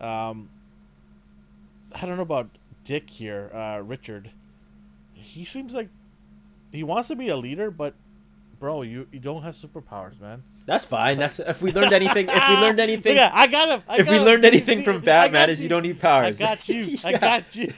[0.00, 0.50] Um,
[1.94, 2.50] I don't know about
[2.84, 4.30] Dick here, uh, Richard.
[5.12, 5.88] He seems like
[6.72, 7.94] he wants to be a leader, but
[8.58, 10.42] bro, you you don't have superpowers, man.
[10.66, 11.18] that's fine.
[11.18, 12.26] That's if we learned anything.
[12.28, 13.82] If we learned anything, yeah, I got him.
[13.88, 14.24] I if got we him.
[14.24, 16.40] learned anything from Batman, is you don't need powers.
[16.40, 16.98] I got you.
[17.04, 17.18] I Yeah.
[17.18, 17.72] got you.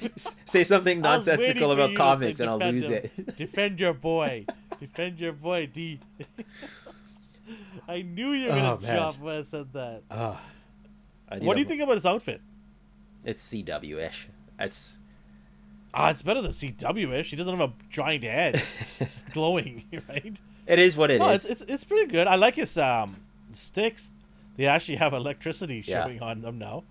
[0.44, 2.92] Say something I was waiting nonsensical about comics, and I'll lose him.
[2.94, 3.36] it.
[3.36, 4.46] Defend your boy.
[4.80, 6.00] Defend your boy, D.
[7.88, 10.02] I knew you were gonna Oh, jump when I said that.
[10.10, 10.38] oh,
[11.40, 12.40] What do you think about his outfit?
[13.26, 14.28] It's CW ish.
[14.58, 14.96] It's
[15.92, 17.30] Ah, it's better than CW-ish.
[17.30, 18.62] He doesn't have a giant head,
[19.32, 20.36] glowing, right?
[20.66, 21.20] it is what it is.
[21.20, 22.26] no, it's, it's it's pretty good.
[22.26, 23.16] I like his um
[23.52, 24.12] sticks.
[24.56, 26.04] They actually have electricity Yeah.
[26.04, 26.84] showing on them now,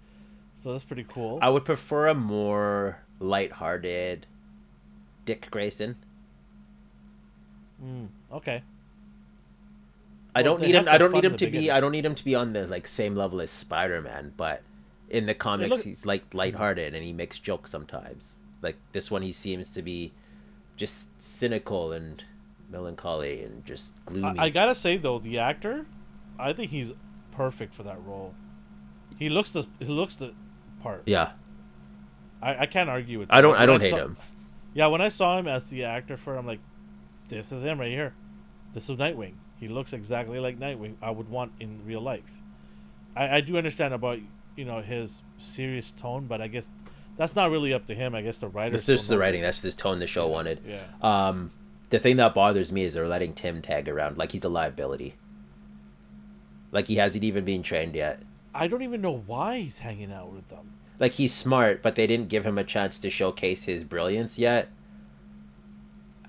[0.55, 1.39] so that's pretty cool.
[1.41, 4.27] I would prefer a more light-hearted
[5.25, 5.95] Dick Grayson.
[7.83, 8.63] Mm, okay.
[10.33, 10.85] I Well, don't need him.
[10.87, 11.71] I don't need him to be.
[11.71, 14.33] I don't need him to be on the like same level as Spider-Man.
[14.35, 14.63] But
[15.09, 18.33] in the comics, look- he's like light-hearted and he makes jokes sometimes.
[18.61, 20.13] Like this one, he seems to be
[20.75, 22.23] just cynical and
[22.69, 24.39] melancholy and just gloomy.
[24.39, 25.85] I, I gotta say though, the actor,
[26.39, 26.91] I think he's
[27.31, 28.33] perfect for that role.
[29.19, 30.33] He looks the he looks the
[30.81, 31.03] part.
[31.05, 31.31] yeah,
[32.41, 33.29] I, I can't argue with.
[33.29, 33.35] That.
[33.35, 33.55] I don't.
[33.55, 34.17] I don't hate saw- him.
[34.73, 36.59] Yeah, when I saw him as the actor for, I'm like,
[37.29, 38.13] this is him right here.
[38.73, 39.35] This is Nightwing.
[39.57, 40.95] He looks exactly like Nightwing.
[41.01, 42.29] I would want in real life.
[43.15, 44.19] I, I do understand about
[44.55, 46.69] you know his serious tone, but I guess
[47.17, 48.15] that's not really up to him.
[48.15, 48.75] I guess the writer.
[48.75, 49.41] It's just the writing.
[49.41, 50.61] That's the tone the show wanted.
[50.65, 50.83] Yeah.
[51.01, 51.51] Um,
[51.89, 55.15] the thing that bothers me is they're letting Tim tag around like he's a liability.
[56.71, 58.21] Like he hasn't even been trained yet.
[58.53, 60.73] I don't even know why he's hanging out with them.
[60.99, 64.69] Like he's smart, but they didn't give him a chance to showcase his brilliance yet.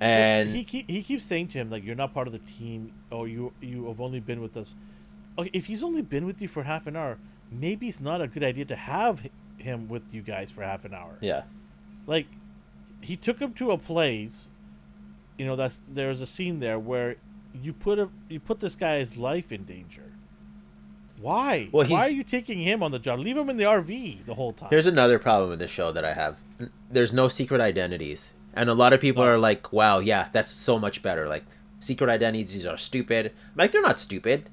[0.01, 2.93] And he keep, he keeps saying to him like, "You're not part of the team,
[3.11, 4.75] or you you have only been with us."
[5.39, 7.19] Okay, if he's only been with you for half an hour,
[7.51, 9.29] maybe it's not a good idea to have
[9.59, 11.17] him with you guys for half an hour.
[11.21, 11.43] yeah,
[12.07, 12.27] Like,
[13.01, 14.49] he took him to a place.
[15.39, 17.17] You know, that's there's a scene there where
[17.63, 20.13] you put a you put this guy's life in danger.
[21.21, 21.69] Why?
[21.73, 23.21] Well, Why are you taking him on the job?
[23.21, 24.69] Leave him in the RV the whole time.
[24.71, 26.37] Here's another problem with the show that I have.
[26.91, 28.31] There's no secret identities.
[28.55, 29.31] And a lot of people No.
[29.31, 31.27] are like, wow, yeah, that's so much better.
[31.29, 31.45] Like,
[31.81, 33.27] secret identities are stupid.
[33.27, 34.49] I'm like, they're not stupid.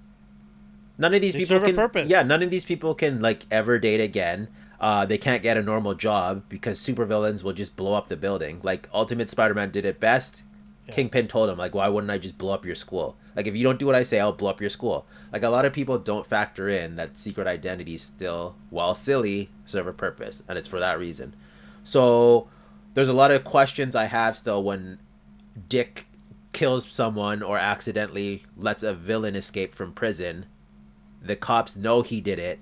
[0.98, 1.76] None of these They people serve a can.
[1.76, 2.10] purpose.
[2.10, 4.48] Yeah, none of these people can, like, ever date again.
[4.80, 8.60] Uh, they can't get a normal job because supervillains will just blow up the building.
[8.64, 10.42] Like, Ultimate Spider Man did it best.
[10.88, 10.94] Yeah.
[10.96, 13.16] Kingpin told him, like, why wouldn't I just blow up your school?
[13.36, 15.08] Like, if you don't do what I say, I'll blow up your school.
[15.32, 19.88] Like, a lot of people don't factor in that secret identities still, while silly, serve
[19.88, 20.44] a purpose.
[20.48, 21.34] And it's for that reason.
[21.84, 22.50] So,
[22.94, 25.00] there's a lot of questions I have still when
[25.70, 26.06] Dick
[26.52, 30.46] kills someone or accidentally lets a villain escape from prison.
[31.24, 32.60] The cops know he did it,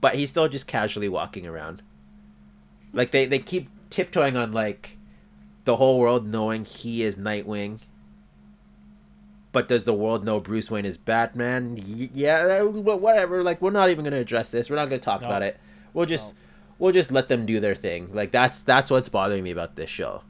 [0.00, 1.82] but he's still just casually walking around.
[2.92, 4.98] Like, they, they keep tiptoeing on, like,
[5.64, 7.78] the whole world knowing he is Nightwing.
[9.52, 11.76] But does the world know Bruce Wayne is Batman?
[11.76, 13.42] Y- Yeah, whatever.
[13.42, 14.70] Like we're not even going to address this.
[14.70, 15.26] We're not going to talk No.
[15.26, 15.60] about it.
[15.92, 16.38] We'll just No.
[16.78, 18.08] we'll just let them do their thing.
[18.14, 20.22] Like that's that's what's bothering me about this show.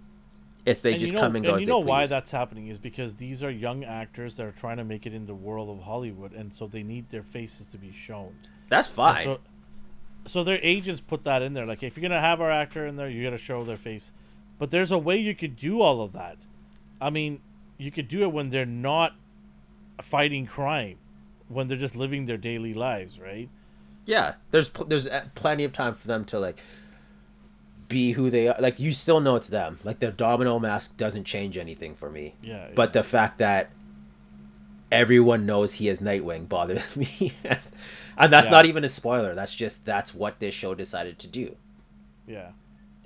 [0.64, 2.68] It's they and just you know, come and go And you know why that's happening
[2.68, 5.68] is because these are young actors that are trying to make it in the world
[5.68, 8.34] of Hollywood, and so they need their faces to be shown.
[8.68, 9.24] That's fine.
[9.24, 9.40] So,
[10.24, 11.66] so their agents put that in there.
[11.66, 14.12] Like, if you're gonna have our actor in there, you gotta show their face.
[14.58, 16.36] But there's a way you could do all of that.
[17.00, 17.40] I mean,
[17.76, 19.14] you could do it when they're not
[20.00, 20.98] fighting crime,
[21.48, 23.48] when they're just living their daily lives, right?
[24.04, 26.60] yeah, there's pl- there's uh, plenty of time for them to like
[27.92, 28.56] be who they are.
[28.58, 29.78] Like you still know it's them.
[29.84, 32.34] Like the domino mask doesn't change anything for me.
[32.42, 32.68] Yeah.
[32.74, 33.70] But the fact that
[34.90, 37.32] everyone knows he is Nightwing bothers me.
[38.18, 38.50] and that's Yeah.
[38.50, 39.34] not even a spoiler.
[39.34, 41.56] That's just that's what this show decided to do.
[42.26, 42.50] yeah.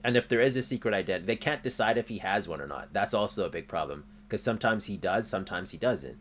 [0.05, 2.67] And if there is a secret identity, they can't decide if he has one or
[2.69, 2.93] not.
[2.93, 6.17] That's also a big problem because sometimes he does, sometimes he doesn't.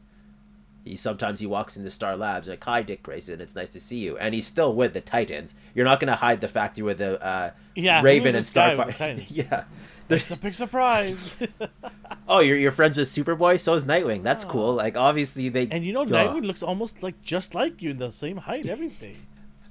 [0.86, 3.42] He sometimes he walks into Star Labs like, "Hi, Dick Grayson.
[3.42, 5.56] It's nice to see you." And he's still with the Titans.
[5.74, 8.76] You're not gonna hide the fact you're with the uh, Yeah, Raven and this guy
[8.76, 9.26] with the Starfire.
[9.32, 9.64] Yeah.
[10.08, 11.38] It's a big surprise.
[12.28, 13.60] Oh, you're you're friends with Superboy.
[13.60, 14.24] So is Nightwing.
[14.24, 14.74] That's cool.
[14.74, 15.68] Like obviously they.
[15.70, 16.06] and you know.
[16.06, 19.18] Nightwing looks almost like just like you in the same height, everything.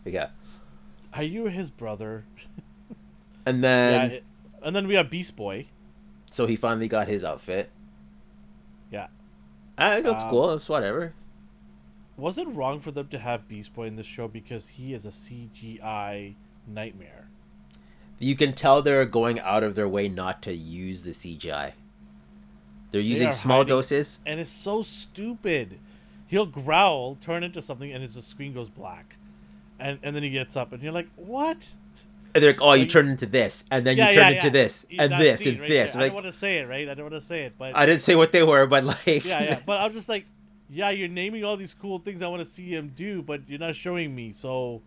[0.05, 0.29] Yeah.
[1.15, 2.25] Are you his brother?
[3.47, 3.91] And yeah.
[3.91, 4.25] then it-
[4.63, 5.67] and then we have Beast Boy.
[6.31, 7.71] so he finally got his outfit.
[8.91, 9.09] Yeah.
[9.79, 10.53] Ah, it looks Um, cool.
[10.53, 11.15] It's whatever.
[12.17, 15.05] Was it wrong for them to have Beast Boy in this show because he is
[15.05, 16.37] a CGI
[16.67, 17.29] nightmare?
[18.21, 21.73] You can tell they're going out of their way not to use the CGI.
[22.93, 24.21] They're using are small hiding- doses.
[24.25, 25.81] And it's so stupid.
[26.29, 29.17] He'll growl, turn into something, and his screen goes black.
[29.81, 31.75] And and then he gets up, and you're like, what?
[32.35, 34.85] And they're like, oh, you Like- turn into this, and then you turn into this,
[34.99, 35.93] and That this, scene and right this.
[35.93, 36.01] there.
[36.01, 36.89] I Like, don't want to say it, right?
[36.89, 39.07] I don't want to say it, but I didn't say what they were, but like,
[39.25, 39.61] yeah, yeah.
[39.67, 40.25] But I'm just like,
[40.69, 43.61] yeah, you're naming all these cool things I want to see him do, but you're
[43.61, 44.33] not showing me.
[44.33, 44.83] So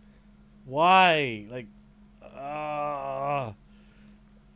[0.66, 1.46] why?
[1.50, 1.66] Like,
[2.22, 3.52] uh,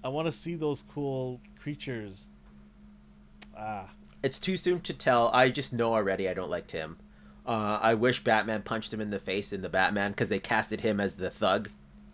[0.04, 2.28] I want to see those cool creatures.
[3.56, 3.90] Ah,
[4.22, 5.30] it's too soon to tell.
[5.32, 6.96] I just know already I don't like Tim.
[7.46, 10.80] Uh, I wish Batman punched him in the face in the Batman because they casted
[10.82, 11.70] him as the thug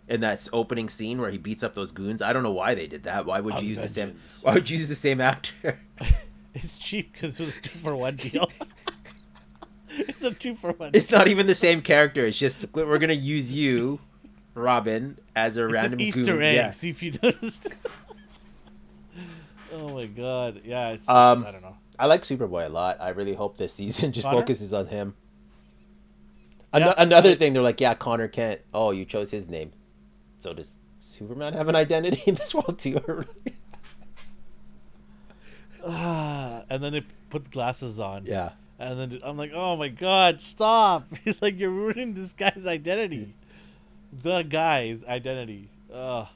[0.09, 2.21] in that opening scene where he beats up those goons.
[2.21, 3.25] I don't know why they did that.
[3.25, 4.17] Why would you use the same?
[4.41, 5.79] Why would you use the same actor?
[6.53, 8.49] it's cheap because it was two for one deal.
[9.91, 10.91] it's a two for one.
[10.93, 12.25] it's not even the same character.
[12.25, 13.99] It's just we're gonna use you,
[14.55, 16.41] Robin, as a It's random an Easter goon.
[16.43, 16.55] egg.
[16.55, 16.69] Yeah.
[16.71, 17.69] See if you noticed.
[19.73, 20.61] oh my god!
[20.65, 21.75] Yeah, it's just, Um, I don't know.
[21.97, 22.97] I like Superboy a lot.
[23.01, 24.39] I really hope this season just Connor?
[24.41, 25.15] focuses on him.
[26.73, 28.61] Yeah, Ano- another I- thing, they're like, yeah, Connor Kent.
[28.73, 29.71] Oh, you chose his name.
[30.39, 32.99] So does Superman have an identity in this world too?
[35.85, 38.25] Ah, and then they put glasses on.
[38.25, 38.51] yeah.
[38.79, 41.05] And then I'm like, oh my god, stop!
[41.41, 43.33] like you're ruining this guy's identity.
[44.11, 45.69] The guy's identity.
[45.93, 46.27] Ugh.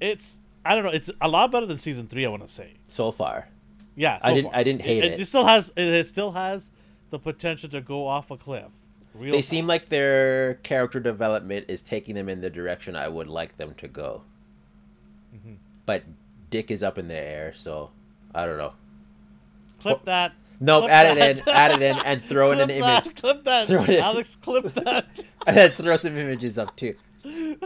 [0.00, 0.90] It's I don't know.
[0.90, 2.24] It's a lot better than season three.
[2.24, 2.74] I want to say.
[2.86, 3.48] So far,
[3.96, 4.60] Yeah, I didn't- far.
[4.60, 5.20] I didn't hate it.
[5.20, 5.72] It still has.
[5.76, 6.70] It still has
[7.10, 8.70] the potential to go off a cliff.
[9.14, 13.28] Real they seem like their character development is taking them in the direction I would
[13.28, 14.22] like them to go.
[15.34, 15.56] Mhm.
[15.84, 16.04] But
[16.50, 17.90] Dick is up in the air, so
[18.34, 18.72] I don't know.
[19.80, 20.32] Clip that.
[20.60, 21.38] Nope, Clip add that.
[21.38, 23.16] it in, add it in, and throw in an that, image.
[23.16, 23.68] Clip that.
[23.68, 24.02] Throw it in.
[24.02, 25.20] Alex, clip that.
[25.46, 26.94] And then throw some images up too.
[27.24, 27.58] and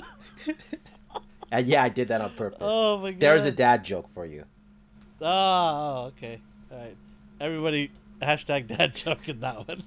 [1.66, 2.59] yeah, I did that on purpose.
[2.60, 3.20] oh my god.
[3.20, 4.44] There's a dad joke for you.
[5.20, 6.40] Oh, okay.
[6.73, 6.97] All right.
[7.40, 7.90] Everybody,
[8.20, 9.82] hashtag dad joke in that one.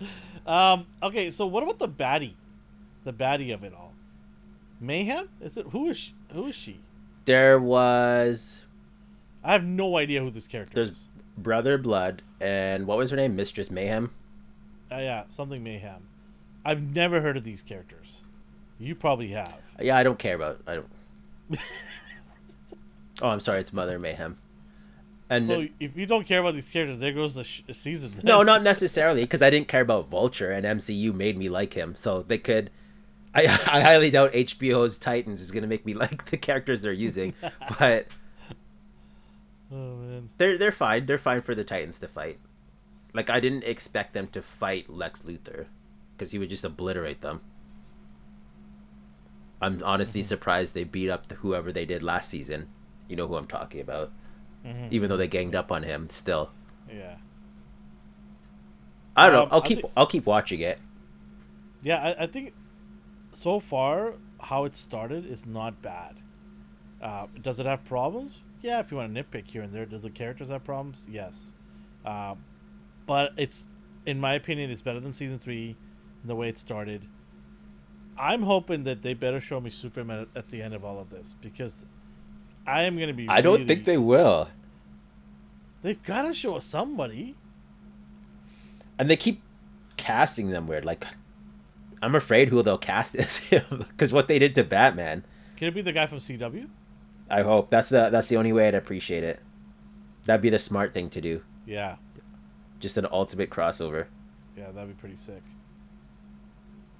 [0.46, 0.86] um.
[1.02, 1.30] Okay.
[1.30, 2.34] So what about the baddie?
[3.04, 3.92] The baddie of it all.
[4.80, 5.28] Mayhem?
[5.40, 6.80] Is it who is she, who is she?
[7.24, 8.62] There was
[9.44, 11.08] I have no idea who this character There's- is.
[11.38, 13.34] Brother Blood, and what was her name?
[13.34, 14.10] Mistress Mayhem.
[14.92, 16.06] Uh, yeah, something Mayhem.
[16.62, 18.22] I've never heard of these characters.
[18.78, 19.56] You probably have.
[19.80, 20.60] Yeah, I don't care about.
[20.66, 20.88] I don't.
[23.22, 23.60] oh, I'm sorry.
[23.60, 24.36] It's Mother Mayhem.
[25.32, 28.10] And so if you don't care about these characters, there goes the sh- season.
[28.10, 28.20] then.
[28.22, 31.94] no, not necessarily, because I didn't care about Vulture, and MCU made me like him.
[31.94, 32.70] So they could.
[33.34, 37.32] I, I highly doubt HBO's Titans is gonna make me like the characters they're using,
[37.78, 38.08] but
[39.72, 40.28] Oh man.
[40.36, 41.06] they're they're fine.
[41.06, 42.38] They're fine for the Titans to fight.
[43.14, 45.68] Like I didn't expect them to fight Lex Luthor,
[46.14, 47.40] because he would just obliterate them.
[49.62, 50.28] I'm honestly mm-hmm.
[50.28, 52.68] surprised they beat up the, whoever they did last season.
[53.08, 54.12] You know who I'm talking about.
[54.64, 54.92] Mhm.
[54.92, 56.50] Even though they ganged up on him, still.
[56.88, 57.16] Yeah.
[59.16, 59.42] I don't know.
[59.42, 60.78] Um, I'll I keep I'll keep watching it.
[61.82, 62.54] Yeah, I, I think
[63.32, 66.16] so far how it started is not bad.
[67.00, 68.40] Uh, does it have problems?
[68.60, 69.84] Yeah, if you want to nitpick here and there.
[69.84, 71.06] Does the characters have problems?
[71.10, 71.52] Yes.
[72.04, 72.44] Um,
[73.06, 73.66] but it's,
[74.06, 75.76] in my opinion, it's better than season three,
[76.24, 77.02] the way it started.
[78.16, 81.34] I'm hoping that they better show me Superman at the end of all of this
[81.40, 81.84] because
[82.66, 83.28] I am going to be.
[83.28, 84.48] I don't really- think they will.
[85.82, 87.34] They've got to show us somebody.
[88.98, 89.42] And they keep
[89.96, 90.84] casting them weird.
[90.84, 91.06] Like
[92.00, 95.24] I'm afraid who they'll cast is him because what they did to Batman.
[95.56, 96.68] Can it be the guy from CW?
[97.30, 99.40] I hope that's the that's the only way I'd appreciate it.
[100.24, 101.42] That'd be the smart thing to do.
[101.66, 101.96] Yeah.
[102.78, 104.06] Just an ultimate crossover.
[104.56, 105.42] Yeah, that'd be pretty sick.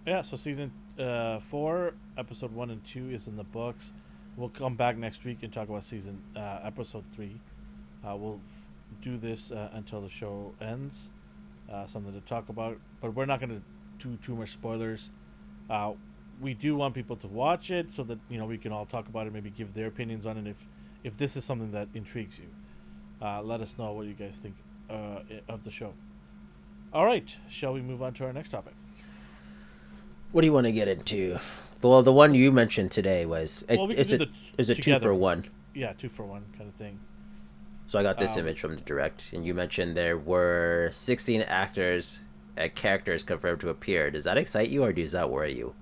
[0.06, 3.92] Yeah, so season uh, four, episode one and two is in the books.
[4.36, 7.38] We'll come back next week and talk about season uh, episode three.
[8.02, 8.68] Uh, we'll f-
[9.02, 11.10] do this uh, until the show ends.
[11.70, 13.62] Uh, something to talk about, but we're not going to
[13.98, 15.10] do too much spoilers.
[15.70, 15.92] Uh,
[16.40, 19.06] we do want people to watch it so that you know we can all talk
[19.06, 20.46] about it, maybe give their opinions on it.
[20.46, 20.66] If
[21.04, 22.48] if this is something that intrigues you,
[23.24, 24.54] uh, let us know what you guys think
[24.88, 25.94] of the show.
[26.92, 28.74] All right, shall we move on to our next topic?
[30.32, 31.38] What do you want to get into?
[31.82, 34.32] Well, the one you mentioned today was it, Well, we can it's a the t-
[34.58, 35.44] it's a two for one.
[35.74, 37.00] Yeah, two for one kind of thing.
[37.86, 41.42] So I got this Um, image from the direct, and you mentioned there were 16
[41.42, 42.20] actors
[42.56, 44.10] and characters confirmed to appear.
[44.10, 45.74] Does that excite you, or does that worry you?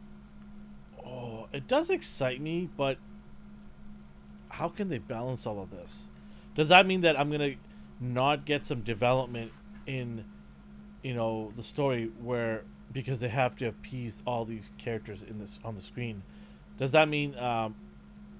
[1.05, 2.99] Oh, it does excite me, but
[4.49, 6.09] how can they balance all of this?
[6.55, 7.55] Does that mean that I'm gonna
[8.01, 9.53] not get some development
[9.87, 10.25] in,
[11.03, 15.61] you know, the story where because they have to appease all these characters in this
[15.65, 16.23] on the screen?
[16.79, 17.75] Does that mean, um,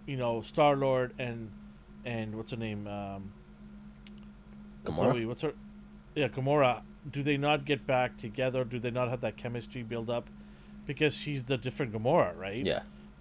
[0.07, 1.51] you know, Star Lord and
[2.05, 2.87] and what's her name?
[2.87, 3.33] Um,
[4.85, 5.13] Gamora?
[5.13, 5.53] Zoe, what's her?
[6.15, 6.83] Yeah, Gamora.
[7.11, 8.65] Do they not get back together?
[8.65, 10.29] Do they not have that chemistry build up?
[10.87, 12.65] Because she's the different Gamora, right?
[12.65, 12.81] Yeah.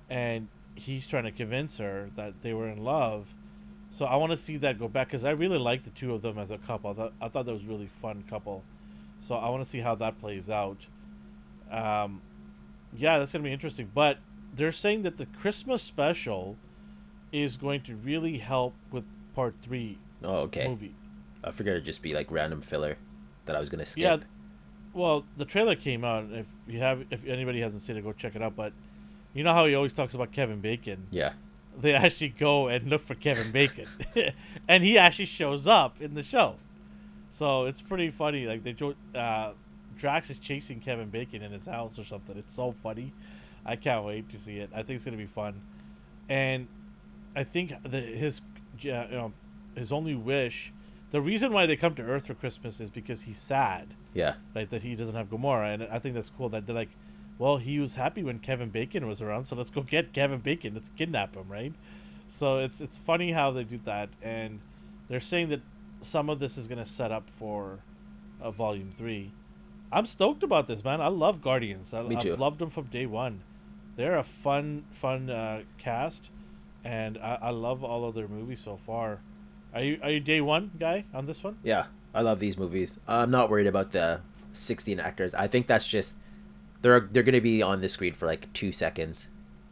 [0.10, 3.34] and he's trying to convince her that they were in love.
[3.92, 6.22] So I want to see that go back because I really like the two of
[6.22, 6.92] them as a couple.
[6.92, 8.64] I thought, I thought that was a really fun couple.
[9.20, 10.86] So I want to see how that plays out.
[11.72, 12.22] Um,
[12.96, 13.92] yeah, that's gonna be interesting.
[13.94, 14.18] But
[14.54, 16.58] they're saying that the Christmas special
[17.32, 19.04] is going to really help with
[19.36, 20.68] part three Oh, okay.
[20.68, 20.96] movie.
[21.44, 22.98] I figured it'd just be like random filler
[23.46, 24.02] that I was gonna skip.
[24.04, 24.18] Yeah.
[24.94, 26.26] Well, the trailer came out.
[26.32, 28.56] If you have, if anybody hasn't seen it, go check it out.
[28.56, 28.74] But
[29.34, 31.06] you know how he always talks about Kevin Bacon.
[31.12, 31.34] Yeah.
[31.80, 33.86] they actually go and look for Kevin Bacon,
[34.68, 36.56] and he actually shows up in the show.
[37.30, 38.48] So it's pretty funny.
[38.48, 38.76] Like they,
[39.14, 39.52] uh,
[40.00, 42.38] Drax is chasing Kevin Bacon in his house or something.
[42.38, 43.14] It's so funny.
[43.66, 44.70] I can't wait to see it.
[44.74, 45.62] I think it's gonna be fun,
[46.30, 46.68] and
[47.36, 48.42] I think the his,
[48.86, 49.34] uh, you know,
[49.76, 50.74] his only wish,
[51.12, 54.36] the reason why they come to Earth for Christmas is because he's sad Yeah.
[54.56, 56.90] like that he doesn't have Gamora, and I think that's cool that they're like,
[57.38, 60.74] well, he was happy when Kevin Bacon was around, so let's go get Kevin Bacon,
[60.74, 61.74] let's kidnap him, right?
[62.28, 64.60] So it's it's funny how they do that, and
[65.10, 65.62] they're saying that
[66.02, 67.80] some of this is gonna set up for
[68.42, 69.32] uh, Volume Three.
[69.92, 71.02] I'm stoked about this, man.
[71.02, 71.94] I love Guardians.
[71.94, 73.42] I, Me I've loved them from day one.
[73.96, 76.30] They're a fun, fun uh, cast,
[76.84, 79.20] and I, I love all of their movies so far.
[79.74, 81.58] Are you are you day one guy on this one?
[81.64, 81.86] Yeah.
[82.14, 82.98] I love these movies.
[83.08, 84.22] I'm not worried about the
[84.54, 85.36] 16 actors.
[85.36, 86.16] I think that's just
[86.82, 89.30] they're they're gonna be on the screen for like two seconds,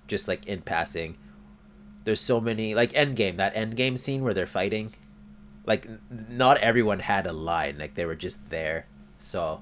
[0.07, 1.17] just like in passing.
[2.03, 4.93] there's so many like Endgame, that Endgame scene where they're fighting.
[5.65, 5.87] Like
[6.29, 8.85] not everyone had a line, like they were just there.
[9.19, 9.61] So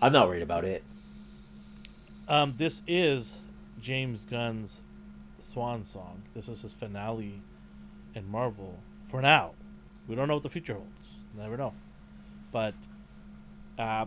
[0.00, 0.84] I'm not worried about it.
[2.28, 3.40] Um, this is
[3.80, 4.82] James Gunn's
[5.40, 6.22] swan song.
[6.34, 7.42] This is his finale
[8.14, 8.78] in Marvel
[9.10, 9.52] for now.
[10.06, 11.08] We don't know what the future holds.
[11.36, 11.72] Never know.
[12.52, 12.74] But
[13.78, 14.06] uh,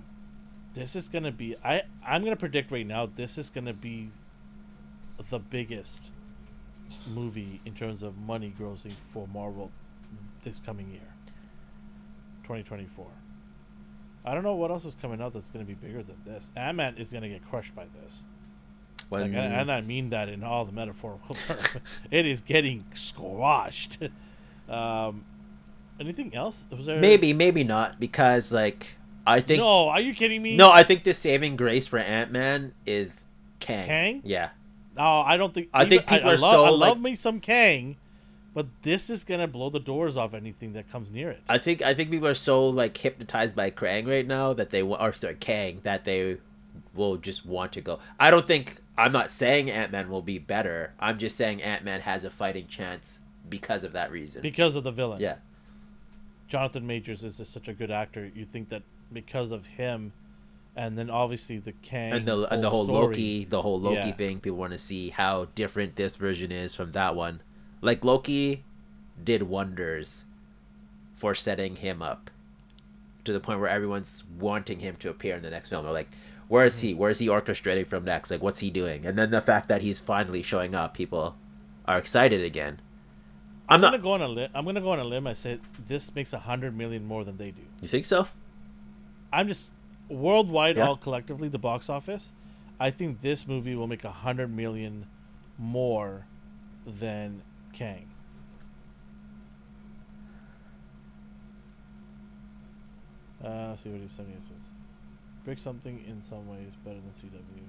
[0.73, 1.55] this is gonna be.
[1.63, 3.05] I I'm gonna predict right now.
[3.07, 4.09] This is gonna be
[5.29, 6.09] the biggest
[7.07, 9.71] movie in terms of money grossing for Marvel
[10.43, 11.13] this coming year.
[12.43, 13.07] 2024.
[14.25, 16.51] I don't know what else is coming out that's going to be bigger than this.
[16.55, 18.25] Ant Man is going to get crushed by this.
[19.09, 21.67] Like, and, and I mean that in all the metaphorical terms.
[22.11, 23.97] it is getting squashed.
[24.69, 25.25] um,
[25.99, 26.65] anything else?
[26.75, 28.87] Was there maybe, maybe not, because like
[29.25, 30.55] I think No, are you kidding me?
[30.55, 33.25] no, I think the saving grace for Ant Man is
[33.59, 33.85] Kang.
[33.85, 34.21] Kang?
[34.23, 34.49] Yeah.
[34.95, 35.69] No, I don't think.
[35.73, 37.97] I think people I, are love, so, I love like- me some Kang,
[38.53, 41.41] but this is gonna blow the doors off anything that comes near it.
[41.49, 44.81] I think I think people are so like hypnotized by Krang right now that they
[44.81, 46.37] are or sorry Kang that they
[46.93, 47.99] will just want to go.
[48.19, 50.93] I don't think I'm not saying Ant Man will be better.
[50.99, 53.19] I'm just saying Ant Man has a fighting chance
[53.49, 54.41] because of that reason.
[54.41, 55.19] because of the villain.
[55.21, 55.35] yeah,
[56.47, 58.29] Jonathan Majors is just such a good actor.
[58.35, 60.13] You think that because of him,
[60.75, 63.95] and then obviously the Kang and the and the whole story- Loki the whole Loki
[64.07, 64.11] Yeah.
[64.11, 64.39] thing.
[64.39, 67.41] People want to see how different this version is from that one.
[67.81, 68.63] Like Loki
[69.23, 70.23] did wonders
[71.15, 72.29] for setting him up
[73.25, 75.83] to the point where everyone's wanting him to appear in the next film.
[75.83, 76.09] They're like,
[76.47, 76.91] where is he?
[76.91, 76.99] Mm-hmm.
[76.99, 78.31] Where is he orchestrating from next?
[78.31, 79.05] Like, what's he doing?
[79.05, 81.35] And then the fact that he's finally showing up, people
[81.85, 82.79] are excited again.
[83.69, 83.91] I'm I'm not.
[83.91, 85.27] gonna go on a li- I'm gonna go on a limb.
[85.27, 87.61] I said this makes a hundred million more than they do.
[87.81, 88.27] You think so?
[89.31, 89.71] I'm just
[90.09, 90.87] worldwide, Yeah.
[90.87, 92.33] all collectively, the box office.
[92.81, 95.05] I think this movie will make a hundred million
[95.57, 96.25] more
[96.85, 98.07] than Kang.
[103.43, 104.33] Uh, see what he's saying.
[104.35, 104.69] Was
[105.43, 107.63] Brick something in some ways better than CW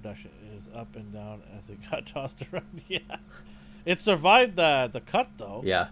[0.00, 0.30] production.
[0.50, 2.82] It is up and down as it got tossed around.
[2.88, 2.98] yeah,
[3.84, 5.62] it survived the the cut though.
[5.64, 5.88] Yeah.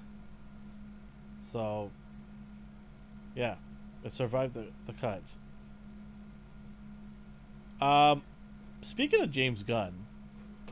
[1.42, 1.90] So,
[3.34, 3.54] yeah,
[4.04, 5.22] it survived the, the cut.
[7.80, 8.22] Um,
[8.82, 10.06] speaking of James Gunn,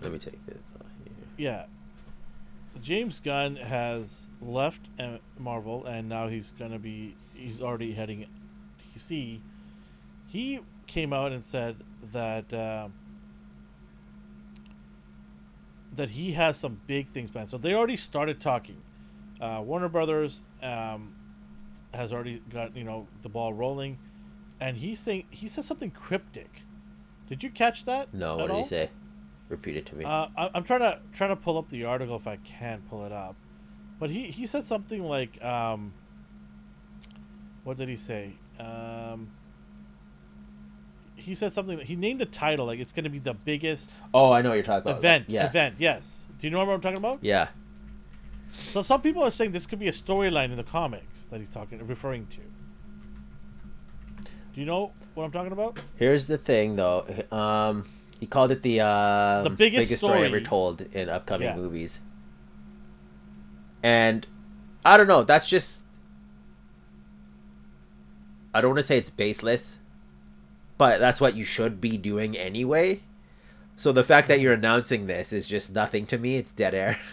[0.02, 1.14] Let me take this off here.
[1.38, 1.64] yeah,
[2.82, 4.88] James Gunn has left
[5.38, 8.26] Marvel and now he's gonna be he's already heading
[8.96, 9.40] DC.
[10.26, 11.76] He came out and said
[12.12, 12.88] that uh,
[15.94, 17.48] that he has some big things planned.
[17.48, 18.82] So they already started talking.
[19.40, 21.14] Uh, Warner Brothers um,
[21.94, 23.98] has already got you know the ball rolling,
[24.60, 26.62] and he's saying he said something cryptic.
[27.28, 28.12] Did you catch that?
[28.14, 28.62] No, at what did all?
[28.62, 28.90] he say?
[29.48, 30.04] Repeat it to me.
[30.04, 33.04] Uh, I, I'm trying to trying to pull up the article if I can pull
[33.04, 33.36] it up,
[33.98, 35.94] but he he said something like, um,
[37.64, 38.34] what did he say?
[38.58, 39.30] Um,
[41.14, 41.78] he said something.
[41.80, 44.56] He named a title like it's going to be the biggest oh, I know what
[44.56, 44.98] you're talking about.
[44.98, 45.24] event.
[45.28, 45.46] Yeah.
[45.46, 45.76] Event.
[45.78, 46.26] Yes.
[46.38, 47.18] Do you know what I'm talking about?
[47.22, 47.48] Yeah.
[48.52, 51.50] So some people are saying this could be a storyline in the comics that he's
[51.50, 52.40] talking referring to.
[54.54, 55.78] Do you know what I'm talking about?
[55.96, 57.06] Here's the thing, though.
[57.30, 57.86] Um,
[58.18, 61.56] he called it the um, The biggest story ever told in upcoming Yeah.
[61.56, 62.00] movies.
[63.82, 64.26] And
[64.84, 65.22] I don't know.
[65.24, 65.84] That's just.
[68.52, 69.76] I don't want to say it's baseless,
[70.78, 73.00] but that's what you should be doing anyway.
[73.76, 76.36] So the fact that you're announcing this is just nothing to me.
[76.36, 76.98] It's dead air.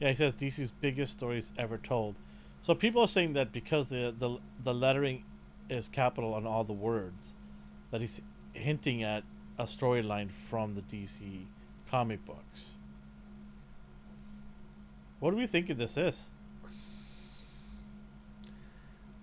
[0.00, 2.14] Yeah, he says DC's biggest stories ever told.
[2.62, 5.24] So people are saying that because the the the lettering
[5.68, 7.34] is capital on all the words,
[7.90, 8.22] that he's
[8.52, 9.24] hinting at
[9.58, 11.44] a storyline from the DC
[11.90, 12.76] comic books.
[15.18, 16.30] What do we think this is?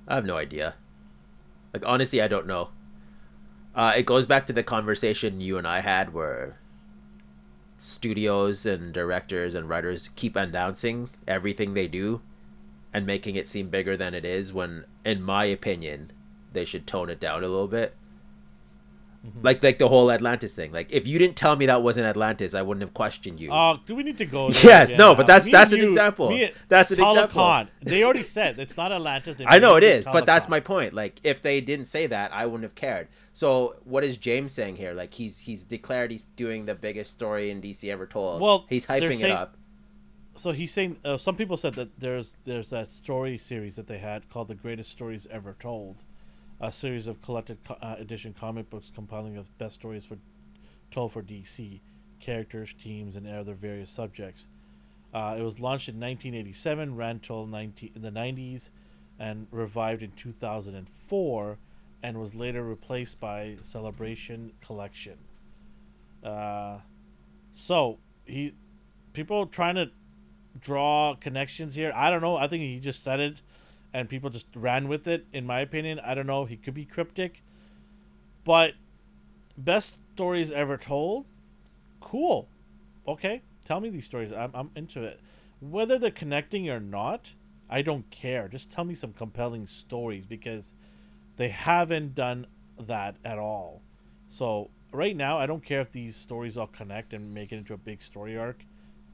[0.08, 0.76] I have no idea.
[1.74, 2.70] Like honestly, I don't know.
[3.76, 6.60] Uh, it goes back to the conversation you and I had, where
[7.78, 12.22] studios and directors and writers keep announcing everything they do,
[12.94, 14.54] and making it seem bigger than it is.
[14.54, 16.12] When, in my opinion,
[16.54, 17.96] they should tone it down a little bit.
[19.28, 19.44] Mhm.
[19.44, 20.72] Like like the whole Atlantis thing.
[20.72, 23.50] Like if you didn't tell me that wasn't Atlantis, I wouldn't have questioned you.
[23.52, 24.50] Oh, do we need to go?
[24.50, 26.30] there Yes, no, but that's- Me that's an you- example.
[26.30, 27.42] me That's an Tala example.
[27.42, 29.38] Khan, They already said it's not Atlantis.
[29.48, 30.94] I know it is, but that's my point.
[30.94, 33.08] Like, if they didn't say that, I wouldn't have cared.
[33.34, 34.94] So, what is James saying here?
[34.94, 38.42] Like, he's he's declared he's doing the biggest story in DC ever told.
[38.42, 39.56] Well, he's hyping saying- it up.
[40.36, 43.98] so he's saying uh, some people said that there's there's that story series that they
[43.98, 46.04] had called the greatest stories ever told
[46.60, 50.18] a series of collected co- uh, edition comic books compiling of best stories for
[50.90, 51.80] told for dc
[52.20, 54.48] characters, teams, and other various subjects.
[55.14, 58.70] Uh, it was launched in 1987, ran till 19, in the 90s,
[59.20, 61.58] and revived in 2004,
[62.04, 65.18] and was later replaced by Celebration Collection.
[66.24, 66.80] Uh,
[67.52, 68.54] so he,
[69.14, 69.90] people trying to
[70.60, 71.92] draw connections here.
[71.96, 72.36] I don't know.
[72.36, 73.42] I think he just said it,
[73.94, 75.26] and people just ran with it.
[75.34, 76.46] In my opinion, I don't know.
[76.46, 77.42] He could be cryptic,
[78.44, 78.74] but
[79.58, 81.26] best stories ever told.
[82.00, 82.48] Cool.
[83.08, 84.32] Okay, tell me these stories.
[84.32, 85.20] I'm I'm into it.
[85.60, 87.34] Whether they're connecting or not,
[87.70, 88.48] I don't care.
[88.48, 90.74] Just tell me some compelling stories because
[91.38, 92.48] they haven't done
[92.80, 93.82] that at all.
[94.28, 97.74] So right now, I don't care if these stories all connect and make it into
[97.74, 98.66] a big story arc.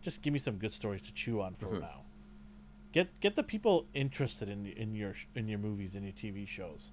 [0.01, 1.81] Just give me some good stories to chew on for Mhm.
[1.81, 2.02] now.
[2.93, 6.91] Get get the people interested in in your in your movies and your TV shows.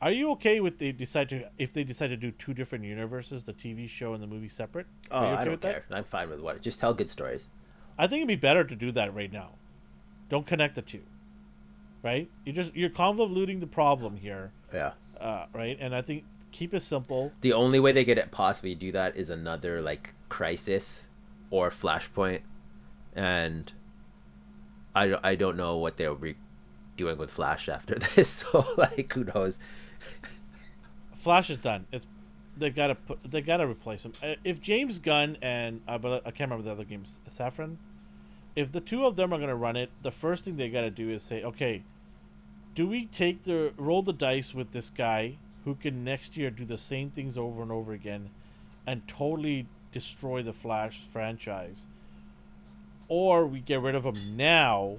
[0.00, 3.44] Are you okay with they decide to if they decide to do two different universes,
[3.44, 4.86] the TV show and the movie separate?
[5.12, 5.72] Oh, you I okay don't with that?
[5.88, 5.96] care.
[5.96, 6.60] I'm fine with what.
[6.60, 7.46] Just tell good stories.
[7.96, 9.50] I think it'd be better to do that right now.
[10.28, 11.02] Don't connect the two.
[12.02, 12.28] Right?
[12.44, 14.94] You're just you're convoluting the problem here, Yeah.
[15.20, 15.76] uh, right?
[15.80, 17.30] And I think keep it simple.
[17.42, 21.04] The only way they could possibly do that is another like crisis
[21.50, 22.40] or flashpoint,
[23.14, 23.72] and
[24.94, 26.36] I, I don't know what they'll be
[26.96, 28.28] doing with Flash after this.
[28.28, 29.58] So like, who knows?
[31.14, 31.86] Flash is done.
[31.92, 32.06] It's
[32.56, 34.12] they gotta put they gotta replace him.
[34.22, 37.76] Uh, If James Gunn and I but I can't remember the other games, Safran.
[38.54, 41.08] If the two of them are gonna run it, the first thing they gotta do
[41.08, 41.84] is say, okay,
[42.74, 46.64] do we take the roll the dice with this guy who can next year do
[46.64, 48.30] the same things over and over again,
[48.86, 51.86] and totally destroy the Flash franchise,
[53.14, 54.96] or we get rid of him now.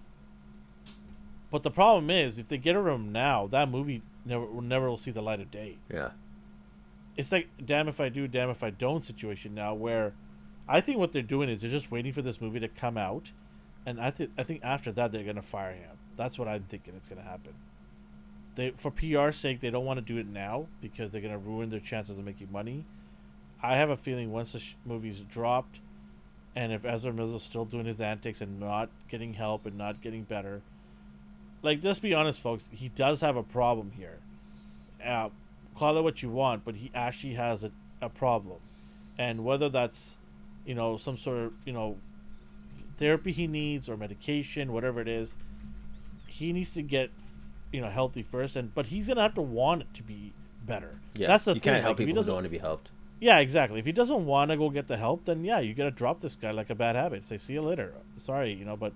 [1.50, 4.62] But the problem is, if they get rid of him now, that movie never will
[4.62, 6.12] never will see the light of day Yeah.
[7.18, 10.14] it's like damn if I do, damn if I don't situation now where
[10.68, 13.32] I think what they're doing is they're just waiting for this movie to come out
[13.86, 15.98] and I think I think after that they're gonna fire him.
[16.16, 17.54] That's what I'm thinking it's gonna happen.
[18.56, 21.68] They for PR sake they don't want to do it now because they're gonna ruin
[21.70, 22.86] their chances of making money.
[23.62, 25.80] I have a feeling once the sh- movie's dropped,
[26.56, 30.24] and if Ezra Miller's still doing his antics and not getting help and not getting
[30.24, 30.62] better,
[31.62, 34.20] like let's be honest, folks, he does have a problem here.
[35.04, 35.30] Uh,
[35.76, 37.72] call it what you want, but he actually has a,
[38.02, 38.60] a problem,
[39.18, 40.18] and whether that's,
[40.66, 41.98] you know, some sort of you know,
[42.98, 45.36] therapy he needs or medication, whatever it is,
[46.28, 47.10] he needs to get,
[47.72, 50.34] you know, healthy first, and but he's gonna have to want it to be
[50.66, 51.00] better.
[51.16, 51.28] Yeah.
[51.28, 51.56] that's the thing.
[51.56, 51.74] you thing.
[51.74, 52.90] can't help like, if he people who doesn't, don't want to be helped.
[53.24, 53.80] Yeah, exactly.
[53.80, 56.36] If he doesn't want to go get the help, then yeah, you gotta drop this
[56.36, 57.24] guy like a bad habit.
[57.24, 57.94] Say, see you later.
[58.18, 58.92] Sorry, you know, but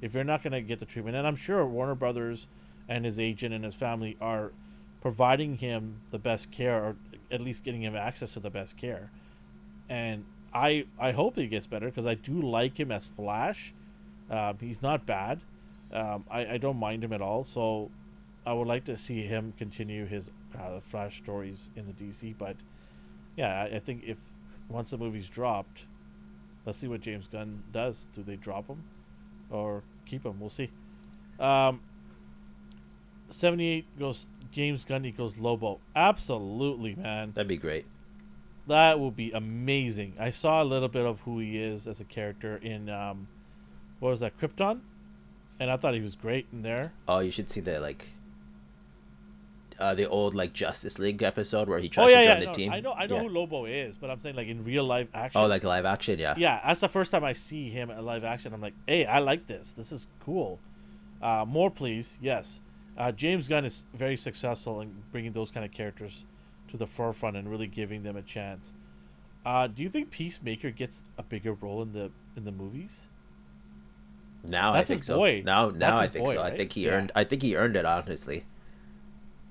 [0.00, 2.46] if you're not gonna get the treatment, and I'm sure Warner Brothers
[2.88, 4.52] and his agent and his family are
[5.00, 6.96] providing him the best care, or
[7.28, 9.10] at least getting him access to the best care,
[9.88, 13.74] and I I hope he gets better because I do like him as Flash.
[14.30, 15.40] Um, he's not bad.
[15.92, 17.42] Um, I I don't mind him at all.
[17.42, 17.90] So
[18.46, 22.54] I would like to see him continue his uh, Flash stories in the DC, but
[23.36, 24.18] yeah, I, I think if
[24.68, 25.84] once the movie's dropped,
[26.64, 28.08] let's see what James Gunn does.
[28.12, 28.84] Do they drop him
[29.50, 30.40] or keep him?
[30.40, 30.70] We'll see.
[31.38, 31.80] Um,
[33.30, 35.80] Seventy-eight goes James Gunn equals Lobo.
[35.96, 37.32] Absolutely, man.
[37.34, 37.86] That'd be great.
[38.66, 40.14] That will be amazing.
[40.20, 43.26] I saw a little bit of who he is as a character in um,
[43.98, 44.80] what was that Krypton,
[45.58, 46.92] and I thought he was great in there.
[47.08, 48.08] Oh, you should see the like.
[49.82, 52.34] Uh, the old like Justice League episode where he tries oh yeah, to yeah.
[52.34, 52.72] join the no, team.
[52.72, 53.22] I know, I know Yeah.
[53.22, 55.40] who Lobo is, but I'm saying like in real life action.
[55.40, 56.34] Oh, like live action, yeah.
[56.36, 58.54] yeah, that's the first time I see him at live action.
[58.54, 59.74] I'm like, hey, I like this.
[59.74, 60.60] This is cool.
[61.20, 62.18] Uh, more, please.
[62.22, 62.60] Yes.
[62.96, 66.24] Uh, James Gunn is very successful in bringing those kind of characters
[66.68, 68.72] to the forefront and really giving them a chance.
[69.44, 73.08] Uh, do you think Peacemaker gets a bigger role in the in the movies?
[74.46, 75.16] Now That's I think so.
[75.16, 75.42] boy.
[75.44, 76.42] Now, now I think boy, so.
[76.42, 76.92] I think he Yeah.
[76.92, 77.12] earned.
[77.14, 78.44] I think he earned it honestly.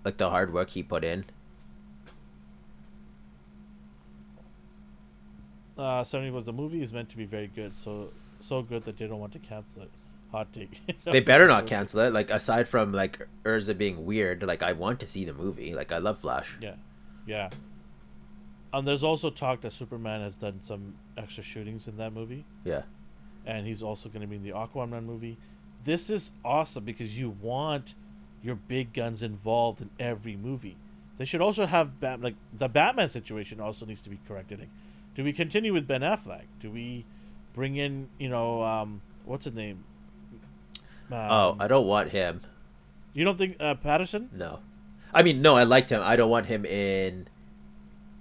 [0.03, 1.25] Like the hard work he put in.
[5.77, 8.97] Uh, Seventy was the movie is meant to be very good, so so good that
[8.97, 9.91] they don't want to cancel it.
[10.31, 10.79] Hot take.
[11.05, 12.13] They better not cancel it.
[12.13, 15.73] Like aside from like Ezra being weird, like I want to see the movie.
[15.73, 16.57] Like I love Flash.
[16.61, 16.75] Yeah,
[17.25, 17.49] yeah.
[18.73, 22.45] And there's also talk that Superman has done some extra shootings in that movie.
[22.63, 22.83] Yeah.
[23.45, 25.37] and he's also going to be in the Aquaman movie.
[25.83, 27.95] This is awesome because you want
[28.43, 30.77] your big guns involved in every movie.
[31.17, 34.59] They should also have Bat- like the Batman situation also needs to be corrected.
[34.59, 34.69] Like,
[35.15, 36.45] do we continue with Ben Affleck?
[36.59, 37.05] Do we
[37.53, 39.83] bring in you know um, what's his name?
[41.11, 42.41] Um, oh, I don't want him.
[43.13, 44.31] you don't think uh, Pattinson?
[44.31, 44.59] No.
[45.13, 46.01] I mean, no, I liked him.
[46.01, 47.27] I don't want him in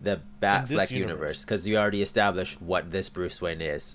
[0.02, 1.44] the Batfleck universe.
[1.44, 3.94] because you already established what this Bruce Wayne is.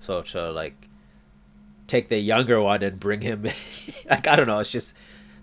[0.00, 0.88] So to like
[1.86, 3.42] take the younger one and bring him,
[4.10, 4.94] like I don't know, it's just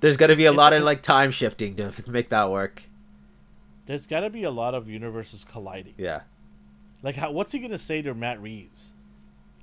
[0.04, 2.84] there's gonna be a lot of like time shifting to make that work.
[3.86, 5.96] There's got to be a lot of universes colliding.
[5.98, 6.22] Yeah,
[7.02, 8.96] Like, how, what's he gonna say to Matt Reeves?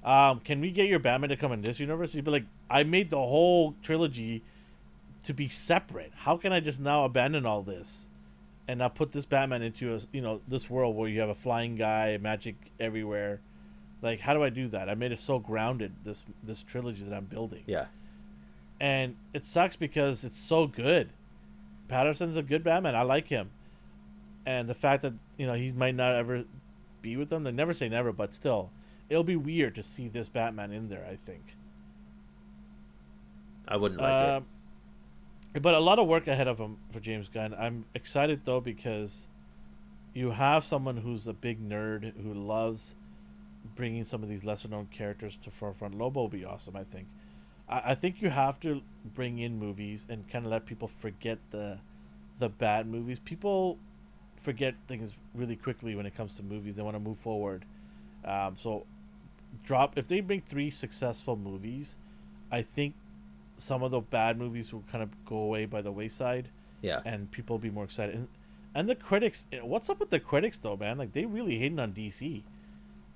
[0.02, 2.14] Um, can we get your Batman to come in this universe?
[2.14, 4.42] He'd be like, I made the whole trilogy
[5.24, 6.12] to be separate.
[6.14, 8.08] How can I just now abandon all this
[8.66, 11.34] and now put this Batman into a you know this world where you have a
[11.34, 13.42] flying guy, magic everywhere?
[14.00, 14.88] Like, how do I do that?
[14.88, 17.86] I made it so grounded this this trilogy that I'm building, yeah,
[18.80, 21.10] and it sucks because it's so good.
[21.88, 22.96] Pattinson's a good Batman.
[22.96, 23.50] I like him,
[24.46, 26.44] and the fact that you know he might not ever
[27.02, 27.44] be with them.
[27.44, 28.70] They never say never, but still,
[29.08, 31.06] it'll be weird to see this Batman in there.
[31.08, 31.56] I think.
[33.68, 34.34] I wouldn't like it.
[34.34, 34.46] Um,
[35.62, 37.54] But a lot of work ahead of him for James Gunn.
[37.58, 39.28] I'm excited though because
[40.14, 42.96] you have someone who's a big nerd who loves
[43.76, 45.96] bringing some of these lesser known characters to forefront.
[45.96, 46.76] Lobo will be awesome.
[46.76, 47.08] I think.
[47.70, 48.82] I, I think you have to
[49.14, 51.78] bring in movies and kind of let people forget the
[52.38, 53.18] the bad movies.
[53.18, 53.78] People
[54.42, 56.74] forget things really quickly when it comes to movies.
[56.74, 57.64] They want to move forward.
[58.24, 58.86] Um, so
[59.64, 61.96] drop if they bring three successful movies,
[62.50, 62.94] I think
[63.56, 66.48] some of the bad movies will kind of go away by the wayside,
[66.82, 68.14] Yeah, and people will be more excited.
[68.14, 68.28] And,
[68.74, 70.98] and the critics, eh, what's up with the critics though, man?
[70.98, 72.42] Like they really hating on DC.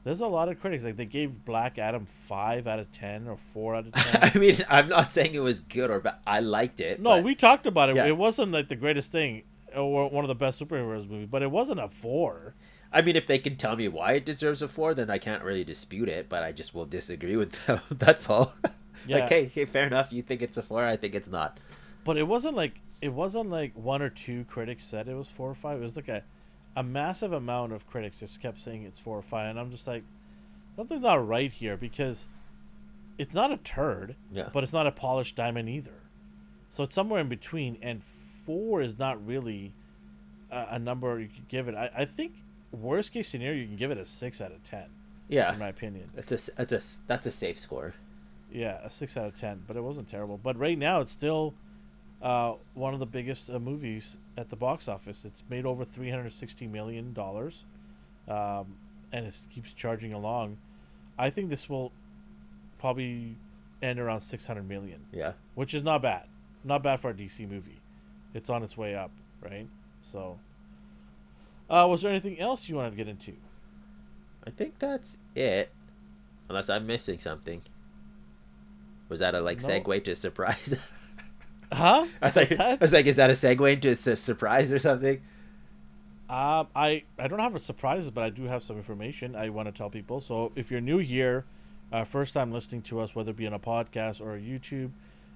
[0.05, 0.85] There's a lot of critics.
[0.85, 4.31] Like they gave Black Adam five out of ten or four out of ten.
[4.35, 6.17] I mean, I'm not saying it was good or bad.
[6.27, 7.01] I liked it.
[7.01, 7.97] no, but- we talked about it.
[7.97, 8.07] Yeah.
[8.07, 9.43] It wasn't like the greatest thing
[9.75, 12.55] or one of the best superheroes movies, but it wasn't a four.
[12.93, 15.43] I mean, if they can tell me why it deserves a four, then I can't
[15.43, 16.29] really dispute it.
[16.29, 17.81] But I just will disagree with them.
[17.91, 18.55] That's all.
[19.07, 19.19] Yeah.
[19.19, 20.13] like, hey, hey, fair enough.
[20.15, 20.83] You think it's a four?
[20.83, 21.59] I think it's not.
[22.05, 25.51] But it wasn't like it wasn't like one or two critics said it was four
[25.51, 25.79] or five.
[25.79, 26.23] It was like a,
[26.77, 29.87] a massive amount of critics just kept saying it's four or five, and I'm just
[29.87, 30.03] like,
[30.77, 32.27] something's not right here because
[33.19, 34.49] it's not a turd, Yeah.
[34.53, 36.03] but it's not a polished diamond either.
[36.69, 39.73] So it's somewhere in between, and four is not really
[40.51, 41.75] a, a number you could give it.
[41.77, 42.33] I, I think
[42.73, 44.87] worst case scenario you can give it a six out of ten,
[45.29, 45.53] Yeah.
[45.53, 46.11] in my opinion.
[46.15, 47.95] That's a that's a that's a safe score.
[48.53, 50.39] Yeah, a six out of ten, but it wasn't terrible.
[50.43, 51.55] But right now, it's still
[52.21, 55.25] uh, one of the biggest uh, movies at the box office.
[55.25, 57.65] It's made over three hundred sixty million dollars,
[58.29, 58.77] um,
[59.13, 60.59] and it keeps charging along.
[61.19, 61.93] I think this will
[62.79, 63.37] probably
[63.83, 65.33] end around six hundred million, Yeah.
[65.55, 66.25] which is not bad.
[66.65, 67.81] Not bad for a DC movie.
[68.33, 69.11] It's on its way up,
[69.43, 69.69] right?
[70.03, 70.39] So,
[71.71, 73.35] uh, was there anything else you wanted to get into?
[74.47, 75.71] I think that's it.
[76.49, 77.63] Unless I'm missing something.
[79.09, 79.69] Was that a like No.
[79.69, 80.75] segue to a surprise?
[81.75, 82.07] Huh?
[82.23, 82.29] I,
[82.59, 85.21] I was like, is that a segue into a surprise or something?
[86.29, 89.69] Um, I I don't have a surprise, but I do have some information I want
[89.69, 90.21] to tell people.
[90.21, 91.45] So if you're new here,
[91.93, 94.93] uh, first time listening to us, whether it be on a podcast or a YouTube,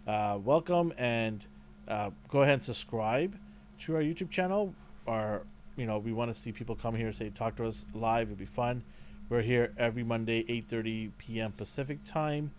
[0.06, 1.44] uh, welcome and
[1.88, 3.36] uh, go ahead and subscribe
[3.80, 4.74] to our YouTube channel.
[5.06, 5.42] Our
[5.76, 8.28] you know we want to see people come here, say talk to us live.
[8.28, 8.82] It'd be fun.
[9.28, 11.52] We're here every Monday, eight thirty p.m.
[11.52, 12.52] Pacific time.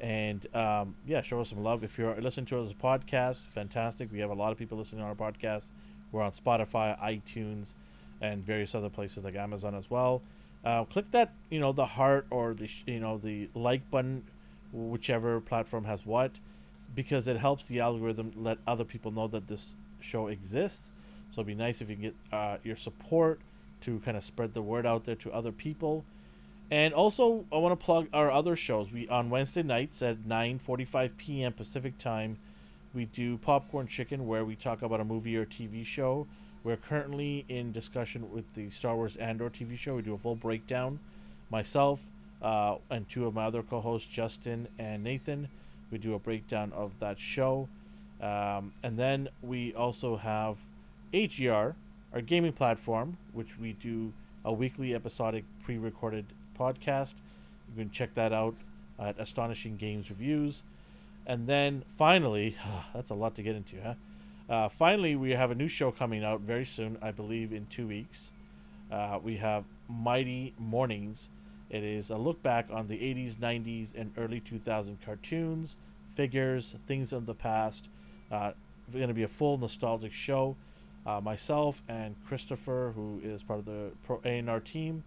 [0.00, 1.82] And um, yeah, show us some love.
[1.82, 4.12] If you're listening to us podcast, fantastic.
[4.12, 5.72] We have a lot of people listening to our podcast.
[6.12, 7.74] We're on Spotify, iTunes,
[8.20, 10.22] and various other places like Amazon as well.
[10.64, 14.24] Uh, click that, you know, the heart or the you know the like button,
[14.72, 16.32] whichever platform has what,
[16.94, 20.92] because it helps the algorithm let other people know that this show exists.
[21.30, 23.40] So it'd be nice if you can get uh, your support
[23.82, 26.04] to kind of spread the word out there to other people.
[26.70, 28.92] And also, I want to plug our other shows.
[28.92, 31.52] We on Wednesday nights at 9:45 p.m.
[31.52, 32.38] Pacific time,
[32.94, 36.26] we do Popcorn Chicken, where we talk about a movie or TV show.
[36.64, 39.96] We're currently in discussion with the Star Wars Andor TV show.
[39.96, 40.98] We do a full breakdown.
[41.50, 42.02] Myself
[42.42, 45.48] uh, and two of my other co-hosts, Justin and Nathan,
[45.90, 47.68] we do a breakdown of that show.
[48.20, 50.56] Um, and then we also have
[51.14, 51.74] AGR,
[52.12, 54.12] our gaming platform, which we do
[54.44, 56.26] a weekly episodic pre-recorded
[56.58, 57.14] podcast.
[57.70, 58.54] You can check that out
[58.98, 60.64] at Astonishing Games Reviews.
[61.26, 62.56] And then finally,
[62.94, 63.94] that's a lot to get into, huh?
[64.48, 67.86] Uh, finally, we have a new show coming out very soon, I believe in two
[67.86, 68.32] weeks.
[68.90, 71.28] Uh, we have Mighty Mornings.
[71.68, 75.76] It is a look back on the 80s, 90s, and early 2000 cartoons,
[76.14, 77.90] figures, things of the past.
[78.32, 78.52] Uh,
[78.86, 80.56] it's going to be a full nostalgic show.
[81.06, 83.90] Uh, myself and Christopher, who is part of the
[84.24, 85.04] AGR team,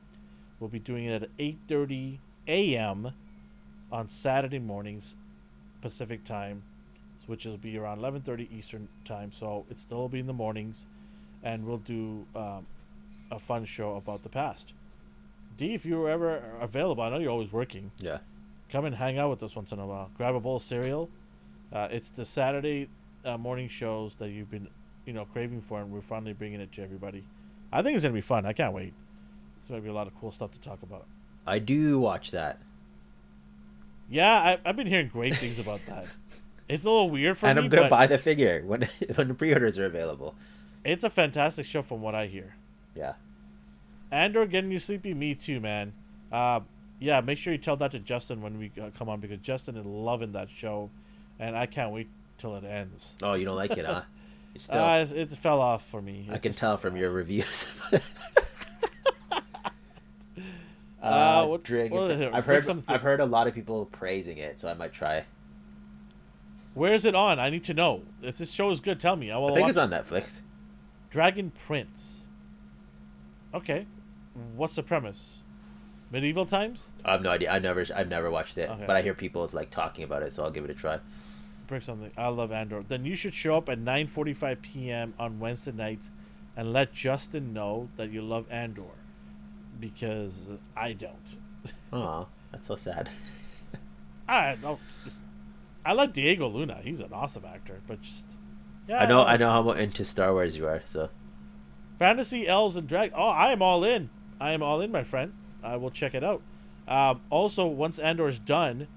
[0.61, 3.11] will be doing it at 8:30 a.m.
[3.91, 5.17] on Saturday mornings,
[5.81, 6.63] Pacific time,
[7.25, 9.31] which will be around 11:30 Eastern time.
[9.31, 10.85] So it still will be in the mornings,
[11.43, 12.67] and we'll do um,
[13.31, 14.73] a fun show about the past.
[15.57, 17.91] D, if you were ever available, I know you're always working.
[17.97, 18.19] Yeah.
[18.69, 20.09] Come and hang out with us once in a while.
[20.15, 21.09] Grab a bowl of cereal.
[21.73, 22.87] Uh, it's the Saturday
[23.25, 24.69] uh, morning shows that you've been,
[25.05, 27.25] you know, craving for, and we're finally bringing it to everybody.
[27.73, 28.45] I think it's gonna be fun.
[28.45, 28.93] I can't wait.
[29.71, 31.05] It's gonna be a lot of cool stuff to talk about.
[31.47, 32.59] I do watch that.
[34.09, 36.07] Yeah, I, I've been hearing great things about that.
[36.67, 39.27] It's a little weird for and me, And I'm gonna buy the figure when when
[39.29, 40.35] the pre-orders are available.
[40.85, 42.55] it's a fantastic show from what I hear.
[42.95, 43.13] Yeah.
[44.09, 45.91] Andor getting you sleepy, me too, man.
[46.31, 46.61] Uh,
[46.99, 49.75] yeah, make sure you tell that to Justin when we uh, come on because Justin
[49.75, 50.89] is loving that show,
[51.39, 52.07] and I can't wait
[52.37, 53.15] till it ends.
[53.21, 54.03] Oh, you don't like it, huh?
[54.55, 56.29] Still, Uh, it, it fell off for me.
[56.31, 57.69] I can tell from your reviews.
[61.01, 64.59] Uh, what- Dragon what I've heard something- I've heard a lot of people praising it,
[64.59, 65.25] so I might try.
[66.73, 67.39] Where is it on?
[67.39, 68.03] I need to know.
[68.21, 69.31] If this show is good, tell me.
[69.31, 70.41] I will I think it's on Netflix.
[71.09, 72.27] Dragon Prince.
[73.53, 73.85] Okay,
[74.55, 75.39] what's the premise?
[76.09, 76.91] Medieval times?
[77.03, 77.51] I have no idea.
[77.51, 78.83] I never I've never watched it, Okay.
[78.87, 80.99] but I hear people like talking about it, so I'll give it a try.
[81.67, 82.11] Bring something.
[82.17, 82.83] I love Andor.
[82.87, 85.13] Then you should show up at 9:45 p.m.
[85.19, 86.11] on Wednesday nights,
[86.55, 88.83] and let Justin know that you love Andor,
[89.81, 90.47] because
[90.77, 91.35] I don't.
[91.91, 93.09] Oh, that's so sad.
[94.29, 94.79] I don't.
[95.85, 96.79] I like Diego Luna.
[96.81, 98.27] He's an awesome actor, but just
[98.87, 99.01] yeah.
[99.01, 101.09] I know I know how much into Star Wars you are, so
[102.01, 103.11] Fantasy elves and drag.
[103.13, 104.09] Oh, I am all in.
[104.39, 105.33] I am all in, my friend.
[105.63, 106.41] I will check it out.
[106.87, 108.87] Um, also, once Andor is done,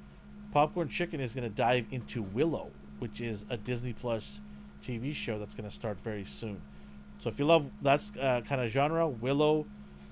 [0.52, 2.70] Popcorn Chicken is going to dive into Willow,
[3.00, 4.40] which is a Disney Plus
[4.82, 6.62] TV show that's going to start very soon.
[7.20, 9.66] So if you love that uh, kind of genre, Willow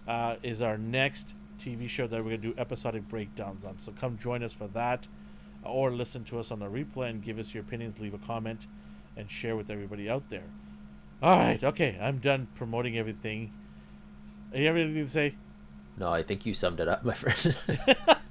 [0.06, 3.78] uh, is our next TV show that we're going to do episodic breakdowns on.
[3.78, 5.08] So come join us for that,
[5.62, 8.66] or listen to us on the replay and give us your opinions, leave a comment,
[9.16, 10.44] and share with everybody out there.
[11.22, 13.52] All right, okay, I'm done promoting everything.
[14.52, 15.34] You have anything to say?
[15.96, 17.56] no, I think you summed it up, my friend.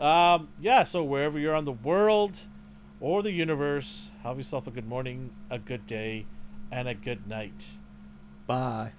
[0.00, 2.46] Um, yeah, so wherever you're on the world
[3.00, 6.24] or the universe, have yourself a good morning, a good day,
[6.72, 7.72] and a good night.
[8.46, 8.92] Bye.